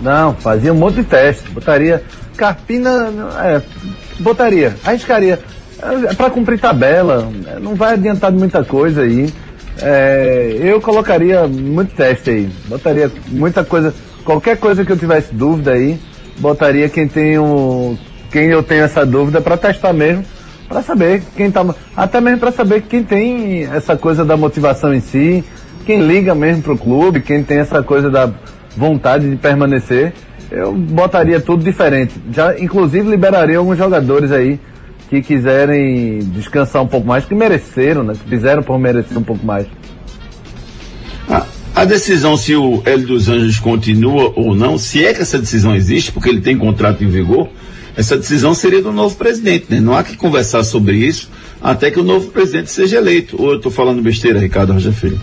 Não, 0.00 0.34
fazia 0.34 0.72
um 0.72 0.76
monte 0.76 0.96
de 0.96 1.04
teste, 1.04 1.48
botaria 1.50 2.04
Carpina, 2.36 3.10
é, 3.42 3.62
botaria, 4.20 4.76
arriscaria. 4.84 5.40
É, 5.82 6.14
para 6.14 6.30
cumprir 6.30 6.58
tabela, 6.58 7.30
não 7.60 7.74
vai 7.74 7.94
adiantar 7.94 8.32
muita 8.32 8.64
coisa 8.64 9.02
aí. 9.02 9.32
É, 9.80 10.56
eu 10.60 10.80
colocaria 10.80 11.46
muito 11.46 11.94
teste 11.94 12.30
aí, 12.30 12.50
botaria 12.66 13.10
muita 13.28 13.62
coisa, 13.62 13.94
qualquer 14.24 14.56
coisa 14.56 14.84
que 14.84 14.90
eu 14.90 14.96
tivesse 14.96 15.34
dúvida 15.34 15.72
aí, 15.72 15.98
botaria 16.38 16.88
quem 16.88 17.06
tem 17.06 17.38
um, 17.38 17.96
quem 18.30 18.46
eu 18.46 18.62
tenho 18.62 18.84
essa 18.84 19.04
dúvida 19.04 19.42
para 19.42 19.58
testar 19.58 19.92
mesmo, 19.92 20.24
para 20.66 20.82
saber 20.82 21.22
quem 21.36 21.50
tá, 21.50 21.62
até 21.94 22.22
mesmo 22.22 22.38
para 22.38 22.52
saber 22.52 22.82
quem 22.82 23.04
tem 23.04 23.64
essa 23.66 23.96
coisa 23.98 24.24
da 24.24 24.34
motivação 24.34 24.94
em 24.94 25.00
si, 25.00 25.44
quem 25.84 26.00
liga 26.00 26.34
mesmo 26.34 26.62
pro 26.62 26.78
clube, 26.78 27.20
quem 27.20 27.42
tem 27.42 27.58
essa 27.58 27.82
coisa 27.82 28.08
da, 28.08 28.32
vontade 28.76 29.28
de 29.28 29.36
permanecer, 29.36 30.12
eu 30.50 30.72
botaria 30.72 31.40
tudo 31.40 31.64
diferente. 31.64 32.14
Já, 32.30 32.58
inclusive, 32.58 33.08
liberaria 33.08 33.58
alguns 33.58 33.78
jogadores 33.78 34.30
aí 34.30 34.60
que 35.08 35.22
quiserem 35.22 36.18
descansar 36.18 36.82
um 36.82 36.86
pouco 36.86 37.06
mais, 37.06 37.24
que 37.24 37.34
mereceram, 37.34 38.02
né? 38.02 38.14
Que 38.14 38.28
fizeram 38.28 38.62
por 38.62 38.78
merecer 38.78 39.16
um 39.16 39.22
pouco 39.22 39.44
mais. 39.44 39.66
A, 41.28 41.44
a 41.74 41.84
decisão 41.84 42.36
se 42.36 42.54
o 42.54 42.82
Hélio 42.84 43.06
dos 43.06 43.28
Anjos 43.28 43.58
continua 43.58 44.32
ou 44.34 44.54
não, 44.54 44.78
se 44.78 45.04
é 45.04 45.14
que 45.14 45.22
essa 45.22 45.38
decisão 45.38 45.74
existe, 45.74 46.12
porque 46.12 46.28
ele 46.28 46.40
tem 46.40 46.56
contrato 46.56 47.04
em 47.04 47.08
vigor, 47.08 47.48
essa 47.96 48.16
decisão 48.16 48.52
seria 48.52 48.82
do 48.82 48.92
novo 48.92 49.16
presidente, 49.16 49.66
né? 49.70 49.80
Não 49.80 49.96
há 49.96 50.02
que 50.02 50.16
conversar 50.16 50.64
sobre 50.64 50.96
isso 50.96 51.30
até 51.62 51.90
que 51.90 51.98
o 51.98 52.04
novo 52.04 52.28
presidente 52.28 52.70
seja 52.70 52.98
eleito. 52.98 53.40
Ou 53.40 53.50
eu 53.50 53.56
estou 53.56 53.72
falando 53.72 54.02
besteira, 54.02 54.38
Ricardo 54.38 54.72
Rocha 54.72 54.92
Filho? 54.92 55.18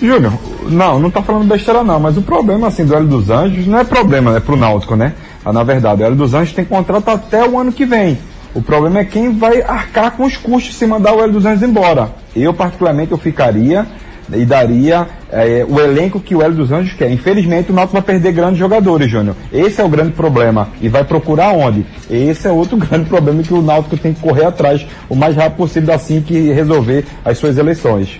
Júnior, 0.00 0.32
não, 0.68 0.98
não 0.98 1.10
tá 1.10 1.22
falando 1.22 1.46
besteira 1.46 1.84
não, 1.84 2.00
mas 2.00 2.16
o 2.16 2.22
problema 2.22 2.68
assim 2.68 2.84
do 2.84 2.94
Hélio 2.94 3.08
dos 3.08 3.28
Anjos 3.28 3.66
não 3.66 3.78
é 3.78 3.84
problema, 3.84 4.36
é 4.36 4.40
pro 4.40 4.56
Náutico, 4.56 4.96
né? 4.96 5.14
Ah, 5.44 5.52
na 5.52 5.62
verdade, 5.62 6.02
o 6.02 6.06
Hélio 6.06 6.16
dos 6.16 6.32
Anjos 6.32 6.54
tem 6.54 6.64
contrato 6.64 7.08
até 7.08 7.46
o 7.46 7.58
ano 7.58 7.72
que 7.72 7.84
vem. 7.84 8.18
O 8.54 8.60
problema 8.60 9.00
é 9.00 9.04
quem 9.04 9.32
vai 9.32 9.62
arcar 9.62 10.16
com 10.16 10.24
os 10.24 10.36
custos 10.36 10.76
se 10.76 10.86
mandar 10.86 11.14
o 11.14 11.20
Hélio 11.20 11.34
dos 11.34 11.46
Anjos 11.46 11.62
embora. 11.62 12.10
Eu, 12.34 12.52
particularmente, 12.52 13.12
eu 13.12 13.18
ficaria 13.18 13.86
e 14.32 14.44
daria 14.44 15.06
é, 15.30 15.64
o 15.68 15.80
elenco 15.80 16.20
que 16.20 16.34
o 16.34 16.42
Hélio 16.42 16.56
dos 16.56 16.72
Anjos 16.72 16.94
quer. 16.94 17.10
Infelizmente, 17.10 17.70
o 17.70 17.74
Náutico 17.74 17.94
vai 17.94 18.02
perder 18.02 18.32
grandes 18.32 18.58
jogadores, 18.58 19.10
Júnior. 19.10 19.36
Esse 19.52 19.80
é 19.80 19.84
o 19.84 19.88
grande 19.88 20.12
problema. 20.12 20.68
E 20.80 20.88
vai 20.88 21.04
procurar 21.04 21.50
onde? 21.50 21.86
Esse 22.10 22.48
é 22.48 22.50
outro 22.50 22.76
grande 22.78 23.08
problema 23.08 23.42
que 23.42 23.54
o 23.54 23.62
Náutico 23.62 23.96
tem 23.96 24.12
que 24.12 24.20
correr 24.20 24.44
atrás 24.44 24.86
o 25.08 25.14
mais 25.14 25.36
rápido 25.36 25.56
possível 25.56 25.94
assim 25.94 26.20
que 26.20 26.52
resolver 26.52 27.04
as 27.24 27.38
suas 27.38 27.56
eleições. 27.56 28.18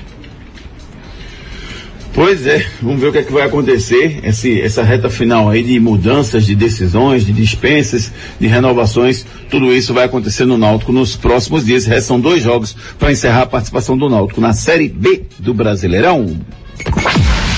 Pois 2.23 2.47
é, 2.47 2.67
vamos 2.83 3.01
ver 3.01 3.09
o 3.09 3.13
que 3.13 3.17
é 3.17 3.23
que 3.23 3.33
vai 3.33 3.45
acontecer, 3.45 4.21
esse, 4.23 4.61
essa 4.61 4.83
reta 4.83 5.09
final 5.09 5.49
aí 5.49 5.63
de 5.63 5.81
mudanças, 5.81 6.45
de 6.45 6.55
decisões, 6.55 7.25
de 7.25 7.33
dispensas, 7.33 8.13
de 8.39 8.47
renovações, 8.47 9.25
tudo 9.49 9.73
isso 9.73 9.95
vai 9.95 10.05
acontecer 10.05 10.45
no 10.45 10.59
Náutico 10.59 10.93
nos 10.93 11.17
próximos 11.17 11.65
dias. 11.65 11.87
Restam 11.87 12.21
dois 12.21 12.43
jogos 12.43 12.77
para 12.99 13.11
encerrar 13.11 13.45
a 13.45 13.47
participação 13.47 13.97
do 13.97 14.11
Náutico 14.11 14.39
na 14.39 14.53
Série 14.53 14.87
B 14.87 15.23
do 15.39 15.55
Brasileirão. 15.55 16.39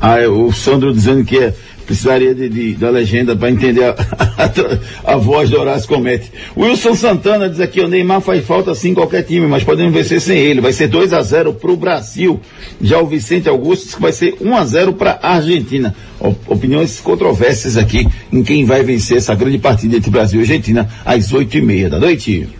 Ah, 0.00 0.18
é, 0.18 0.26
o 0.26 0.50
Sandro 0.50 0.92
dizendo 0.92 1.24
que 1.24 1.38
é, 1.38 1.54
precisaria 1.90 2.32
de, 2.32 2.48
de, 2.48 2.74
da 2.74 2.88
legenda 2.88 3.34
para 3.34 3.50
entender 3.50 3.82
a, 3.82 3.96
a, 5.04 5.14
a, 5.14 5.16
voz 5.16 5.50
do 5.50 5.58
Horácio 5.58 5.88
Comete. 5.88 6.30
Wilson 6.56 6.94
Santana 6.94 7.48
diz 7.48 7.58
aqui, 7.58 7.80
o 7.80 7.88
Neymar 7.88 8.20
faz 8.20 8.44
falta 8.44 8.72
sim 8.76 8.90
em 8.90 8.94
qualquer 8.94 9.24
time, 9.24 9.48
mas 9.48 9.64
podemos 9.64 9.92
vencer 9.92 10.20
sem 10.20 10.38
ele. 10.38 10.60
Vai 10.60 10.72
ser 10.72 10.86
2 10.86 11.12
a 11.12 11.20
0 11.20 11.54
para 11.54 11.70
o 11.70 11.76
Brasil. 11.76 12.40
Já 12.80 13.00
o 13.00 13.06
Vicente 13.06 13.48
Augusto 13.48 13.86
diz 13.86 13.94
que 13.96 14.00
vai 14.00 14.12
ser 14.12 14.36
1 14.40 14.56
a 14.56 14.64
0 14.64 14.92
para 14.92 15.18
a 15.20 15.34
Argentina. 15.34 15.92
Opiniões 16.46 17.00
controversas 17.00 17.76
aqui 17.76 18.06
em 18.32 18.44
quem 18.44 18.64
vai 18.64 18.84
vencer 18.84 19.16
essa 19.16 19.34
grande 19.34 19.58
partida 19.58 19.96
entre 19.96 20.10
Brasil 20.10 20.38
e 20.38 20.42
Argentina 20.42 20.88
às 21.04 21.32
oito 21.32 21.56
e 21.58 21.60
meia 21.60 21.90
da 21.90 21.98
noite. 21.98 22.59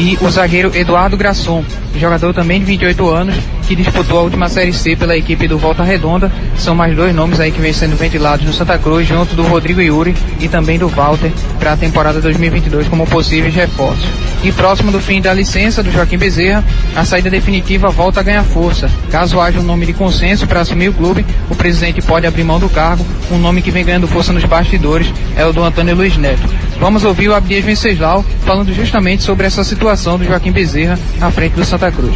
e 0.00 0.16
o 0.22 0.30
zagueiro 0.30 0.74
Eduardo 0.74 1.14
Grasson, 1.14 1.62
jogador 1.94 2.32
também 2.32 2.58
de 2.58 2.64
28 2.64 3.06
anos, 3.06 3.34
que 3.68 3.76
disputou 3.76 4.18
a 4.18 4.22
última 4.22 4.48
Série 4.48 4.72
C 4.72 4.96
pela 4.96 5.14
equipe 5.14 5.46
do 5.46 5.58
Volta 5.58 5.82
Redonda. 5.82 6.32
São 6.56 6.74
mais 6.74 6.96
dois 6.96 7.14
nomes 7.14 7.38
aí 7.38 7.52
que 7.52 7.60
vêm 7.60 7.74
sendo 7.74 7.96
ventilados 7.96 8.46
no 8.46 8.52
Santa 8.52 8.78
Cruz, 8.78 9.06
junto 9.06 9.34
do 9.34 9.42
Rodrigo 9.42 9.82
Yuri 9.82 10.16
e 10.40 10.48
também 10.48 10.78
do 10.78 10.88
Walter, 10.88 11.30
para 11.58 11.74
a 11.74 11.76
temporada 11.76 12.18
2022 12.18 12.88
como 12.88 13.06
possíveis 13.06 13.54
reforços. 13.54 14.08
E 14.42 14.50
próximo 14.50 14.90
do 14.90 15.00
fim 15.00 15.20
da 15.20 15.34
licença 15.34 15.82
do 15.82 15.92
Joaquim 15.92 16.16
Bezerra, 16.16 16.64
a 16.96 17.04
saída 17.04 17.28
definitiva 17.28 17.90
volta 17.90 18.20
a 18.20 18.22
ganhar 18.22 18.44
força. 18.44 18.90
Caso 19.10 19.38
haja 19.38 19.60
um 19.60 19.64
nome 19.64 19.84
de 19.84 19.92
consenso 19.92 20.46
para 20.46 20.60
assumir 20.60 20.88
o 20.88 20.94
clube, 20.94 21.26
o 21.50 21.54
presidente 21.54 22.00
pode 22.00 22.26
abrir 22.26 22.42
mão 22.42 22.58
do 22.58 22.70
cargo. 22.70 23.04
Um 23.30 23.38
nome 23.38 23.60
que 23.60 23.70
vem 23.70 23.84
ganhando 23.84 24.08
força 24.08 24.32
nos 24.32 24.44
bastidores 24.44 25.12
é 25.36 25.44
o 25.44 25.52
do 25.52 25.62
Antônio 25.62 25.94
Luiz 25.94 26.16
Neto. 26.16 26.48
Vamos 26.80 27.04
ouvir 27.04 27.28
o 27.28 27.34
Abdias 27.34 27.62
Venceslau 27.62 28.24
falando 28.46 28.72
justamente 28.72 29.22
sobre 29.22 29.46
essa 29.46 29.62
situação 29.62 29.89
do 29.90 30.24
Joaquim 30.24 30.52
Bezerra 30.52 30.96
à 31.20 31.30
frente 31.32 31.54
do 31.54 31.64
Santa 31.64 31.90
Cruz. 31.90 32.14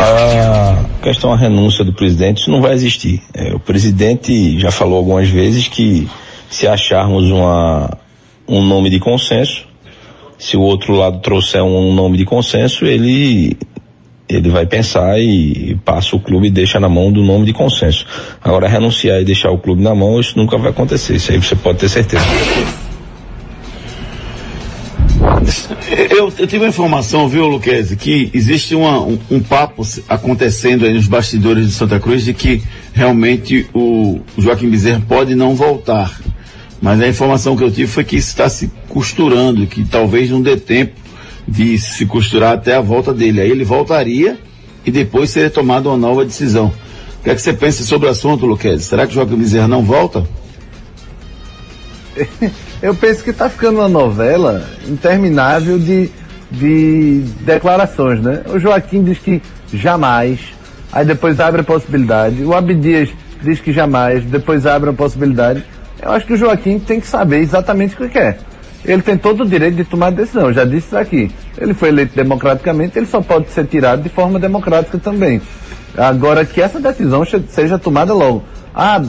A 0.00 0.84
questão 1.00 1.30
da 1.30 1.36
renúncia 1.36 1.84
do 1.84 1.92
presidente, 1.92 2.40
isso 2.40 2.50
não 2.50 2.60
vai 2.60 2.72
existir. 2.72 3.22
É, 3.32 3.54
o 3.54 3.60
presidente 3.60 4.58
já 4.58 4.72
falou 4.72 4.96
algumas 4.96 5.28
vezes 5.28 5.68
que 5.68 6.08
se 6.50 6.66
acharmos 6.66 7.30
uma, 7.30 7.88
um 8.48 8.60
nome 8.62 8.90
de 8.90 8.98
consenso, 8.98 9.64
se 10.36 10.56
o 10.56 10.60
outro 10.60 10.94
lado 10.94 11.20
trouxer 11.20 11.62
um 11.62 11.94
nome 11.94 12.18
de 12.18 12.24
consenso, 12.24 12.84
ele 12.84 13.56
ele 14.28 14.48
vai 14.48 14.66
pensar 14.66 15.20
e 15.20 15.76
passa 15.84 16.16
o 16.16 16.20
clube 16.20 16.48
e 16.48 16.50
deixa 16.50 16.80
na 16.80 16.88
mão 16.88 17.12
do 17.12 17.22
nome 17.22 17.44
de 17.44 17.52
consenso. 17.52 18.06
Agora 18.42 18.66
renunciar 18.66 19.20
e 19.20 19.24
deixar 19.24 19.50
o 19.50 19.58
clube 19.58 19.82
na 19.82 19.94
mão, 19.94 20.18
isso 20.18 20.36
nunca 20.36 20.56
vai 20.58 20.70
acontecer. 20.70 21.16
Isso 21.16 21.30
aí 21.30 21.38
você 21.38 21.54
pode 21.54 21.78
ter 21.78 21.88
certeza. 21.88 22.24
Eu, 26.10 26.32
eu 26.38 26.46
tive 26.46 26.64
a 26.64 26.68
informação, 26.68 27.28
viu, 27.28 27.46
Luquezzi, 27.46 27.96
que 27.96 28.30
existe 28.32 28.74
uma, 28.74 29.00
um, 29.00 29.18
um, 29.30 29.40
papo 29.40 29.82
acontecendo 30.08 30.84
aí 30.84 30.92
nos 30.92 31.06
bastidores 31.06 31.66
de 31.66 31.72
Santa 31.72 31.98
Cruz 31.98 32.24
de 32.24 32.32
que 32.32 32.62
realmente 32.92 33.66
o 33.74 34.20
Joaquim 34.38 34.70
Bezerra 34.70 35.02
pode 35.06 35.34
não 35.34 35.54
voltar. 35.54 36.20
Mas 36.80 37.00
a 37.00 37.08
informação 37.08 37.56
que 37.56 37.62
eu 37.62 37.70
tive 37.70 37.86
foi 37.86 38.04
que 38.04 38.16
está 38.16 38.48
se 38.48 38.70
costurando, 38.88 39.66
que 39.66 39.84
talvez 39.84 40.30
não 40.30 40.42
dê 40.42 40.56
tempo 40.56 41.00
de 41.46 41.78
se 41.78 42.06
costurar 42.06 42.54
até 42.54 42.74
a 42.74 42.80
volta 42.80 43.12
dele. 43.12 43.40
Aí 43.40 43.50
ele 43.50 43.64
voltaria 43.64 44.38
e 44.84 44.90
depois 44.90 45.30
seria 45.30 45.50
tomada 45.50 45.88
uma 45.88 45.96
nova 45.96 46.24
decisão. 46.24 46.72
O 47.20 47.24
que 47.24 47.30
é 47.30 47.34
que 47.34 47.42
você 47.42 47.52
pensa 47.52 47.84
sobre 47.84 48.08
o 48.08 48.10
assunto, 48.10 48.46
Luquezzi? 48.46 48.84
Será 48.84 49.06
que 49.06 49.12
o 49.12 49.14
Joaquim 49.14 49.36
Bezerra 49.36 49.68
não 49.68 49.82
volta? 49.82 50.26
eu 52.82 52.94
penso 52.94 53.22
que 53.22 53.30
está 53.30 53.48
ficando 53.48 53.78
uma 53.78 53.88
novela 53.88 54.66
interminável 54.88 55.78
de, 55.78 56.10
de 56.50 57.20
declarações, 57.40 58.20
né? 58.20 58.42
O 58.52 58.58
Joaquim 58.58 59.04
diz 59.04 59.18
que 59.18 59.40
jamais, 59.72 60.40
aí 60.92 61.04
depois 61.04 61.38
abre 61.38 61.60
a 61.60 61.64
possibilidade. 61.64 62.42
O 62.42 62.52
Abdias 62.52 63.08
diz 63.40 63.60
que 63.60 63.72
jamais, 63.72 64.24
depois 64.24 64.66
abre 64.66 64.90
a 64.90 64.92
possibilidade. 64.92 65.64
Eu 66.02 66.10
acho 66.10 66.26
que 66.26 66.32
o 66.32 66.36
Joaquim 66.36 66.80
tem 66.80 67.00
que 67.00 67.06
saber 67.06 67.38
exatamente 67.38 67.94
o 67.94 67.98
que 67.98 68.08
quer. 68.08 68.38
ele 68.84 69.00
tem 69.00 69.16
todo 69.16 69.44
o 69.44 69.48
direito 69.48 69.76
de 69.76 69.84
tomar 69.84 70.10
decisão. 70.10 70.48
Eu 70.48 70.52
já 70.52 70.64
disse 70.64 70.88
isso 70.88 70.96
aqui. 70.96 71.30
Ele 71.56 71.74
foi 71.74 71.90
eleito 71.90 72.16
democraticamente, 72.16 72.98
ele 72.98 73.06
só 73.06 73.20
pode 73.20 73.48
ser 73.50 73.64
tirado 73.66 74.02
de 74.02 74.08
forma 74.08 74.40
democrática 74.40 74.98
também. 74.98 75.40
Agora, 75.96 76.44
que 76.44 76.60
essa 76.60 76.80
decisão 76.80 77.22
seja 77.48 77.78
tomada 77.78 78.12
logo. 78.12 78.42
Ah, 78.74 79.00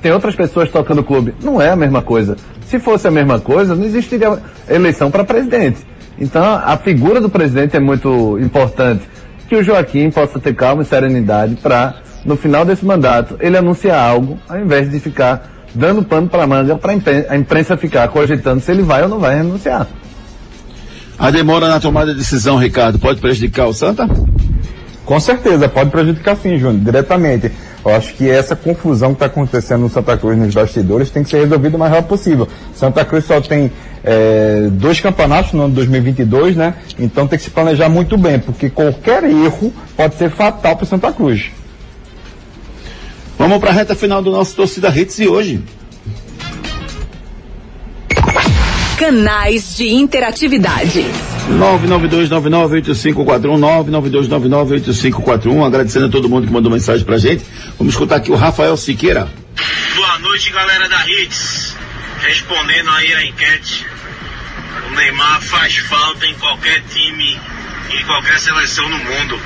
tem 0.00 0.12
outras 0.12 0.36
pessoas 0.36 0.70
tocando 0.70 1.00
o 1.00 1.04
clube. 1.04 1.34
Não 1.42 1.60
é 1.60 1.70
a 1.70 1.76
mesma 1.76 2.02
coisa. 2.02 2.36
Se 2.68 2.78
fosse 2.78 3.06
a 3.06 3.10
mesma 3.10 3.38
coisa, 3.40 3.74
não 3.74 3.84
existiria 3.84 4.38
eleição 4.68 5.10
para 5.10 5.24
presidente. 5.24 5.78
Então, 6.18 6.42
a 6.42 6.76
figura 6.76 7.20
do 7.20 7.28
presidente 7.28 7.76
é 7.76 7.80
muito 7.80 8.38
importante. 8.40 9.02
Que 9.48 9.56
o 9.56 9.62
Joaquim 9.62 10.10
possa 10.10 10.40
ter 10.40 10.54
calma 10.54 10.82
e 10.82 10.84
serenidade 10.84 11.56
para, 11.56 11.96
no 12.24 12.36
final 12.36 12.64
desse 12.64 12.84
mandato, 12.84 13.36
ele 13.40 13.56
anunciar 13.56 14.00
algo, 14.00 14.38
ao 14.48 14.58
invés 14.58 14.90
de 14.90 14.98
ficar 14.98 15.52
dando 15.74 16.02
pano 16.02 16.26
para 16.26 16.46
manga 16.46 16.76
para 16.76 16.92
a 17.28 17.36
imprensa 17.36 17.76
ficar 17.76 18.08
cogitando 18.08 18.60
se 18.60 18.72
ele 18.72 18.82
vai 18.82 19.02
ou 19.02 19.08
não 19.08 19.20
vai 19.20 19.36
renunciar. 19.36 19.86
A 21.18 21.30
demora 21.30 21.68
na 21.68 21.78
tomada 21.78 22.12
de 22.12 22.18
decisão, 22.18 22.58
Ricardo, 22.58 22.98
pode 22.98 23.20
prejudicar 23.20 23.66
o 23.66 23.72
Santa? 23.72 24.08
Com 25.04 25.20
certeza, 25.20 25.68
pode 25.68 25.90
prejudicar 25.90 26.36
sim, 26.36 26.58
Júnior, 26.58 26.82
diretamente. 26.84 27.52
Eu 27.86 27.94
acho 27.94 28.14
que 28.14 28.28
essa 28.28 28.56
confusão 28.56 29.10
que 29.10 29.14
está 29.14 29.26
acontecendo 29.26 29.82
no 29.82 29.88
Santa 29.88 30.16
Cruz 30.16 30.36
nos 30.36 30.52
bastidores 30.52 31.08
tem 31.08 31.22
que 31.22 31.30
ser 31.30 31.38
resolvida 31.38 31.76
o 31.76 31.78
mais 31.78 31.92
rápido 31.92 32.08
possível. 32.08 32.48
Santa 32.74 33.04
Cruz 33.04 33.24
só 33.24 33.40
tem 33.40 33.70
é, 34.02 34.66
dois 34.72 35.00
campeonatos 35.00 35.52
no 35.52 35.62
ano 35.62 35.74
2022, 35.74 36.56
né? 36.56 36.74
Então 36.98 37.28
tem 37.28 37.38
que 37.38 37.44
se 37.44 37.50
planejar 37.50 37.88
muito 37.88 38.18
bem, 38.18 38.40
porque 38.40 38.68
qualquer 38.68 39.22
erro 39.22 39.72
pode 39.96 40.16
ser 40.16 40.30
fatal 40.30 40.74
para 40.74 40.84
Santa 40.84 41.12
Cruz. 41.12 41.52
Vamos 43.38 43.58
para 43.58 43.70
a 43.70 43.74
reta 43.74 43.94
final 43.94 44.20
do 44.20 44.32
nosso 44.32 44.56
Torcida 44.56 44.88
Hits 44.88 45.20
e 45.20 45.28
hoje. 45.28 45.62
Canais 48.98 49.76
de 49.76 49.94
interatividade. 49.94 51.06
992998541, 51.50 53.58
992998541. 53.86 55.66
Agradecendo 55.66 56.06
a 56.06 56.08
todo 56.08 56.28
mundo 56.28 56.46
que 56.46 56.52
mandou 56.52 56.70
mensagem 56.70 57.04
pra 57.04 57.18
gente. 57.18 57.44
Vamos 57.78 57.94
escutar 57.94 58.16
aqui 58.16 58.30
o 58.32 58.36
Rafael 58.36 58.76
Siqueira. 58.76 59.28
Boa 59.94 60.18
noite, 60.18 60.50
galera 60.50 60.88
da 60.88 61.08
Hits. 61.08 61.76
Respondendo 62.20 62.90
aí 62.90 63.14
a 63.14 63.24
enquete, 63.24 63.86
o 64.88 64.90
Neymar 64.96 65.40
faz 65.42 65.76
falta 65.76 66.26
em 66.26 66.34
qualquer 66.34 66.82
time, 66.92 67.38
em 67.92 68.04
qualquer 68.04 68.40
seleção 68.40 68.88
no 68.88 68.98
mundo. 68.98 69.38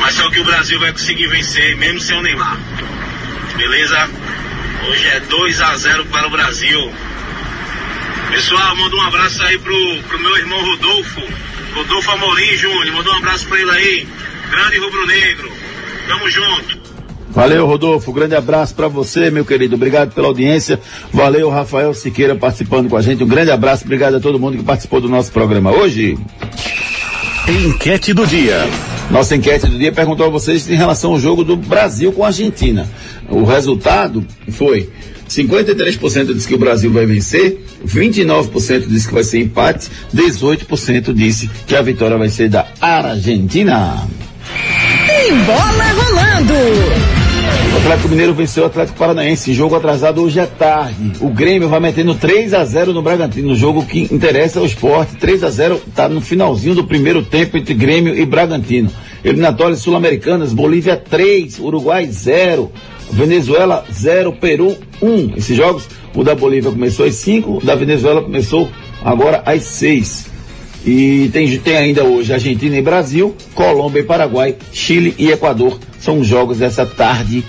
Mas 0.00 0.14
só 0.14 0.30
que 0.30 0.40
o 0.40 0.44
Brasil 0.44 0.80
vai 0.80 0.92
conseguir 0.92 1.26
vencer, 1.26 1.76
mesmo 1.76 2.00
sem 2.00 2.16
o 2.16 2.22
Neymar. 2.22 2.58
Beleza? 3.56 4.08
Hoje 4.88 5.06
é 5.08 5.20
2 5.20 5.60
a 5.60 5.76
0 5.76 6.06
para 6.06 6.26
o 6.26 6.30
Brasil. 6.30 6.90
Pessoal, 8.32 8.74
manda 8.76 8.96
um 8.96 9.02
abraço 9.02 9.42
aí 9.42 9.58
pro, 9.58 10.02
pro 10.08 10.18
meu 10.18 10.34
irmão 10.38 10.58
Rodolfo. 10.64 11.20
Rodolfo 11.74 12.10
Amorim 12.12 12.56
Júnior. 12.56 12.96
Manda 12.96 13.10
um 13.10 13.16
abraço 13.16 13.46
pra 13.46 13.60
ele 13.60 13.70
aí. 13.70 14.08
Grande 14.50 14.78
rubro-negro. 14.78 15.52
Tamo 16.08 16.30
junto. 16.30 16.78
Valeu, 17.28 17.66
Rodolfo. 17.66 18.10
Grande 18.10 18.34
abraço 18.34 18.74
para 18.74 18.88
você, 18.88 19.30
meu 19.30 19.44
querido. 19.44 19.74
Obrigado 19.76 20.14
pela 20.14 20.28
audiência. 20.28 20.80
Valeu, 21.12 21.50
Rafael 21.50 21.92
Siqueira 21.92 22.34
participando 22.34 22.88
com 22.88 22.96
a 22.96 23.02
gente. 23.02 23.22
Um 23.22 23.28
grande 23.28 23.50
abraço. 23.50 23.84
Obrigado 23.84 24.16
a 24.16 24.20
todo 24.20 24.40
mundo 24.40 24.56
que 24.56 24.64
participou 24.64 24.98
do 24.98 25.10
nosso 25.10 25.30
programa 25.30 25.70
hoje. 25.70 26.18
Enquete 27.46 28.14
do 28.14 28.26
dia. 28.26 28.66
Nossa 29.10 29.36
enquete 29.36 29.66
do 29.66 29.78
dia 29.78 29.92
perguntou 29.92 30.24
a 30.24 30.30
vocês 30.30 30.70
em 30.70 30.74
relação 30.74 31.10
ao 31.10 31.20
jogo 31.20 31.44
do 31.44 31.54
Brasil 31.54 32.10
com 32.12 32.24
a 32.24 32.28
Argentina. 32.28 32.88
O 33.28 33.44
resultado 33.44 34.26
foi 34.50 34.90
53% 35.32 36.34
diz 36.34 36.44
que 36.44 36.54
o 36.54 36.58
Brasil 36.58 36.92
vai 36.92 37.06
vencer, 37.06 37.58
29% 37.86 38.86
diz 38.86 39.06
que 39.06 39.14
vai 39.14 39.24
ser 39.24 39.40
empate, 39.40 39.88
18% 40.14 41.12
disse 41.14 41.48
que 41.66 41.74
a 41.74 41.82
vitória 41.82 42.18
vai 42.18 42.28
ser 42.28 42.50
da 42.50 42.66
Argentina. 42.80 44.06
Tem 45.06 45.34
bola 45.44 45.84
rolando! 45.92 46.54
O 47.72 47.76
Atlético 47.78 48.08
Mineiro 48.10 48.34
venceu 48.34 48.64
o 48.64 48.66
Atlético 48.66 48.98
Paranaense, 48.98 49.54
jogo 49.54 49.74
atrasado 49.74 50.22
hoje 50.22 50.38
à 50.38 50.46
tarde. 50.46 51.12
O 51.20 51.30
Grêmio 51.30 51.68
vai 51.68 51.80
metendo 51.80 52.14
3 52.14 52.52
a 52.52 52.64
0 52.64 52.92
no 52.92 53.02
Bragantino, 53.02 53.48
no 53.48 53.56
jogo 53.56 53.84
que 53.84 54.08
interessa 54.12 54.60
ao 54.60 54.66
esporte. 54.66 55.16
3 55.16 55.42
a 55.42 55.50
0 55.50 55.80
está 55.88 56.08
no 56.08 56.20
finalzinho 56.20 56.74
do 56.74 56.84
primeiro 56.84 57.22
tempo 57.22 57.56
entre 57.56 57.72
Grêmio 57.72 58.14
e 58.14 58.26
Bragantino. 58.26 58.90
Eliminatórias 59.24 59.80
sul-americanas, 59.80 60.52
Bolívia 60.52 60.96
3, 60.96 61.58
Uruguai 61.60 62.06
0, 62.10 62.72
Venezuela 63.10 63.84
0, 63.92 64.32
Peru 64.32 64.76
1. 65.00 65.34
Esses 65.36 65.56
jogos, 65.56 65.88
o 66.14 66.24
da 66.24 66.34
Bolívia 66.34 66.70
começou 66.70 67.06
às 67.06 67.14
5, 67.16 67.58
o 67.58 67.64
da 67.64 67.74
Venezuela 67.74 68.22
começou 68.22 68.68
agora 69.04 69.42
às 69.46 69.62
6. 69.62 70.32
E 70.84 71.30
tem, 71.32 71.58
tem 71.58 71.76
ainda 71.76 72.02
hoje 72.02 72.32
Argentina 72.32 72.76
e 72.76 72.82
Brasil, 72.82 73.36
Colômbia 73.54 74.00
e 74.00 74.04
Paraguai, 74.04 74.56
Chile 74.72 75.14
e 75.16 75.30
Equador. 75.30 75.78
São 76.00 76.18
os 76.18 76.26
jogos 76.26 76.58
dessa 76.58 76.84
tarde, 76.84 77.44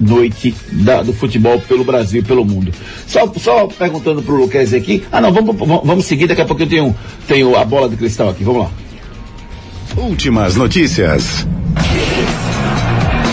noite 0.00 0.52
da, 0.72 1.02
do 1.02 1.12
futebol 1.12 1.60
pelo 1.60 1.84
Brasil 1.84 2.20
e 2.20 2.24
pelo 2.24 2.44
mundo. 2.44 2.72
Só, 3.06 3.32
só 3.38 3.68
perguntando 3.68 4.22
pro 4.22 4.34
Luquez 4.34 4.74
aqui. 4.74 5.04
Ah 5.12 5.20
não, 5.20 5.32
vamos, 5.32 5.56
vamos 5.56 6.04
seguir, 6.04 6.26
daqui 6.26 6.40
a 6.40 6.44
pouco 6.44 6.62
eu 6.62 6.66
tenho, 6.66 6.96
tenho 7.28 7.56
a 7.56 7.64
bola 7.64 7.88
de 7.88 7.96
cristal 7.96 8.30
aqui. 8.30 8.42
Vamos 8.42 8.62
lá. 8.62 8.70
Últimas 9.96 10.56
notícias. 10.56 11.46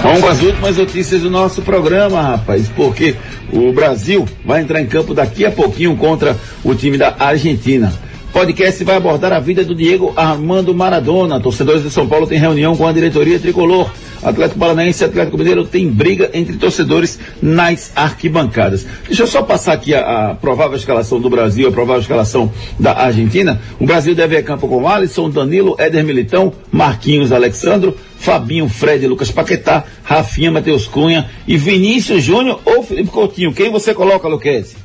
Vamos 0.02 0.24
as 0.24 0.42
últimas 0.42 0.78
notícias 0.78 1.22
do 1.22 1.30
nosso 1.30 1.62
programa, 1.62 2.22
rapaz, 2.22 2.70
porque 2.76 3.16
o 3.52 3.72
Brasil 3.74 4.26
vai 4.46 4.62
entrar 4.62 4.82
em 4.82 4.86
campo 4.86 5.14
daqui 5.14 5.46
a 5.46 5.52
pouquinho 5.52 5.96
contra 5.98 6.38
o 6.64 6.74
time 6.74 6.98
da 6.98 7.16
Argentina. 7.20 7.94
Podcast 8.32 8.84
vai 8.84 8.96
abordar 8.96 9.32
a 9.34 9.40
vida 9.40 9.64
do 9.64 9.76
Diego 9.76 10.14
Armando 10.16 10.74
Maradona. 10.74 11.40
Torcedores 11.40 11.84
de 11.84 11.92
São 11.92 12.08
Paulo 12.08 12.26
têm 12.26 12.40
reunião 12.40 12.76
com 12.76 12.88
a 12.88 12.92
diretoria 12.92 13.40
tricolor. 13.40 13.92
Atlético 14.24 14.60
Paranaense 14.60 15.04
e 15.04 15.06
Atlético 15.06 15.38
Mineiro 15.38 15.66
tem 15.66 15.90
briga 15.90 16.30
entre 16.34 16.58
torcedores 16.58 17.20
nas 17.42 17.92
arquibancadas. 17.96 18.86
Deixa 19.06 19.24
eu 19.24 19.28
só 19.28 19.42
passar 19.42 19.74
aqui 19.74 19.94
a, 19.94 20.32
a 20.32 20.36
provável 20.36 20.78
escalação 20.78 21.20
do 21.20 21.30
Brasil, 21.30 21.68
a 21.68 21.72
provável 21.72 22.02
escalação 22.02 22.52
da 22.80 22.94
Argentina. 22.94 23.62
O 23.80 23.86
Brasil 23.86 24.16
deve 24.16 24.36
ir 24.36 24.40
a 24.40 24.44
campo 24.44 24.68
com 24.68 24.88
Alisson, 24.88 25.30
Danilo, 25.30 25.76
Éder 25.78 26.04
Militão, 26.04 26.54
Marquinhos, 26.72 27.32
Alexandro, 27.32 27.96
Fabinho, 28.18 28.70
Fred, 28.70 29.06
Lucas 29.06 29.32
Paquetá, 29.32 29.84
Rafinha, 30.04 30.52
Matheus 30.52 30.88
Cunha 30.88 31.30
e 31.46 31.58
Vinícius 31.58 32.24
Júnior 32.24 32.62
ou 32.64 32.84
Felipe 32.84 33.10
Coutinho. 33.10 33.54
Quem 33.54 33.70
você 33.70 33.94
coloca, 33.94 34.28
Luquezzi? 34.28 34.78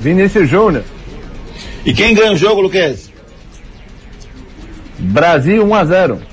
Vinícius 0.00 0.48
Júnior. 0.48 0.84
E 1.86 1.94
quem 1.94 2.14
ganha 2.14 2.32
o 2.32 2.36
jogo, 2.36 2.60
Luquez? 2.60 3.10
Brasil 4.98 5.64
1 5.64 5.74
a 5.74 5.84
0. 5.84 6.31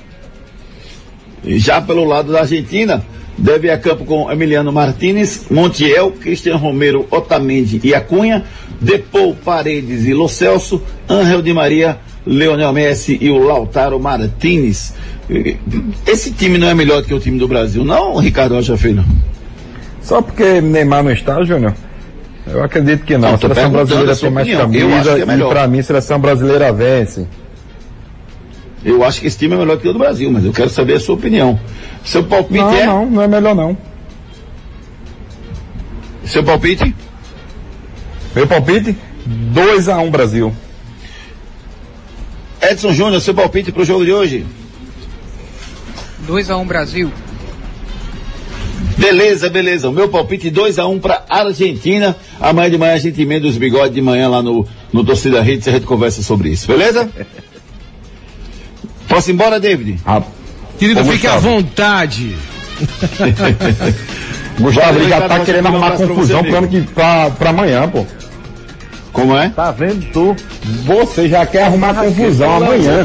Já 1.44 1.80
pelo 1.80 2.04
lado 2.04 2.32
da 2.32 2.40
Argentina, 2.40 3.02
deve 3.36 3.68
ir 3.68 3.70
a 3.70 3.78
campo 3.78 4.04
com 4.04 4.30
Emiliano 4.30 4.72
Martinez, 4.72 5.46
Montiel, 5.50 6.12
Cristian 6.12 6.56
Romero, 6.56 7.06
Otamendi 7.10 7.80
e 7.82 7.94
Acunha, 7.94 8.44
Depou, 8.80 9.34
Paredes 9.34 10.06
e 10.06 10.12
Lo 10.12 10.28
Celso, 10.28 10.82
Angel 11.08 11.42
Di 11.42 11.52
Maria, 11.52 11.98
Leonel 12.26 12.72
Messi 12.72 13.18
e 13.20 13.30
o 13.30 13.38
Lautaro 13.38 13.98
Martinez. 13.98 14.94
Esse 16.06 16.32
time 16.32 16.58
não 16.58 16.68
é 16.68 16.74
melhor 16.74 17.02
do 17.02 17.08
que 17.08 17.14
o 17.14 17.20
time 17.20 17.38
do 17.38 17.48
Brasil, 17.48 17.84
não, 17.84 18.16
Ricardo 18.16 18.54
Rocha 18.54 18.76
Filho? 18.76 19.04
Só 20.02 20.20
porque 20.20 20.60
Neymar 20.60 21.02
não 21.02 21.12
está, 21.12 21.42
Júnior? 21.44 21.74
Eu 22.46 22.64
acredito 22.64 23.04
que 23.04 23.16
não. 23.16 23.28
não 23.28 23.34
a 23.34 23.38
seleção 23.38 23.70
brasileira 23.70 24.16
tem 24.16 24.30
mais 24.30 24.48
camisa 24.48 25.18
é 25.18 25.36
e 25.36 25.48
para 25.48 25.68
mim 25.68 25.78
a 25.78 25.82
seleção 25.82 26.18
brasileira 26.18 26.72
vence. 26.72 27.26
Eu 28.84 29.04
acho 29.04 29.20
que 29.20 29.26
esse 29.26 29.38
time 29.38 29.54
é 29.54 29.58
melhor 29.58 29.76
que 29.78 29.86
o 29.86 29.92
do 29.92 29.98
Brasil, 29.98 30.30
mas 30.30 30.44
eu 30.44 30.52
quero 30.52 30.70
saber 30.70 30.94
a 30.94 31.00
sua 31.00 31.14
opinião. 31.14 31.60
Seu 32.04 32.24
palpite 32.24 32.60
não, 32.60 32.74
é? 32.74 32.86
Não, 32.86 33.10
não 33.10 33.22
é 33.22 33.28
melhor 33.28 33.54
não. 33.54 33.76
Seu 36.24 36.42
palpite? 36.42 36.94
Meu 38.34 38.46
palpite? 38.46 38.96
2 39.26 39.88
a 39.88 39.98
1 39.98 40.06
um, 40.06 40.10
Brasil. 40.10 40.54
Edson 42.62 42.92
Júnior, 42.92 43.20
seu 43.20 43.34
palpite 43.34 43.70
para 43.70 43.82
o 43.82 43.84
jogo 43.84 44.04
de 44.04 44.12
hoje? 44.12 44.46
2 46.26 46.50
a 46.50 46.56
1 46.56 46.60
um, 46.60 46.66
Brasil. 46.66 47.12
Beleza, 48.96 49.50
beleza. 49.50 49.88
O 49.88 49.92
meu 49.92 50.08
palpite 50.08 50.50
2 50.50 50.78
a 50.78 50.86
1 50.86 50.92
um 50.92 50.98
para 50.98 51.24
Argentina. 51.28 52.16
Amanhã 52.40 52.70
de 52.70 52.78
manhã 52.78 52.94
a 52.94 52.98
gente 52.98 53.20
emenda 53.20 53.46
os 53.46 53.58
bigodes 53.58 53.94
de 53.94 54.00
manhã 54.00 54.28
lá 54.28 54.42
no, 54.42 54.66
no 54.92 55.04
Torcida 55.04 55.42
Rede 55.42 55.66
e 55.66 55.70
a 55.70 55.72
gente 55.74 55.86
conversa 55.86 56.22
sobre 56.22 56.50
isso, 56.50 56.66
beleza? 56.66 57.10
Posso 59.10 59.28
ir 59.28 59.34
embora, 59.34 59.58
David? 59.58 59.98
Ah, 60.06 60.22
querido, 60.78 61.04
fique 61.04 61.26
à 61.26 61.36
vontade. 61.36 62.36
Gustavo, 64.58 64.98
ele 64.98 65.08
já 65.08 65.28
tá 65.28 65.40
querendo 65.40 65.66
arrumar 65.66 65.90
confusão 65.92 66.44
pro 66.44 66.56
ano 66.56 66.68
que, 66.68 66.80
pra, 66.82 67.28
pra 67.30 67.50
amanhã, 67.50 67.88
pô. 67.88 68.06
Como 69.12 69.36
é? 69.36 69.48
Tá 69.48 69.72
vendo 69.72 70.06
tu? 70.12 70.36
Você 70.84 71.28
já 71.28 71.44
quer 71.44 71.64
arrumar 71.64 71.94
confusão 71.94 72.56
amanhã. 72.56 73.04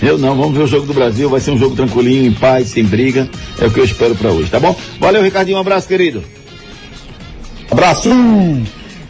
Eu 0.00 0.16
não, 0.16 0.34
vamos 0.34 0.56
ver 0.56 0.62
o 0.62 0.66
jogo 0.66 0.86
do 0.86 0.94
Brasil, 0.94 1.28
vai 1.28 1.40
ser 1.40 1.50
um 1.50 1.58
jogo 1.58 1.76
tranquilinho, 1.76 2.24
em 2.24 2.32
paz, 2.32 2.68
sem 2.68 2.84
briga. 2.84 3.28
É 3.60 3.66
o 3.66 3.70
que 3.70 3.80
eu 3.80 3.84
espero 3.84 4.14
para 4.14 4.30
hoje, 4.30 4.48
tá 4.48 4.58
bom? 4.58 4.74
Valeu, 4.98 5.22
Ricardinho, 5.22 5.58
um 5.58 5.60
abraço, 5.60 5.86
querido. 5.86 6.24
Abraço! 7.70 8.08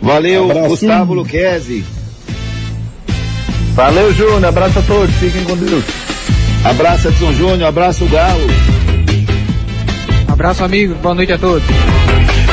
Valeu, 0.03 0.51
Abraço. 0.51 0.69
Gustavo 0.69 1.15
Luquezzi. 1.15 1.85
Valeu, 3.75 4.13
Júnior. 4.13 4.45
Abraço 4.47 4.81
a 4.81 4.83
todos. 4.83 5.15
Fiquem 5.17 5.45
com 5.45 5.57
Deus. 5.57 5.85
Abraço, 6.65 7.09
Edson 7.09 7.33
Júnior. 7.33 7.69
Abraço, 7.69 8.07
Galo. 8.07 8.47
Abraço, 10.29 10.65
amigo. 10.65 10.95
Boa 10.97 11.15
noite 11.15 11.33
a 11.33 11.39
todos. 11.39 11.67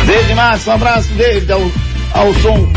David 0.06 0.36
Márcio, 0.36 0.72
um 0.72 0.76
abraço, 0.76 1.10
David, 1.14 1.52
ao, 1.52 1.62
ao 2.14 2.34
som, 2.36 2.68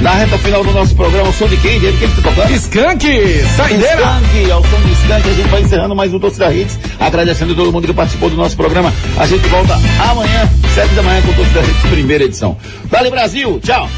na 0.00 0.10
reta 0.10 0.36
final 0.38 0.64
do 0.64 0.72
nosso 0.72 0.94
programa, 0.96 1.28
o 1.28 1.32
som 1.32 1.46
de 1.46 1.56
quem, 1.56 1.78
David? 1.80 1.98
Quem 1.98 2.08
que 2.08 2.20
tá 2.20 2.30
tocando? 2.30 2.50
Skank, 2.52 3.44
saideira. 3.56 3.96
Skank, 3.96 4.50
ao 4.50 4.62
som 4.64 4.80
de 4.80 4.92
Skank, 4.92 5.28
a 5.28 5.32
gente 5.32 5.48
vai 5.48 5.60
encerrando 5.62 5.94
mais 5.94 6.12
um 6.12 6.18
Torcida 6.18 6.52
Hits, 6.52 6.78
agradecendo 6.98 7.54
todo 7.54 7.72
mundo 7.72 7.86
que 7.86 7.94
participou 7.94 8.28
do 8.28 8.36
nosso 8.36 8.56
programa. 8.56 8.92
A 9.16 9.26
gente 9.26 9.46
volta 9.48 9.74
amanhã, 10.10 10.48
sete 10.74 10.94
da 10.94 11.02
manhã, 11.02 11.22
com 11.22 11.30
o 11.30 11.34
Torcida 11.34 11.60
Hits, 11.60 11.90
primeira 11.90 12.24
edição. 12.24 12.56
Vale 12.90 13.10
Brasil, 13.10 13.60
tchau! 13.62 13.88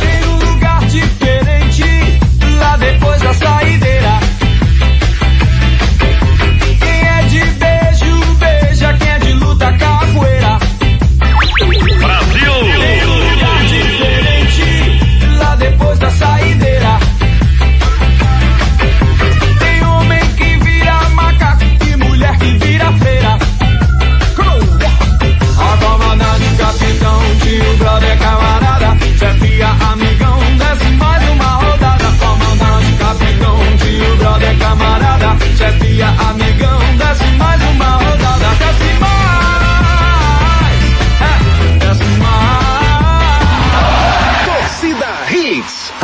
Tem 0.00 0.28
um 0.28 0.52
lugar 0.52 0.84
diferente 0.86 1.84
lá 2.58 2.76
depois 2.76 3.22
da 3.22 3.32
saideira. 3.32 4.21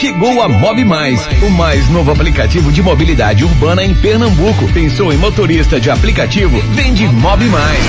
Chegou 0.00 0.40
a 0.40 0.48
Mob 0.48 0.82
Mais, 0.82 1.28
o 1.42 1.50
mais 1.50 1.86
novo 1.90 2.10
aplicativo 2.10 2.72
de 2.72 2.82
mobilidade 2.82 3.44
urbana 3.44 3.84
em 3.84 3.94
Pernambuco. 3.94 4.66
Pensou 4.72 5.12
em 5.12 5.18
motorista 5.18 5.78
de 5.78 5.90
aplicativo? 5.90 6.58
Vende 6.70 7.06
Mob 7.06 7.44
Mais. 7.44 7.84